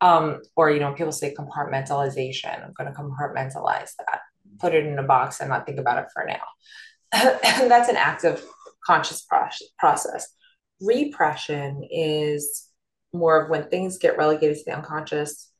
um, 0.00 0.42
or 0.56 0.70
you 0.70 0.80
know 0.80 0.92
people 0.92 1.12
say 1.12 1.34
compartmentalization. 1.34 2.64
I'm 2.64 2.72
going 2.72 2.92
to 2.92 2.98
compartmentalize 2.98 3.90
that. 3.98 4.20
Put 4.58 4.74
it 4.74 4.86
in 4.86 4.98
a 4.98 5.02
box 5.02 5.40
and 5.40 5.50
not 5.50 5.66
think 5.66 5.78
about 5.78 5.98
it 5.98 6.06
for 6.12 6.24
now. 6.26 6.42
That's 7.12 7.88
an 7.88 7.96
active 7.96 8.44
conscious 8.84 9.26
process. 9.78 10.28
Repression 10.80 11.86
is 11.90 12.68
more 13.12 13.42
of 13.42 13.50
when 13.50 13.68
things 13.68 13.98
get 13.98 14.16
relegated 14.16 14.58
to 14.58 14.64
the 14.66 14.76
unconscious 14.76 15.50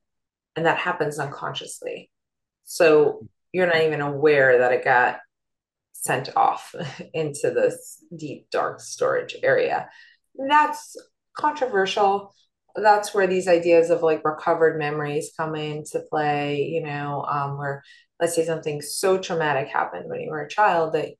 and 0.56 0.66
that 0.66 0.78
happens 0.78 1.18
unconsciously. 1.18 2.10
So 2.64 3.26
you're 3.52 3.66
not 3.66 3.82
even 3.82 4.00
aware 4.00 4.58
that 4.58 4.72
it 4.72 4.84
got 4.84 5.18
sent 5.92 6.34
off 6.36 6.74
into 7.14 7.50
this 7.50 8.02
deep 8.16 8.48
dark 8.50 8.80
storage 8.80 9.36
area. 9.42 9.88
That's 10.34 10.96
controversial 11.36 12.34
that's 12.82 13.14
where 13.14 13.26
these 13.26 13.48
ideas 13.48 13.90
of 13.90 14.02
like 14.02 14.24
recovered 14.24 14.78
memories 14.78 15.32
come 15.36 15.54
into 15.54 16.00
play 16.10 16.62
you 16.62 16.82
know 16.82 17.24
um, 17.28 17.58
where 17.58 17.82
let's 18.20 18.34
say 18.34 18.44
something 18.44 18.80
so 18.80 19.18
traumatic 19.18 19.68
happened 19.68 20.08
when 20.08 20.20
you 20.20 20.30
were 20.30 20.42
a 20.42 20.48
child 20.48 20.94
that 20.94 21.10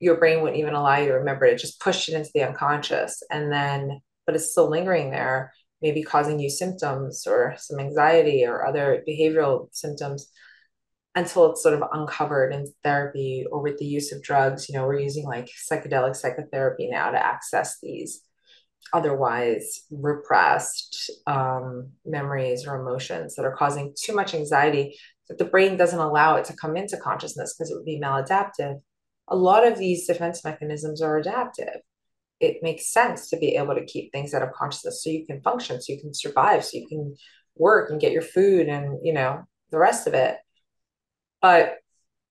your 0.00 0.16
brain 0.16 0.40
wouldn't 0.40 0.58
even 0.58 0.74
allow 0.74 0.96
you 0.96 1.06
to 1.06 1.14
remember 1.14 1.44
it 1.44 1.58
just 1.58 1.80
pushed 1.80 2.08
it 2.08 2.14
into 2.14 2.30
the 2.34 2.42
unconscious 2.42 3.22
and 3.30 3.52
then 3.52 4.00
but 4.26 4.34
it's 4.34 4.50
still 4.50 4.70
lingering 4.70 5.10
there 5.10 5.52
maybe 5.82 6.02
causing 6.02 6.38
you 6.38 6.48
symptoms 6.48 7.26
or 7.26 7.54
some 7.58 7.80
anxiety 7.80 8.44
or 8.46 8.64
other 8.64 9.02
behavioral 9.06 9.68
symptoms 9.72 10.30
until 11.14 11.50
it's 11.50 11.62
sort 11.62 11.74
of 11.74 11.82
uncovered 11.92 12.54
in 12.54 12.72
therapy 12.82 13.44
or 13.50 13.62
with 13.62 13.78
the 13.78 13.84
use 13.84 14.12
of 14.12 14.22
drugs. 14.22 14.68
You 14.68 14.76
know, 14.76 14.86
we're 14.86 15.00
using 15.00 15.26
like 15.26 15.50
psychedelic 15.70 16.16
psychotherapy 16.16 16.88
now 16.88 17.10
to 17.10 17.22
access 17.22 17.78
these 17.82 18.22
otherwise 18.92 19.82
repressed 19.90 21.10
um, 21.26 21.90
memories 22.04 22.66
or 22.66 22.80
emotions 22.80 23.34
that 23.34 23.44
are 23.44 23.56
causing 23.56 23.94
too 23.98 24.14
much 24.14 24.34
anxiety 24.34 24.98
that 25.28 25.38
the 25.38 25.44
brain 25.44 25.76
doesn't 25.76 25.98
allow 25.98 26.36
it 26.36 26.44
to 26.46 26.56
come 26.56 26.76
into 26.76 26.96
consciousness 26.96 27.54
because 27.54 27.70
it 27.70 27.74
would 27.74 27.84
be 27.84 28.00
maladaptive. 28.00 28.80
A 29.28 29.36
lot 29.36 29.66
of 29.66 29.78
these 29.78 30.06
defense 30.06 30.44
mechanisms 30.44 31.00
are 31.00 31.16
adaptive. 31.16 31.80
It 32.40 32.56
makes 32.62 32.92
sense 32.92 33.30
to 33.30 33.36
be 33.36 33.56
able 33.56 33.74
to 33.74 33.84
keep 33.84 34.12
things 34.12 34.34
out 34.34 34.42
of 34.42 34.52
consciousness 34.52 35.02
so 35.02 35.10
you 35.10 35.24
can 35.26 35.40
function, 35.42 35.80
so 35.80 35.92
you 35.92 36.00
can 36.00 36.12
survive, 36.12 36.64
so 36.64 36.78
you 36.78 36.88
can 36.88 37.14
work 37.56 37.90
and 37.90 38.00
get 38.00 38.12
your 38.12 38.22
food 38.22 38.68
and, 38.68 38.98
you 39.02 39.12
know, 39.12 39.42
the 39.70 39.78
rest 39.78 40.06
of 40.06 40.14
it. 40.14 40.36
But 41.40 41.76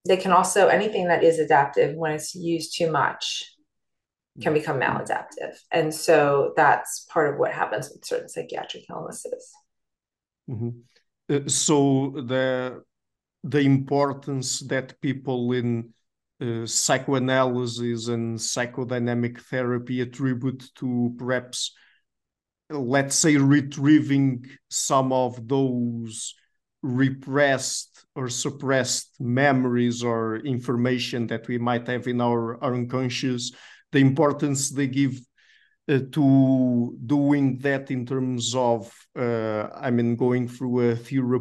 they 0.08 0.18
can 0.18 0.32
also, 0.32 0.68
anything 0.68 1.08
that 1.08 1.24
is 1.24 1.40
adaptive, 1.40 1.96
when 1.96 2.12
it's 2.12 2.36
used 2.36 2.76
too 2.78 2.92
much, 2.92 3.46
can 4.40 4.54
become 4.54 4.80
maladaptive. 4.80 5.58
And 5.72 5.94
so 5.94 6.54
that's 6.56 7.06
part 7.12 7.34
of 7.34 7.40
what 7.40 7.52
happens 7.52 7.90
with 7.90 8.06
certain 8.06 8.30
psychiatric 8.30 8.86
illnesses. 8.90 9.52
Mm-hmm. 10.50 10.70
Uh, 11.30 11.48
so 11.48 12.14
the 12.28 12.84
the 13.44 13.60
importance 13.60 14.60
that 14.60 15.00
people 15.02 15.52
in 15.52 15.94
uh, 16.40 16.66
psychoanalysis 16.66 18.08
and 18.08 18.38
psychodynamic 18.38 19.40
therapy 19.42 20.02
attribute 20.02 20.70
to 20.76 21.14
perhaps 21.18 21.74
let's 22.70 23.16
say 23.16 23.36
retrieving 23.38 24.46
some 24.70 25.12
of 25.12 25.48
those 25.48 26.36
repressed 26.82 28.06
or 28.16 28.28
suppressed 28.28 29.20
memories 29.20 30.04
or 30.04 30.38
information 30.38 31.28
that 31.28 31.48
we 31.48 31.58
might 31.58 31.88
have 31.88 32.08
in 32.08 32.22
our, 32.22 32.62
our 32.64 32.74
unconscious 32.74 33.52
the 33.92 34.00
importance 34.00 34.70
they 34.70 34.88
give 34.88 35.20
uh, 35.90 36.00
to 36.12 36.98
doing 37.06 37.58
that 37.60 37.92
in 37.92 38.06
terms 38.06 38.56
of 38.56 38.92
uh, 39.18 39.68
I 39.76 39.92
mean 39.92 40.16
going 40.16 40.48
through 40.48 40.92
a, 40.92 40.96
thera 40.96 41.40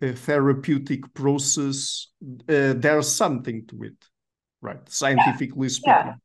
a 0.00 0.12
therapeutic 0.12 1.12
process 1.14 2.08
uh, 2.48 2.74
there's 2.76 3.12
something 3.12 3.66
to 3.66 3.82
it 3.84 4.04
right 4.62 4.88
scientifically 4.88 5.68
yeah. 5.68 5.72
speaking 5.72 6.20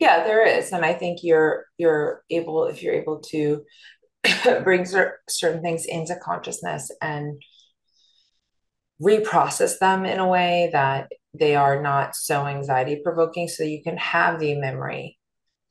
yeah. 0.00 0.18
yeah 0.18 0.24
there 0.24 0.46
is 0.46 0.72
and 0.72 0.84
I 0.84 0.94
think 0.94 1.20
you're 1.22 1.66
you're 1.78 2.22
able 2.30 2.64
if 2.64 2.82
you're 2.82 2.94
able 2.94 3.20
to 3.30 3.62
bring 4.64 4.84
cer 4.84 5.18
certain 5.28 5.62
things 5.62 5.84
into 5.84 6.16
consciousness 6.16 6.90
and 7.00 7.40
reprocess 9.00 9.78
them 9.78 10.04
in 10.06 10.18
a 10.18 10.26
way 10.26 10.70
that 10.72 11.08
they 11.38 11.56
are 11.56 11.82
not 11.82 12.14
so 12.14 12.46
anxiety 12.46 13.00
provoking 13.02 13.48
so 13.48 13.62
you 13.62 13.82
can 13.82 13.96
have 13.96 14.38
the 14.38 14.54
memory 14.54 15.18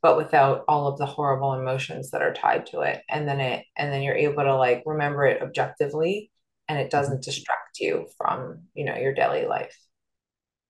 but 0.01 0.17
without 0.17 0.63
all 0.67 0.87
of 0.87 0.99
the 0.99 1.05
horrible 1.05 1.53
emotions 1.53 2.11
that 2.11 2.21
are 2.21 2.33
tied 2.33 2.67
to 2.67 2.81
it 2.81 3.01
and 3.09 3.27
then 3.27 3.39
it 3.39 3.65
and 3.75 3.91
then 3.91 4.03
you're 4.03 4.15
able 4.15 4.43
to 4.43 4.55
like 4.55 4.83
remember 4.85 5.25
it 5.25 5.41
objectively 5.41 6.31
and 6.67 6.77
it 6.77 6.91
doesn't 6.91 7.15
mm-hmm. 7.15 7.31
distract 7.31 7.79
you 7.79 8.07
from 8.17 8.59
you 8.73 8.85
know 8.85 8.95
your 8.95 9.13
daily 9.13 9.45
life 9.45 9.77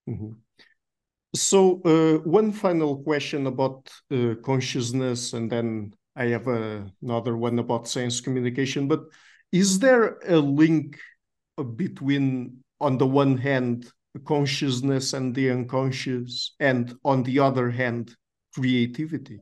mm-hmm. 0.09 0.31
so 1.35 1.81
uh, 1.83 2.17
one 2.23 2.51
final 2.51 3.03
question 3.03 3.47
about 3.47 3.91
uh, 4.11 4.35
consciousness 4.43 5.33
and 5.33 5.51
then 5.51 5.93
i 6.15 6.25
have 6.25 6.47
a, 6.47 6.89
another 7.01 7.35
one 7.35 7.59
about 7.59 7.87
science 7.87 8.21
communication 8.21 8.87
but 8.87 9.01
is 9.51 9.79
there 9.79 10.17
a 10.27 10.37
link 10.37 10.97
between 11.75 12.57
on 12.79 12.97
the 12.97 13.07
one 13.07 13.37
hand 13.37 13.91
consciousness 14.19 15.13
and 15.13 15.35
the 15.35 15.51
unconscious 15.51 16.55
and 16.59 16.93
on 17.03 17.23
the 17.23 17.39
other 17.39 17.69
hand 17.69 18.15
creativity. 18.53 19.41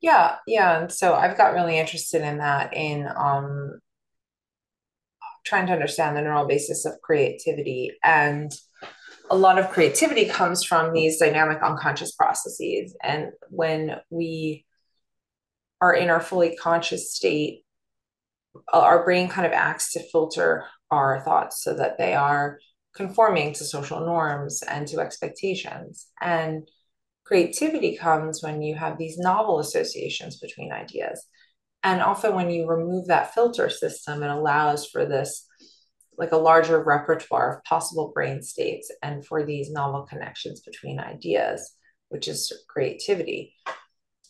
Yeah 0.00 0.36
yeah 0.46 0.80
and 0.82 0.92
so 0.92 1.14
i've 1.14 1.38
got 1.38 1.54
really 1.54 1.78
interested 1.78 2.22
in 2.22 2.38
that 2.38 2.76
in 2.76 3.08
um 3.16 3.80
trying 5.44 5.66
to 5.66 5.72
understand 5.72 6.16
the 6.16 6.22
neural 6.22 6.46
basis 6.46 6.84
of 6.84 7.00
creativity 7.02 7.92
and 8.02 8.52
a 9.30 9.36
lot 9.36 9.58
of 9.58 9.70
creativity 9.70 10.26
comes 10.26 10.64
from 10.64 10.92
these 10.92 11.18
dynamic 11.18 11.62
unconscious 11.62 12.12
processes 12.12 12.94
and 13.02 13.30
when 13.48 13.96
we 14.10 14.64
are 15.80 15.94
in 15.94 16.10
our 16.10 16.20
fully 16.20 16.56
conscious 16.56 17.14
state 17.14 17.64
our 18.72 19.04
brain 19.04 19.28
kind 19.28 19.46
of 19.46 19.52
acts 19.52 19.92
to 19.92 20.02
filter 20.10 20.64
our 20.94 21.20
thoughts 21.20 21.62
so 21.62 21.74
that 21.74 21.98
they 21.98 22.14
are 22.14 22.58
conforming 22.94 23.52
to 23.54 23.64
social 23.64 24.00
norms 24.00 24.62
and 24.62 24.86
to 24.88 25.00
expectations. 25.00 26.06
And 26.20 26.68
creativity 27.24 27.96
comes 27.96 28.42
when 28.42 28.62
you 28.62 28.74
have 28.76 28.98
these 28.98 29.18
novel 29.18 29.58
associations 29.58 30.38
between 30.38 30.72
ideas. 30.72 31.26
And 31.82 32.00
often, 32.00 32.34
when 32.34 32.50
you 32.50 32.66
remove 32.66 33.08
that 33.08 33.34
filter 33.34 33.68
system, 33.68 34.22
it 34.22 34.30
allows 34.30 34.86
for 34.86 35.04
this 35.04 35.46
like 36.16 36.32
a 36.32 36.36
larger 36.36 36.82
repertoire 36.82 37.56
of 37.56 37.64
possible 37.64 38.12
brain 38.14 38.40
states 38.40 38.90
and 39.02 39.26
for 39.26 39.44
these 39.44 39.70
novel 39.70 40.06
connections 40.08 40.60
between 40.60 41.00
ideas, 41.00 41.72
which 42.08 42.28
is 42.28 42.52
creativity. 42.68 43.54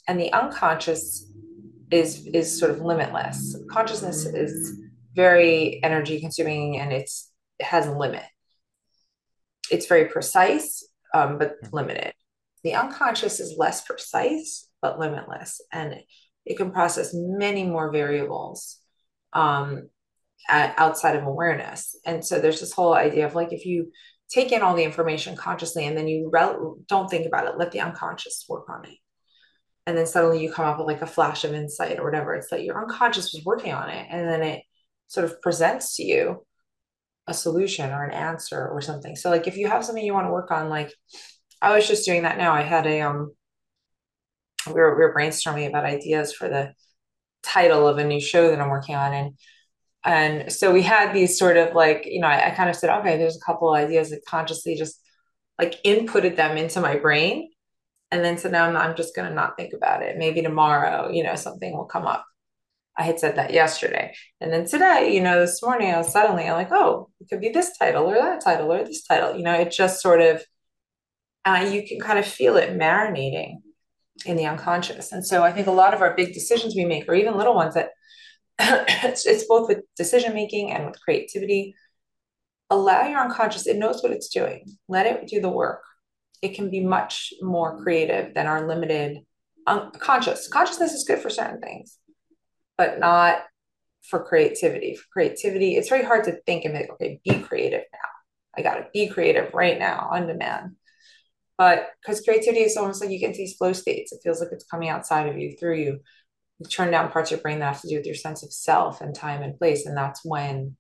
And 0.09 0.19
the 0.19 0.33
unconscious 0.33 1.31
is 1.91 2.27
is 2.27 2.59
sort 2.59 2.71
of 2.71 2.81
limitless. 2.81 3.57
Consciousness 3.71 4.25
is 4.27 4.81
very 5.15 5.81
energy 5.83 6.21
consuming 6.21 6.79
and 6.79 6.93
it's 6.93 7.31
it 7.59 7.67
has 7.67 7.87
a 7.87 7.97
limit. 7.97 8.25
It's 9.71 9.87
very 9.87 10.07
precise, 10.07 10.87
um, 11.15 11.39
but 11.39 11.55
limited. 11.73 12.13
The 12.65 12.75
unconscious 12.75 13.41
is 13.41 13.57
less 13.59 13.83
precise 13.83 14.69
but 14.83 14.99
limitless, 14.99 15.61
and 15.73 15.95
it 16.45 16.57
can 16.57 16.71
process 16.71 17.11
many 17.15 17.65
more 17.65 17.91
variables 17.91 18.79
um, 19.33 19.89
at, 20.49 20.75
outside 20.77 21.17
of 21.17 21.25
awareness. 21.25 21.97
And 22.05 22.25
so 22.25 22.39
there's 22.39 22.61
this 22.61 22.73
whole 22.73 22.93
idea 22.93 23.27
of 23.27 23.35
like 23.35 23.53
if 23.53 23.65
you 23.65 23.93
take 24.29 24.53
in 24.53 24.63
all 24.63 24.75
the 24.75 24.85
information 24.85 25.37
consciously 25.37 25.87
and 25.87 25.97
then 25.97 26.09
you 26.09 26.29
re- 26.31 26.83
don't 26.87 27.09
think 27.09 27.27
about 27.27 27.47
it, 27.47 27.59
let 27.59 27.73
the 27.73 27.81
unconscious 27.81 28.45
work 28.49 28.69
on 28.69 28.85
it 28.85 28.99
and 29.87 29.97
then 29.97 30.07
suddenly 30.07 30.43
you 30.43 30.53
come 30.53 30.67
up 30.67 30.79
with 30.79 30.87
like 30.87 31.03
a 31.03 31.07
flash 31.07 31.45
of 31.45 31.53
insight 31.53 31.99
or 31.99 32.05
whatever 32.05 32.35
it's 32.35 32.51
that 32.51 32.65
your 32.65 32.81
unconscious 32.81 33.33
was 33.33 33.45
working 33.45 33.73
on 33.73 33.91
it 33.91 34.07
and 34.11 34.29
then 34.29 34.43
it 34.43 34.63
sort 35.09 35.25
of 35.25 35.41
presents 35.43 35.97
to 35.97 36.03
you 36.03 36.45
a 37.27 37.35
solution 37.35 37.91
or 37.91 38.05
an 38.05 38.13
answer 38.13 38.69
or 38.69 38.81
something 38.81 39.17
so 39.17 39.31
like 39.31 39.47
if 39.47 39.57
you 39.57 39.69
have 39.69 39.85
something 39.85 40.05
you 40.05 40.13
want 40.13 40.27
to 40.27 40.33
work 40.33 40.51
on 40.51 40.69
like 40.69 40.93
i 41.63 41.75
was 41.75 41.87
just 41.89 42.05
doing 42.05 42.23
that 42.23 42.39
now 42.39 42.53
i 42.53 42.63
had 42.63 42.87
a 42.87 43.01
um 43.01 43.33
we 44.67 44.75
were, 44.75 44.97
we 44.97 45.05
were 45.05 45.15
brainstorming 45.15 45.69
about 45.69 45.85
ideas 45.85 46.33
for 46.33 46.49
the 46.49 46.73
title 47.43 47.87
of 47.87 47.99
a 47.99 48.05
new 48.05 48.21
show 48.21 48.51
that 48.51 48.61
i'm 48.61 48.71
working 48.71 48.95
on 48.95 49.13
and 49.15 49.33
and 50.05 50.53
so 50.53 50.71
we 50.71 50.83
had 50.83 51.15
these 51.15 51.39
sort 51.39 51.57
of 51.57 51.75
like 51.75 52.05
you 52.05 52.21
know 52.21 52.27
I, 52.29 52.49
I 52.49 52.51
kind 52.51 52.69
of 52.69 52.77
said 52.77 52.91
okay 53.01 53.17
there's 53.17 53.37
a 53.37 53.45
couple 53.47 53.73
ideas 53.73 54.11
that 54.11 54.21
consciously 54.29 54.75
just 54.75 55.01
like 55.59 55.83
inputted 55.83 56.37
them 56.37 56.59
into 56.59 56.81
my 56.81 56.97
brain 56.97 57.49
and 58.15 58.25
then 58.25 58.39
so 58.39 58.49
now 58.49 58.67
I'm, 58.67 58.77
I'm 58.77 58.97
just 58.97 59.15
to 59.17 59.29
not 59.29 59.57
think 59.57 59.73
about 59.75 60.03
it. 60.03 60.17
Maybe 60.17 60.41
tomorrow, 60.41 61.11
you 61.11 61.25
know, 61.25 61.35
something 61.35 61.77
will 61.77 61.87
come 61.87 62.07
up. 62.07 62.25
I 62.97 63.03
had 63.03 63.19
said 63.19 63.37
that 63.37 63.53
yesterday. 63.53 64.15
And 64.41 64.53
then 64.53 64.67
today, 64.67 65.15
you 65.15 65.23
know, 65.23 65.41
this 65.41 65.63
morning 65.63 65.93
I 65.93 65.99
was 65.99 66.13
suddenly 66.13 66.45
I'm 66.45 66.55
like, 66.55 66.71
oh, 66.71 67.11
it 67.21 67.29
could 67.29 67.41
be 67.41 67.51
this 67.51 67.77
title 67.77 68.07
or 68.07 68.15
that 68.15 68.43
title 68.43 68.73
or 68.73 68.85
this 68.85 69.05
title. 69.05 69.37
You 69.37 69.43
know, 69.43 69.55
it 69.55 69.73
just 69.73 70.01
sort 70.01 70.21
of, 70.21 70.43
uh, 71.45 71.69
you 71.71 71.87
can 71.87 72.01
kind 72.01 72.19
of 72.19 72.27
feel 72.27 72.57
it 72.57 72.79
marinating 72.79 73.57
in 74.25 74.37
the 74.37 74.47
unconscious. 74.47 75.13
And 75.13 75.27
so 75.27 75.43
I 75.43 75.53
think 75.53 75.67
a 75.67 75.73
lot 75.73 75.93
of 75.93 76.03
our 76.03 76.15
big 76.15 76.33
decisions 76.33 76.75
we 76.77 76.85
make, 76.85 77.09
or 77.09 77.15
even 77.15 77.37
little 77.37 77.55
ones 77.55 77.75
that 77.75 77.91
it's, 78.59 79.27
it's 79.27 79.47
both 79.47 79.69
with 79.69 79.83
decision 79.97 80.33
making 80.33 80.71
and 80.71 80.87
with 80.87 81.01
creativity, 81.01 81.75
allow 82.71 83.07
your 83.07 83.21
unconscious, 83.21 83.67
it 83.67 83.77
knows 83.77 84.03
what 84.03 84.13
it's 84.13 84.29
doing. 84.29 84.65
Let 84.89 85.07
it 85.07 85.27
do 85.27 85.41
the 85.41 85.51
work 85.51 85.83
it 86.45 86.55
can 86.55 86.69
be 86.69 86.85
much 86.85 87.33
more 87.41 87.83
creative 87.83 88.35
than 88.35 88.47
our 88.47 88.69
limited 88.69 89.21
unconscious. 89.67 90.47
Consciousness 90.47 90.93
is 90.93 91.05
good 91.05 91.21
for 91.21 91.31
certain 91.31 91.59
things, 91.59 91.99
but 92.77 92.99
not 92.99 93.43
for 94.03 94.25
creativity. 94.25 94.97
For 94.97 95.05
creativity, 95.13 95.77
it's 95.77 95.89
very 95.89 96.05
hard 96.05 96.25
to 96.25 96.41
think 96.47 96.65
and 96.65 96.75
be 96.75 96.91
okay, 96.93 97.21
be 97.25 97.41
creative 97.41 97.85
now. 97.93 97.99
I 98.57 98.63
got 98.63 98.75
to 98.75 98.87
be 98.93 99.09
creative 99.09 99.53
right 99.55 99.79
now 99.79 100.09
on 100.13 100.27
demand. 100.27 100.77
But 101.57 101.89
because 102.01 102.21
creativity 102.21 102.63
is 102.63 102.77
almost 102.77 103.01
like 103.01 103.11
you 103.11 103.19
get 103.19 103.29
into 103.29 103.39
these 103.39 103.57
flow 103.57 103.73
states, 103.73 104.13
it 104.13 104.21
feels 104.23 104.41
like 104.41 104.51
it's 104.53 104.65
coming 104.65 104.89
outside 104.89 105.29
of 105.29 105.39
you, 105.39 105.57
through 105.59 105.79
you. 105.79 106.01
You 106.59 106.67
turn 106.67 106.91
down 106.91 107.11
parts 107.11 107.31
of 107.31 107.39
your 107.39 107.43
brain 107.43 107.59
that 107.61 107.73
have 107.73 107.83
to 107.83 107.89
do 107.89 107.97
with 107.97 108.07
your 108.07 108.15
sense 108.15 108.45
of 108.45 108.53
self 108.53 109.01
and 109.01 109.15
time 109.15 109.43
and 109.43 109.59
place. 109.59 109.87
And 109.87 109.97
that's 109.97 110.21
when 110.25 110.77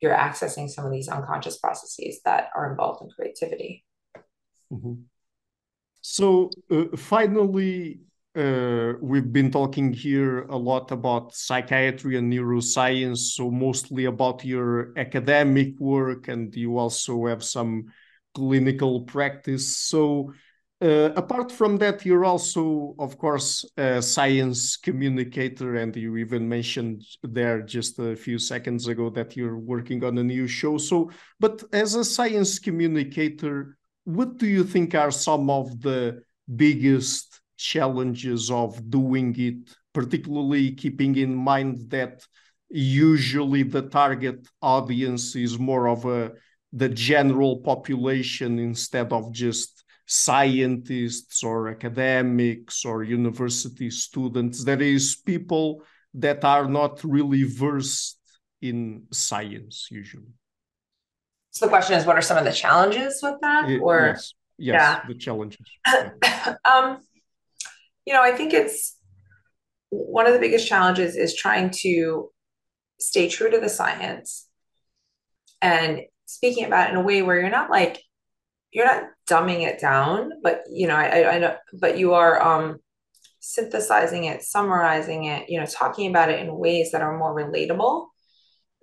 you're 0.00 0.14
accessing 0.14 0.68
some 0.68 0.84
of 0.84 0.92
these 0.92 1.08
unconscious 1.08 1.58
processes 1.58 2.20
that 2.24 2.50
are 2.54 2.70
involved 2.70 3.02
in 3.02 3.08
creativity. 3.10 3.84
Mm-hmm. 4.72 5.02
So 6.02 6.50
uh, 6.70 6.96
finally, 6.96 8.00
uh, 8.36 8.92
we've 9.00 9.32
been 9.32 9.50
talking 9.50 9.92
here 9.92 10.42
a 10.42 10.56
lot 10.56 10.90
about 10.90 11.34
psychiatry 11.34 12.16
and 12.16 12.30
neuroscience, 12.32 13.18
so 13.34 13.50
mostly 13.50 14.04
about 14.04 14.44
your 14.44 14.92
academic 14.98 15.78
work, 15.78 16.28
and 16.28 16.54
you 16.54 16.76
also 16.76 17.26
have 17.26 17.42
some 17.42 17.86
clinical 18.34 19.00
practice. 19.00 19.76
So, 19.76 20.34
uh, 20.82 21.10
apart 21.16 21.50
from 21.50 21.78
that, 21.78 22.04
you're 22.04 22.26
also, 22.26 22.94
of 22.98 23.16
course, 23.16 23.64
a 23.78 24.02
science 24.02 24.76
communicator, 24.76 25.76
and 25.76 25.96
you 25.96 26.18
even 26.18 26.46
mentioned 26.46 27.02
there 27.22 27.62
just 27.62 27.98
a 27.98 28.14
few 28.14 28.38
seconds 28.38 28.86
ago 28.86 29.08
that 29.10 29.34
you're 29.36 29.58
working 29.58 30.04
on 30.04 30.18
a 30.18 30.22
new 30.22 30.46
show. 30.46 30.76
So, 30.76 31.10
but 31.40 31.64
as 31.72 31.94
a 31.94 32.04
science 32.04 32.58
communicator, 32.58 33.78
what 34.04 34.36
do 34.36 34.46
you 34.46 34.62
think 34.62 34.94
are 34.94 35.10
some 35.10 35.48
of 35.48 35.80
the 35.80 36.22
biggest 36.54 37.40
challenges 37.56 38.50
of 38.50 38.90
doing 38.90 39.34
it, 39.38 39.76
particularly 39.92 40.72
keeping 40.72 41.16
in 41.16 41.34
mind 41.34 41.90
that 41.90 42.22
usually 42.68 43.62
the 43.62 43.82
target 43.82 44.46
audience 44.60 45.36
is 45.36 45.58
more 45.58 45.88
of 45.88 46.04
a 46.04 46.32
the 46.72 46.88
general 46.88 47.58
population 47.58 48.58
instead 48.58 49.12
of 49.12 49.32
just 49.32 49.84
scientists 50.06 51.42
or 51.42 51.68
academics 51.68 52.84
or 52.84 53.02
university 53.02 53.90
students. 53.90 54.64
There 54.64 54.82
is 54.82 55.16
people 55.16 55.82
that 56.14 56.44
are 56.44 56.68
not 56.68 57.02
really 57.02 57.44
versed 57.44 58.18
in 58.60 59.04
science 59.12 59.88
usually. 59.90 60.32
So 61.50 61.66
the 61.66 61.70
question 61.70 61.96
is, 61.96 62.04
what 62.04 62.16
are 62.16 62.22
some 62.22 62.36
of 62.36 62.44
the 62.44 62.52
challenges 62.52 63.20
with 63.22 63.36
that? 63.40 63.70
It, 63.70 63.78
or 63.78 64.12
yes, 64.12 64.34
yes, 64.58 64.74
yeah. 64.74 65.00
the 65.08 65.14
challenges. 65.14 65.66
um, 66.70 66.98
you 68.06 68.12
know, 68.12 68.22
I 68.22 68.32
think 68.32 68.52
it's 68.52 68.96
one 69.90 70.26
of 70.26 70.32
the 70.32 70.38
biggest 70.38 70.66
challenges 70.66 71.16
is 71.16 71.36
trying 71.36 71.70
to 71.82 72.30
stay 72.98 73.28
true 73.28 73.50
to 73.50 73.60
the 73.60 73.68
science 73.68 74.48
and 75.60 76.00
speaking 76.26 76.64
about 76.64 76.88
it 76.88 76.92
in 76.92 76.96
a 76.96 77.02
way 77.02 77.22
where 77.22 77.40
you're 77.40 77.50
not 77.50 77.70
like 77.70 78.02
you're 78.72 78.86
not 78.86 79.04
dumbing 79.28 79.66
it 79.66 79.80
down, 79.80 80.30
but 80.42 80.64
you 80.70 80.86
know, 80.86 80.94
I, 80.94 81.34
I 81.34 81.38
know, 81.38 81.56
but 81.80 81.98
you 81.98 82.14
are 82.14 82.42
um, 82.42 82.76
synthesizing 83.40 84.24
it, 84.24 84.42
summarizing 84.42 85.24
it, 85.24 85.48
you 85.48 85.58
know, 85.58 85.66
talking 85.66 86.10
about 86.10 86.30
it 86.30 86.40
in 86.40 86.58
ways 86.58 86.92
that 86.92 87.02
are 87.02 87.16
more 87.16 87.34
relatable. 87.34 88.06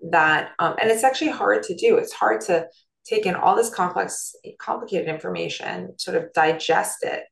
That 0.09 0.51
um, 0.59 0.75
and 0.81 0.89
it's 0.89 1.03
actually 1.03 1.31
hard 1.31 1.63
to 1.63 1.75
do. 1.75 1.97
It's 1.97 2.11
hard 2.11 2.41
to 2.41 2.67
take 3.05 3.25
in 3.25 3.35
all 3.35 3.55
this 3.55 3.73
complex, 3.73 4.35
complicated 4.59 5.07
information, 5.07 5.97
sort 5.97 6.17
of 6.17 6.33
digest 6.33 7.03
it, 7.03 7.23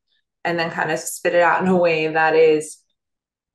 and 0.43 0.57
then 0.57 0.71
kind 0.71 0.91
of 0.91 0.99
spit 0.99 1.35
it 1.35 1.41
out 1.41 1.61
in 1.61 1.67
a 1.67 1.77
way 1.77 2.07
that 2.07 2.35
is 2.35 2.77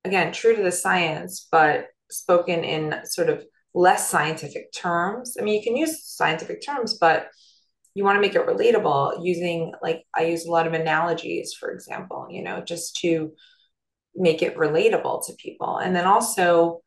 again 0.04 0.32
true 0.32 0.56
to 0.56 0.62
the 0.62 0.72
science 0.72 1.48
but 1.50 1.86
spoken 2.10 2.64
in 2.64 2.94
sort 3.04 3.28
of 3.28 3.44
less 3.74 4.08
scientific 4.08 4.72
terms. 4.72 5.36
I 5.38 5.42
mean 5.42 5.54
you 5.54 5.62
can 5.62 5.76
use 5.76 6.04
scientific 6.04 6.64
terms 6.64 6.98
but 6.98 7.28
you 7.94 8.04
want 8.04 8.16
to 8.16 8.20
make 8.20 8.34
it 8.34 8.46
relatable 8.46 9.24
using 9.24 9.72
like 9.82 10.04
i 10.14 10.24
use 10.24 10.44
a 10.44 10.50
lot 10.50 10.66
of 10.66 10.74
analogies 10.74 11.54
for 11.58 11.70
example 11.70 12.26
you 12.28 12.42
know 12.42 12.60
just 12.60 12.96
to 12.96 13.32
make 14.16 14.42
it 14.42 14.56
relatable 14.56 15.26
to 15.26 15.34
people. 15.34 15.78
And 15.78 15.94
then 15.94 16.06
also 16.06 16.80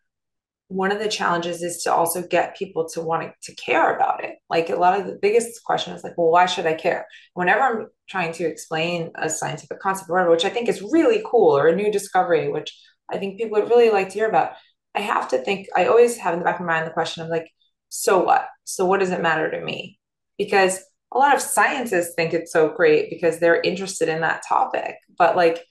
one 0.70 0.92
of 0.92 1.00
the 1.00 1.10
challenges 1.10 1.64
is 1.64 1.82
to 1.84 1.92
also 1.92 2.22
get 2.26 2.56
people 2.56 2.88
to 2.88 3.02
want 3.02 3.34
to 3.42 3.56
care 3.56 3.96
about 3.96 4.24
it. 4.24 4.36
Like 4.52 4.70
a 4.70 4.76
lot 4.76 5.00
of 5.00 5.08
the 5.08 5.18
biggest 5.20 5.64
question 5.64 5.94
is 5.94 6.04
like, 6.04 6.16
well, 6.16 6.30
why 6.30 6.46
should 6.46 6.68
I 6.68 6.76
care? 6.76 7.08
Whenever 7.34 7.62
I'm 7.62 7.88
trying 8.08 8.34
to 8.34 8.46
explain 8.46 9.10
a 9.16 9.30
scientific 9.30 9.80
concept 9.80 10.10
or 10.10 10.14
whatever, 10.14 10.32
which 10.32 10.46
I 10.46 10.50
think 10.50 10.70
is 10.70 10.84
really 10.92 11.24
cool, 11.26 11.58
or 11.58 11.68
a 11.68 11.76
new 11.76 11.92
discovery, 11.92 12.50
which 12.50 12.80
I 13.12 13.18
think 13.18 13.40
people 13.40 13.60
would 13.60 13.70
really 13.70 13.90
like 13.90 14.10
to 14.10 14.14
hear 14.14 14.30
about, 14.30 14.52
I 14.94 15.02
have 15.02 15.30
to 15.30 15.40
think, 15.40 15.68
I 15.76 15.88
always 15.88 16.18
have 16.18 16.34
in 16.34 16.40
the 16.40 16.46
back 16.46 16.60
of 16.60 16.66
my 16.68 16.74
mind 16.74 16.88
the 16.88 16.94
question 16.94 17.24
of 17.24 17.30
like, 17.30 17.50
so 17.90 18.24
what? 18.24 18.46
So 18.64 18.86
what 18.86 19.00
does 19.00 19.10
it 19.10 19.24
matter 19.24 19.50
to 19.50 19.60
me? 19.60 19.98
Because 20.38 20.80
a 21.12 21.18
lot 21.18 21.34
of 21.34 21.42
scientists 21.42 22.14
think 22.16 22.36
it's 22.36 22.54
so 22.54 22.70
great 22.70 23.10
because 23.10 23.40
they're 23.40 23.60
interested 23.60 24.08
in 24.08 24.22
that 24.22 24.44
topic. 24.48 24.98
But 25.18 25.36
like, 25.36 25.66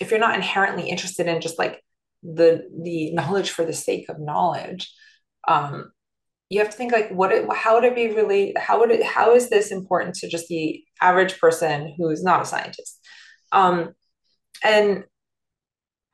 if 0.00 0.10
you're 0.10 0.18
not 0.18 0.34
inherently 0.34 0.88
interested 0.88 1.28
in 1.28 1.40
just 1.40 1.60
like 1.60 1.80
the 2.34 2.68
the 2.82 3.12
knowledge 3.12 3.50
for 3.50 3.64
the 3.64 3.72
sake 3.72 4.08
of 4.08 4.20
knowledge. 4.20 4.92
Um 5.48 5.92
you 6.48 6.60
have 6.60 6.70
to 6.70 6.76
think 6.76 6.92
like 6.92 7.10
what 7.10 7.32
it, 7.32 7.44
how 7.52 7.74
would 7.74 7.84
it 7.84 7.94
be 7.94 8.08
really 8.08 8.54
how 8.56 8.78
would 8.80 8.90
it 8.90 9.02
how 9.04 9.34
is 9.34 9.48
this 9.50 9.70
important 9.72 10.14
to 10.16 10.28
just 10.28 10.48
the 10.48 10.82
average 11.02 11.38
person 11.40 11.94
who's 11.96 12.22
not 12.22 12.42
a 12.42 12.46
scientist? 12.46 13.00
Um 13.52 13.94
and 14.64 15.04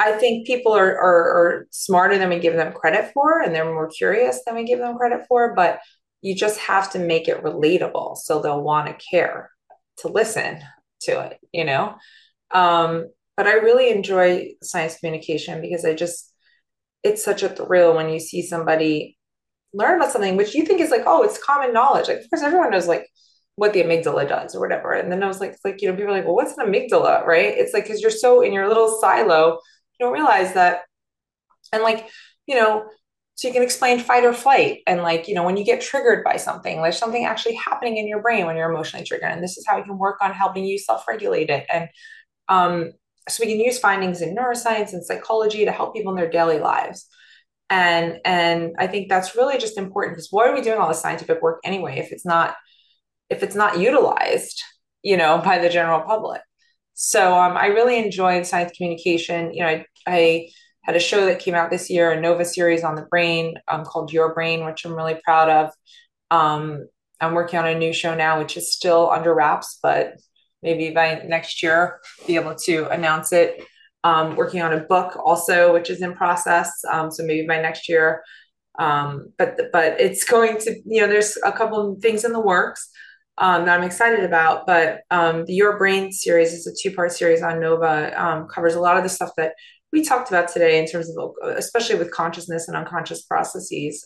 i 0.01 0.13
think 0.13 0.47
people 0.47 0.73
are, 0.73 0.97
are 0.97 1.39
are 1.39 1.67
smarter 1.71 2.19
than 2.19 2.29
we 2.29 2.39
give 2.39 2.55
them 2.55 2.73
credit 2.73 3.11
for 3.13 3.41
and 3.41 3.55
they're 3.55 3.65
more 3.65 3.89
curious 3.89 4.43
than 4.45 4.55
we 4.55 4.65
give 4.65 4.79
them 4.79 4.97
credit 4.97 5.25
for 5.29 5.55
but 5.55 5.81
you 6.21 6.35
just 6.35 6.59
have 6.61 6.91
to 6.91 6.99
make 6.99 7.29
it 7.29 7.43
relatable 7.43 8.17
so 8.17 8.41
they'll 8.41 8.63
want 8.63 8.87
to 8.87 9.07
care 9.11 9.51
to 9.99 10.09
listen 10.09 10.61
to 11.01 11.21
it 11.21 11.39
you 11.53 11.65
know? 11.65 11.95
Um 12.51 13.07
but 13.43 13.51
I 13.51 13.55
really 13.55 13.91
enjoy 13.91 14.53
science 14.63 14.99
communication 14.99 15.61
because 15.61 15.85
I 15.85 15.95
just 15.95 16.33
it's 17.03 17.25
such 17.25 17.43
a 17.43 17.49
thrill 17.49 17.97
when 17.97 18.09
you 18.09 18.21
see 18.21 18.41
somebody 18.41 19.19
learn 19.75 19.97
about 19.97 20.13
something 20.13 20.37
which 20.37 20.55
you 20.55 20.65
think 20.65 20.81
is 20.81 20.91
like 20.91 21.03
oh 21.07 21.25
it's 21.25 21.43
common 21.43 21.73
knowledge. 21.73 22.07
Like 22.07 22.19
of 22.19 22.31
course 22.31 22.43
everyone 22.43 22.71
knows 22.71 22.87
like 22.87 23.09
what 23.57 23.73
the 23.73 23.83
amygdala 23.83 24.29
does 24.29 24.55
or 24.55 24.61
whatever. 24.61 24.93
And 24.93 25.11
then 25.11 25.25
I 25.25 25.27
was 25.27 25.41
like 25.41 25.57
like 25.65 25.83
you 25.83 25.89
know 25.89 25.97
people 25.97 26.13
are 26.13 26.17
like 26.17 26.25
well 26.25 26.37
what's 26.37 26.57
an 26.57 26.65
amygdala 26.65 27.27
right? 27.27 27.53
It's 27.59 27.75
like 27.75 27.83
because 27.83 28.01
you're 28.01 28.13
so 28.13 28.43
in 28.43 28.53
your 28.53 28.69
little 28.69 29.01
silo 29.01 29.59
you 29.99 30.07
don't 30.07 30.13
realize 30.13 30.55
that 30.55 30.83
and 31.73 31.83
like 31.83 32.09
you 32.47 32.55
know 32.55 32.85
so 33.35 33.49
you 33.49 33.55
can 33.55 33.65
explain 33.65 33.99
fight 33.99 34.25
or 34.25 34.33
flight 34.33 34.83
and 34.87 35.03
like 35.03 35.27
you 35.27 35.35
know 35.35 35.43
when 35.43 35.57
you 35.57 35.65
get 35.65 35.81
triggered 35.81 36.23
by 36.23 36.37
something 36.37 36.81
there's 36.81 36.97
something 36.97 37.25
actually 37.25 37.57
happening 37.57 37.97
in 37.97 38.07
your 38.07 38.23
brain 38.23 38.47
when 38.47 38.57
you're 38.57 38.71
emotionally 38.71 39.05
triggered 39.05 39.33
and 39.33 39.43
this 39.43 39.59
is 39.59 39.67
how 39.67 39.79
you 39.79 39.83
can 39.83 39.99
work 39.99 40.19
on 40.21 40.33
helping 40.33 40.65
you 40.65 40.79
self-regulate 40.79 41.51
it. 41.51 41.67
And 41.69 41.89
um 42.49 42.93
so 43.29 43.45
we 43.45 43.51
can 43.51 43.61
use 43.61 43.79
findings 43.79 44.21
in 44.21 44.35
neuroscience 44.35 44.93
and 44.93 45.05
psychology 45.05 45.65
to 45.65 45.73
help 45.73 45.95
people 45.95 46.13
in 46.13 46.17
their 46.17 46.31
daily 46.31 46.59
lives. 46.59 47.07
And 47.71 48.19
and 48.27 48.73
i 48.79 48.87
think 48.87 49.09
that's 49.09 49.35
really 49.35 49.57
just 49.57 49.79
important 49.79 50.15
because 50.15 50.29
why 50.31 50.47
are 50.47 50.55
we 50.55 50.61
doing 50.61 50.79
all 50.79 50.89
this 50.89 51.01
scientific 51.01 51.41
work 51.41 51.59
anyway 51.65 51.99
if 51.99 52.13
it's 52.13 52.27
not 52.27 52.55
if 53.31 53.43
it's 53.43 53.55
not 53.55 53.79
utilized 53.79 54.63
you 55.03 55.17
know 55.17 55.41
by 55.45 55.59
the 55.59 55.71
general 55.71 56.03
public? 56.03 56.43
So 56.95 57.35
um, 57.39 57.57
i 57.57 57.67
really 57.67 57.99
enjoyed 57.99 58.47
science 58.47 58.73
communication. 58.77 59.55
You 59.55 59.63
know 59.63 59.69
I, 59.69 59.87
I 60.07 60.49
had 60.83 60.97
a 60.97 61.01
show 61.01 61.25
that 61.27 61.39
came 61.39 61.55
out 61.55 61.71
this 61.71 61.89
year 61.89 62.11
a 62.11 62.21
nova 62.21 62.45
series 62.45 62.85
on 62.85 62.95
the 62.95 63.07
brain 63.11 63.55
um, 63.69 63.85
called 63.85 64.13
your 64.13 64.35
brain 64.35 64.67
which 64.67 64.85
i'm 64.85 64.95
really 64.95 65.19
proud 65.25 65.49
of. 65.49 65.71
Um, 66.31 66.89
i'm 67.23 67.35
working 67.35 67.59
on 67.59 67.67
a 67.67 67.79
new 67.79 67.95
show 67.95 68.15
now 68.15 68.39
which 68.39 68.59
is 68.59 68.73
still 68.73 69.11
under 69.11 69.35
wraps 69.35 69.79
but 69.83 70.17
maybe 70.63 70.91
by 70.91 71.23
next 71.27 71.63
year 71.63 72.01
be 72.27 72.37
able 72.37 72.55
to 72.55 72.89
announce 72.89 73.33
it. 73.33 73.65
Um, 74.05 74.35
working 74.35 74.63
on 74.63 74.73
a 74.73 74.81
book 74.81 75.17
also, 75.17 75.73
which 75.73 75.89
is 75.89 76.03
in 76.03 76.15
process. 76.15 76.73
Um, 76.91 77.13
so 77.13 77.23
maybe 77.23 77.47
by 77.47 77.61
next 77.61 77.89
year. 77.89 78.25
Um, 78.79 79.33
but 79.39 79.57
but 79.73 80.01
it's 80.01 80.25
going 80.25 80.59
to 80.59 80.75
you 80.87 81.01
know 81.01 81.07
there's 81.07 81.37
a 81.45 81.53
couple 81.53 81.93
of 81.93 82.01
things 82.01 82.25
in 82.25 82.33
the 82.33 82.41
works 82.41 82.89
um, 83.39 83.65
that 83.65 83.79
I'm 83.79 83.85
excited 83.85 84.25
about. 84.25 84.67
But 84.67 85.03
um, 85.11 85.45
the 85.45 85.55
Your 85.55 85.79
Brain 85.79 86.11
series 86.11 86.53
is 86.53 86.67
a 86.67 86.73
two 86.81 86.95
part 86.95 87.13
series 87.13 87.43
on 87.43 87.61
Nova. 87.61 88.13
Um, 88.21 88.49
covers 88.49 88.75
a 88.75 88.81
lot 88.81 88.97
of 88.97 89.05
the 89.05 89.09
stuff 89.09 89.31
that 89.37 89.53
we 89.93 90.03
talked 90.03 90.31
about 90.31 90.49
today 90.49 90.81
in 90.81 90.87
terms 90.87 91.09
of 91.17 91.33
especially 91.57 91.97
with 91.97 92.11
consciousness 92.11 92.67
and 92.67 92.77
unconscious 92.77 93.23
processes. 93.23 94.05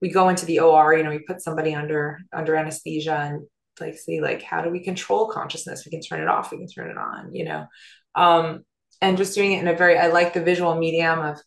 we 0.00 0.08
go 0.08 0.28
into 0.28 0.46
the 0.46 0.58
OR. 0.58 0.96
You 0.96 1.04
know, 1.04 1.10
we 1.10 1.20
put 1.20 1.40
somebody 1.40 1.74
under 1.74 2.18
under 2.32 2.56
anesthesia 2.56 3.14
and 3.14 3.46
like 3.80 3.96
see 3.96 4.20
like 4.20 4.42
how 4.42 4.62
do 4.62 4.70
we 4.70 4.80
control 4.80 5.28
consciousness? 5.28 5.84
We 5.84 5.90
can 5.90 6.00
turn 6.00 6.20
it 6.20 6.28
off 6.28 6.52
we 6.52 6.58
can 6.58 6.68
turn 6.68 6.90
it 6.90 6.98
on 6.98 7.34
you 7.34 7.44
know? 7.44 7.66
Um 8.14 8.64
and 9.00 9.16
just 9.16 9.34
doing 9.34 9.52
it 9.52 9.60
in 9.60 9.68
a 9.68 9.76
very 9.76 9.98
i 9.98 10.06
like 10.06 10.32
the 10.32 10.42
visual 10.42 10.74
medium 10.74 11.18
of 11.18 11.38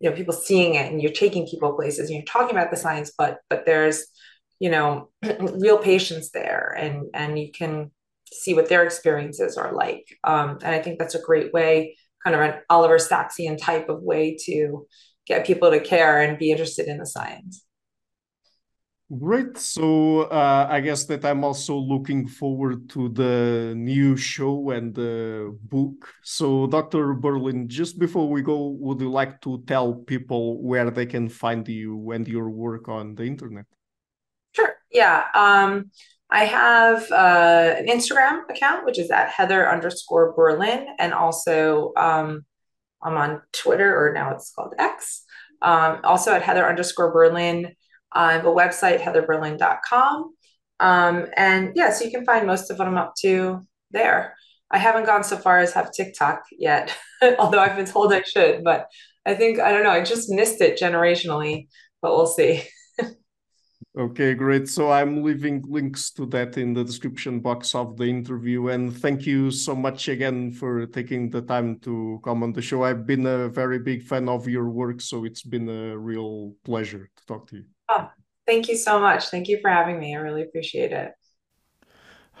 you 0.00 0.08
know 0.08 0.14
people 0.14 0.34
seeing 0.34 0.74
it 0.74 0.90
and 0.90 1.02
you're 1.02 1.12
taking 1.12 1.46
people 1.46 1.72
places 1.74 2.08
and 2.08 2.16
you're 2.16 2.24
talking 2.24 2.56
about 2.56 2.70
the 2.70 2.76
science 2.76 3.12
but 3.16 3.38
but 3.50 3.64
there's 3.66 4.06
you 4.60 4.70
know 4.70 5.08
real 5.40 5.78
patients 5.78 6.30
there 6.30 6.74
and 6.78 7.06
and 7.14 7.38
you 7.38 7.50
can 7.50 7.90
see 8.30 8.52
what 8.52 8.68
their 8.68 8.84
experiences 8.84 9.56
are 9.56 9.72
like. 9.72 10.06
Um 10.22 10.58
and 10.62 10.74
i 10.74 10.80
think 10.80 10.98
that's 10.98 11.14
a 11.14 11.22
great 11.22 11.52
way 11.52 11.96
kind 12.22 12.36
of 12.36 12.42
an 12.42 12.60
oliver 12.68 12.98
sacksian 12.98 13.56
type 13.60 13.88
of 13.88 14.02
way 14.02 14.36
to 14.44 14.86
get 15.26 15.46
people 15.46 15.70
to 15.70 15.80
care 15.80 16.20
and 16.20 16.38
be 16.38 16.50
interested 16.50 16.88
in 16.88 16.98
the 16.98 17.06
science 17.06 17.64
Great. 19.16 19.56
So 19.56 20.22
uh, 20.24 20.66
I 20.68 20.80
guess 20.80 21.06
that 21.06 21.24
I'm 21.24 21.42
also 21.42 21.74
looking 21.76 22.28
forward 22.28 22.90
to 22.90 23.08
the 23.08 23.72
new 23.74 24.18
show 24.18 24.68
and 24.68 24.94
the 24.94 25.56
book. 25.62 26.12
So, 26.22 26.66
Dr. 26.66 27.14
Berlin, 27.14 27.68
just 27.70 27.98
before 27.98 28.28
we 28.28 28.42
go, 28.42 28.76
would 28.78 29.00
you 29.00 29.10
like 29.10 29.40
to 29.42 29.64
tell 29.66 29.94
people 29.94 30.62
where 30.62 30.90
they 30.90 31.06
can 31.06 31.30
find 31.30 31.66
you 31.66 32.10
and 32.10 32.28
your 32.28 32.50
work 32.50 32.88
on 32.88 33.14
the 33.14 33.24
internet? 33.24 33.64
Sure. 34.52 34.74
Yeah. 34.92 35.24
Um, 35.34 35.90
I 36.30 36.44
have 36.44 37.10
uh, 37.10 37.76
an 37.78 37.86
Instagram 37.86 38.42
account, 38.50 38.84
which 38.84 38.98
is 38.98 39.10
at 39.10 39.30
Heather 39.30 39.70
underscore 39.70 40.34
Berlin, 40.34 40.86
and 40.98 41.14
also 41.14 41.94
um, 41.96 42.44
I'm 43.02 43.16
on 43.16 43.40
Twitter, 43.52 43.96
or 43.96 44.12
now 44.12 44.34
it's 44.34 44.52
called 44.54 44.74
X. 44.78 45.24
Um, 45.62 46.00
also 46.04 46.32
at 46.32 46.42
Heather 46.42 46.68
underscore 46.68 47.10
Berlin. 47.10 47.74
I 48.12 48.32
have 48.32 48.46
a 48.46 48.50
website, 48.50 49.00
heatherberlin.com. 49.00 50.34
Um, 50.80 51.26
and 51.36 51.72
yeah, 51.74 51.90
so 51.90 52.04
you 52.04 52.10
can 52.10 52.24
find 52.24 52.46
most 52.46 52.70
of 52.70 52.78
what 52.78 52.88
I'm 52.88 52.96
up 52.96 53.14
to 53.20 53.66
there. 53.90 54.34
I 54.70 54.78
haven't 54.78 55.06
gone 55.06 55.24
so 55.24 55.36
far 55.36 55.58
as 55.58 55.72
have 55.72 55.92
TikTok 55.92 56.42
yet, 56.52 56.96
although 57.38 57.58
I've 57.58 57.76
been 57.76 57.86
told 57.86 58.12
I 58.12 58.22
should, 58.22 58.64
but 58.64 58.86
I 59.24 59.34
think, 59.34 59.60
I 59.60 59.72
don't 59.72 59.82
know, 59.82 59.90
I 59.90 60.02
just 60.02 60.30
missed 60.30 60.60
it 60.60 60.78
generationally, 60.78 61.68
but 62.00 62.12
we'll 62.12 62.26
see. 62.26 62.62
Okay, 63.98 64.34
great. 64.34 64.68
So 64.68 64.92
I'm 64.92 65.24
leaving 65.24 65.64
links 65.66 66.12
to 66.12 66.26
that 66.26 66.56
in 66.56 66.72
the 66.72 66.84
description 66.84 67.40
box 67.40 67.74
of 67.74 67.96
the 67.96 68.04
interview. 68.04 68.68
And 68.68 68.96
thank 68.96 69.26
you 69.26 69.50
so 69.50 69.74
much 69.74 70.08
again 70.08 70.52
for 70.52 70.86
taking 70.86 71.30
the 71.30 71.42
time 71.42 71.80
to 71.80 72.20
come 72.22 72.44
on 72.44 72.52
the 72.52 72.62
show. 72.62 72.84
I've 72.84 73.06
been 73.06 73.26
a 73.26 73.48
very 73.48 73.80
big 73.80 74.04
fan 74.04 74.28
of 74.28 74.46
your 74.46 74.70
work, 74.70 75.00
so 75.00 75.24
it's 75.24 75.42
been 75.42 75.68
a 75.68 75.98
real 75.98 76.54
pleasure 76.64 77.10
to 77.16 77.26
talk 77.26 77.48
to 77.48 77.56
you. 77.56 77.64
Oh, 77.88 78.10
thank 78.46 78.68
you 78.68 78.76
so 78.76 79.00
much. 79.00 79.28
Thank 79.28 79.48
you 79.48 79.58
for 79.60 79.70
having 79.70 79.98
me. 79.98 80.14
I 80.14 80.18
really 80.18 80.42
appreciate 80.42 80.92
it. 80.92 81.12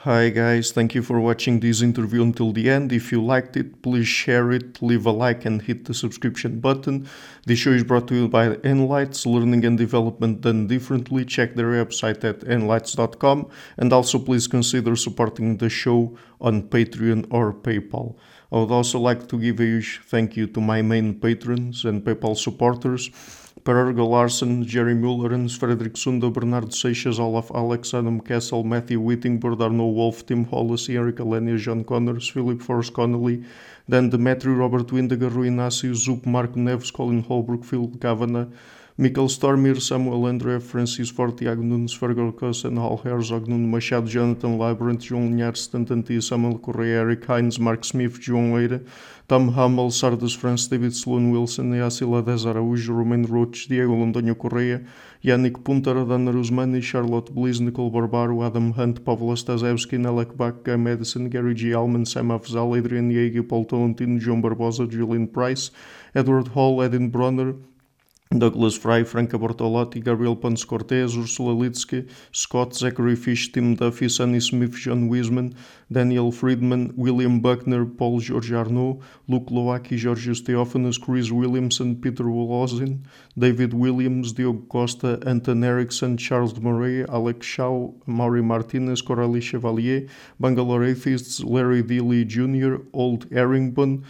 Hi 0.02 0.28
guys, 0.28 0.70
thank 0.70 0.94
you 0.94 1.02
for 1.02 1.18
watching 1.18 1.58
this 1.58 1.82
interview 1.82 2.22
until 2.22 2.52
the 2.52 2.70
end. 2.70 2.92
If 2.92 3.10
you 3.10 3.20
liked 3.20 3.56
it, 3.56 3.82
please 3.82 4.06
share 4.06 4.52
it, 4.52 4.80
leave 4.80 5.06
a 5.06 5.10
like 5.10 5.44
and 5.44 5.60
hit 5.60 5.86
the 5.86 5.92
subscription 5.92 6.60
button. 6.60 7.08
This 7.46 7.58
show 7.58 7.72
is 7.72 7.82
brought 7.82 8.06
to 8.06 8.14
you 8.14 8.28
by 8.28 8.50
Enlites, 8.62 9.26
learning 9.26 9.64
and 9.64 9.76
development 9.76 10.42
done 10.42 10.68
differently. 10.68 11.24
Check 11.24 11.56
their 11.56 11.84
website 11.84 12.22
at 12.22 12.42
enlites.com 12.42 13.50
and 13.76 13.92
also 13.92 14.20
please 14.20 14.46
consider 14.46 14.94
supporting 14.94 15.56
the 15.56 15.68
show 15.68 16.16
on 16.40 16.68
Patreon 16.68 17.26
or 17.32 17.52
PayPal. 17.52 18.14
I 18.52 18.58
would 18.60 18.70
also 18.70 19.00
like 19.00 19.26
to 19.26 19.36
give 19.36 19.58
a 19.58 19.64
huge 19.64 20.00
thank 20.04 20.36
you 20.36 20.46
to 20.46 20.60
my 20.60 20.80
main 20.80 21.18
patrons 21.18 21.84
and 21.84 22.04
PayPal 22.04 22.36
supporters. 22.36 23.10
Per 23.68 23.92
Larsen, 23.92 24.64
Jerry 24.64 24.94
Mullerens, 24.94 25.58
Frederick 25.58 25.98
Sunda, 25.98 26.30
Bernardo 26.30 26.70
Seixas, 26.70 27.18
Olaf 27.18 27.50
Alex, 27.50 27.92
Adam 27.92 28.18
Kessel, 28.18 28.64
Matthew 28.64 28.98
Whittingboard, 28.98 29.60
Arno 29.60 29.84
Wolf, 29.88 30.24
Tim 30.24 30.46
Hollis, 30.46 30.88
Eric 30.88 31.16
Alenia, 31.16 31.58
John 31.58 31.84
Connors, 31.84 32.30
Philip 32.30 32.62
Forrest 32.62 32.94
Connolly, 32.94 33.44
Dan 33.86 34.08
Demetri, 34.08 34.54
Robert 34.54 34.90
Windiger, 34.90 35.28
Rui 35.28 35.48
Inácio, 35.48 35.92
Zup, 35.92 36.24
Mark 36.24 36.54
Neves, 36.54 36.90
Colin 36.90 37.20
Holbrook, 37.20 37.62
Phil 37.62 37.92
Kavanagh, 38.00 38.48
Michael 39.00 39.28
Stormir, 39.28 39.80
Samuel 39.80 40.26
André, 40.26 40.60
Francis 40.60 41.08
Fortiago 41.08 41.62
Nunes, 41.62 41.94
Fergal 41.94 42.32
Cossen, 42.32 42.76
Hal 42.78 43.00
Herzog, 43.04 43.46
Nuno 43.46 43.68
Machado, 43.68 44.08
Jonathan 44.08 44.58
Labyrinth, 44.58 45.04
João 45.04 45.28
Linhares, 45.30 45.68
Stantantia, 45.68 46.20
Samuel 46.20 46.58
Correia, 46.58 47.02
Eric 47.02 47.24
Hines, 47.28 47.60
Mark 47.60 47.84
Smith, 47.84 48.18
João 48.18 48.58
Eira, 48.58 48.82
Tom 49.28 49.50
Hummel, 49.50 49.92
Sardus 49.92 50.34
France, 50.34 50.66
David 50.66 50.96
Sloan 50.96 51.30
Wilson, 51.30 51.70
Yacila 51.74 52.24
Dez 52.24 52.44
Araújo, 52.44 52.92
Romain 52.92 53.22
Roach, 53.24 53.68
Diego 53.68 53.94
Londonho 53.94 54.34
Correia, 54.34 54.82
Yannick 55.22 55.62
Punter, 55.62 56.04
Dana 56.04 56.32
Rusmani, 56.32 56.82
Charlotte 56.82 57.32
Bliss, 57.32 57.60
Nicole 57.60 57.90
Barbaro, 57.90 58.42
Adam 58.42 58.72
Hunt, 58.72 59.04
Pavlo 59.04 59.36
Stasevski, 59.36 59.96
Nelek 59.96 60.34
Guy 60.64 60.74
Madison, 60.74 61.28
Gary 61.28 61.54
G. 61.54 61.72
Alman, 61.72 62.04
Sam 62.04 62.30
Afzal, 62.30 62.76
Adrian 62.76 63.12
Yeager, 63.12 63.48
Paul 63.48 63.64
Tolentino, 63.64 64.18
João 64.18 64.42
Barbosa, 64.42 64.90
Julian 64.90 65.28
Price, 65.28 65.70
Edward 66.16 66.48
Hall, 66.48 66.82
Edin 66.82 67.10
Bronner, 67.10 67.54
Douglas 68.36 68.76
Fry, 68.76 69.04
Franca 69.04 69.38
Bortolotti, 69.38 70.04
Gabriel 70.04 70.36
Ponce 70.36 70.62
Cortez, 70.62 71.16
Ursula 71.16 71.54
Litsky, 71.54 72.06
Scott, 72.30 72.74
Zachary 72.74 73.16
Fish, 73.16 73.50
Tim 73.50 73.74
Duffy, 73.74 74.06
Sonny 74.06 74.38
Smith, 74.38 74.74
John 74.74 75.08
Wiseman, 75.08 75.54
Daniel 75.90 76.30
Friedman, 76.30 76.92
William 76.94 77.40
Buckner, 77.40 77.86
Paul 77.86 78.20
George 78.20 78.52
Arnaud, 78.52 79.00
Luke 79.28 79.46
Lowacki, 79.46 79.96
Georgios 79.96 80.42
Theophanous, 80.42 80.98
Chris 80.98 81.30
Williamson, 81.30 81.96
Peter 81.96 82.24
Wolozin, 82.24 83.00
David 83.38 83.72
Williams, 83.72 84.34
Diogo 84.34 84.66
Costa, 84.68 85.18
Anton 85.24 85.64
Erickson, 85.64 86.18
Charles 86.18 86.60
Murray, 86.60 87.06
Alex 87.08 87.46
Shaw, 87.46 87.90
Maury 88.04 88.42
Martinez, 88.42 89.00
Coralie 89.00 89.40
Chevallier, 89.40 90.06
Bangalore 90.38 90.84
Atheists, 90.84 91.42
Larry 91.42 91.82
Dealey 91.82 92.26
Jr., 92.26 92.84
Old 92.92 93.26
Erringbone, 93.30 94.04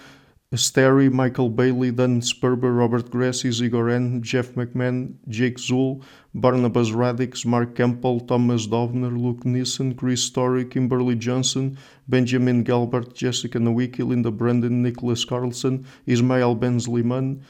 Sterry, 0.54 1.10
Michael 1.10 1.50
Bailey, 1.50 1.90
Dan 1.90 2.22
Sperber, 2.22 2.74
Robert 2.74 3.10
Grassi, 3.10 3.50
Zigoren, 3.50 4.22
Jeff 4.22 4.54
McMahan, 4.54 5.14
Jake 5.28 5.58
Zool, 5.58 6.02
Barnabas 6.34 6.90
Radix, 6.92 7.44
Mark 7.44 7.74
Campbell, 7.74 8.20
Thomas 8.20 8.66
Dovner, 8.66 9.14
Luke 9.14 9.44
Nissen, 9.44 9.94
Chris 9.94 10.22
Story, 10.22 10.64
Kimberly 10.64 11.16
Johnson, 11.16 11.76
Benjamin 12.08 12.64
Galbert, 12.64 13.12
Jessica 13.12 13.58
Nowicki, 13.58 14.02
Linda 14.06 14.30
Brandon, 14.30 14.82
Nicholas 14.82 15.22
Carlson, 15.22 15.84
Ismail 16.06 16.56
Benzliman, 16.56 17.42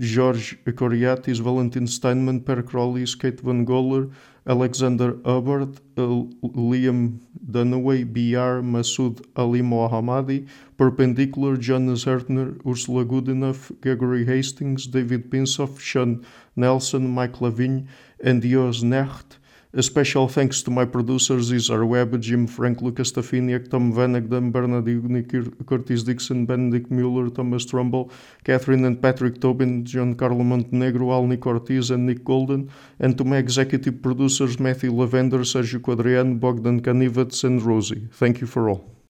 George 0.00 0.58
Coriatis, 0.64 1.40
Valentin 1.40 1.86
Steinman, 1.86 2.40
Per 2.40 2.62
Crowley, 2.62 3.04
Kate 3.04 3.40
Van 3.40 3.66
Goller, 3.66 4.10
Alexander 4.46 5.18
Hubbard, 5.24 5.80
Liam 5.96 7.18
Dunaway, 7.50 8.04
BR, 8.04 8.62
Masood 8.62 9.24
Ali 9.36 9.60
Mohammadi, 9.60 10.46
Perpendicular, 10.76 11.56
Jonas 11.56 12.04
Hertner, 12.04 12.60
Ursula 12.66 13.04
Goodenough, 13.04 13.80
Gregory 13.80 14.24
Hastings, 14.26 14.86
David 14.86 15.30
Pinsoff, 15.30 15.80
Sean 15.80 16.24
Nelson, 16.54 17.08
Mike 17.08 17.40
Lavigne, 17.40 17.86
and 18.22 18.42
Dios 18.42 18.82
Necht. 18.82 19.38
A 19.72 19.82
special 19.82 20.26
thanks 20.26 20.62
to 20.62 20.70
my 20.70 20.86
producers 20.86 21.52
Isar 21.52 21.84
Webb, 21.84 22.18
Jim 22.22 22.46
Frank, 22.46 22.80
Lucas 22.80 23.12
Stafiniak, 23.12 23.68
Tom 23.68 23.92
Vanagdam, 23.92 24.50
Bernard 24.50 24.86
Ugni, 24.86 25.22
Curtis 25.66 26.02
Dixon, 26.02 26.46
Benedict 26.46 26.90
Mueller, 26.90 27.28
Thomas 27.28 27.66
Trumbull, 27.66 28.10
Catherine 28.44 28.86
and 28.86 29.02
Patrick 29.02 29.38
Tobin, 29.38 29.84
John 29.84 30.14
Carlo 30.14 30.42
Montenegro, 30.42 31.10
Alni 31.10 31.36
Ortiz, 31.44 31.90
and 31.90 32.06
Nick 32.06 32.24
Golden, 32.24 32.70
and 33.00 33.18
to 33.18 33.24
my 33.24 33.36
executive 33.36 34.00
producers 34.00 34.58
Matthew 34.58 34.92
Lavender, 34.92 35.40
Sergio 35.40 35.80
Quadrian, 35.80 36.40
Bogdan 36.40 36.80
Kanivets, 36.80 37.44
and 37.44 37.60
Rosie. 37.60 38.08
Thank 38.12 38.40
you 38.40 38.46
for 38.46 38.70
all. 38.70 38.95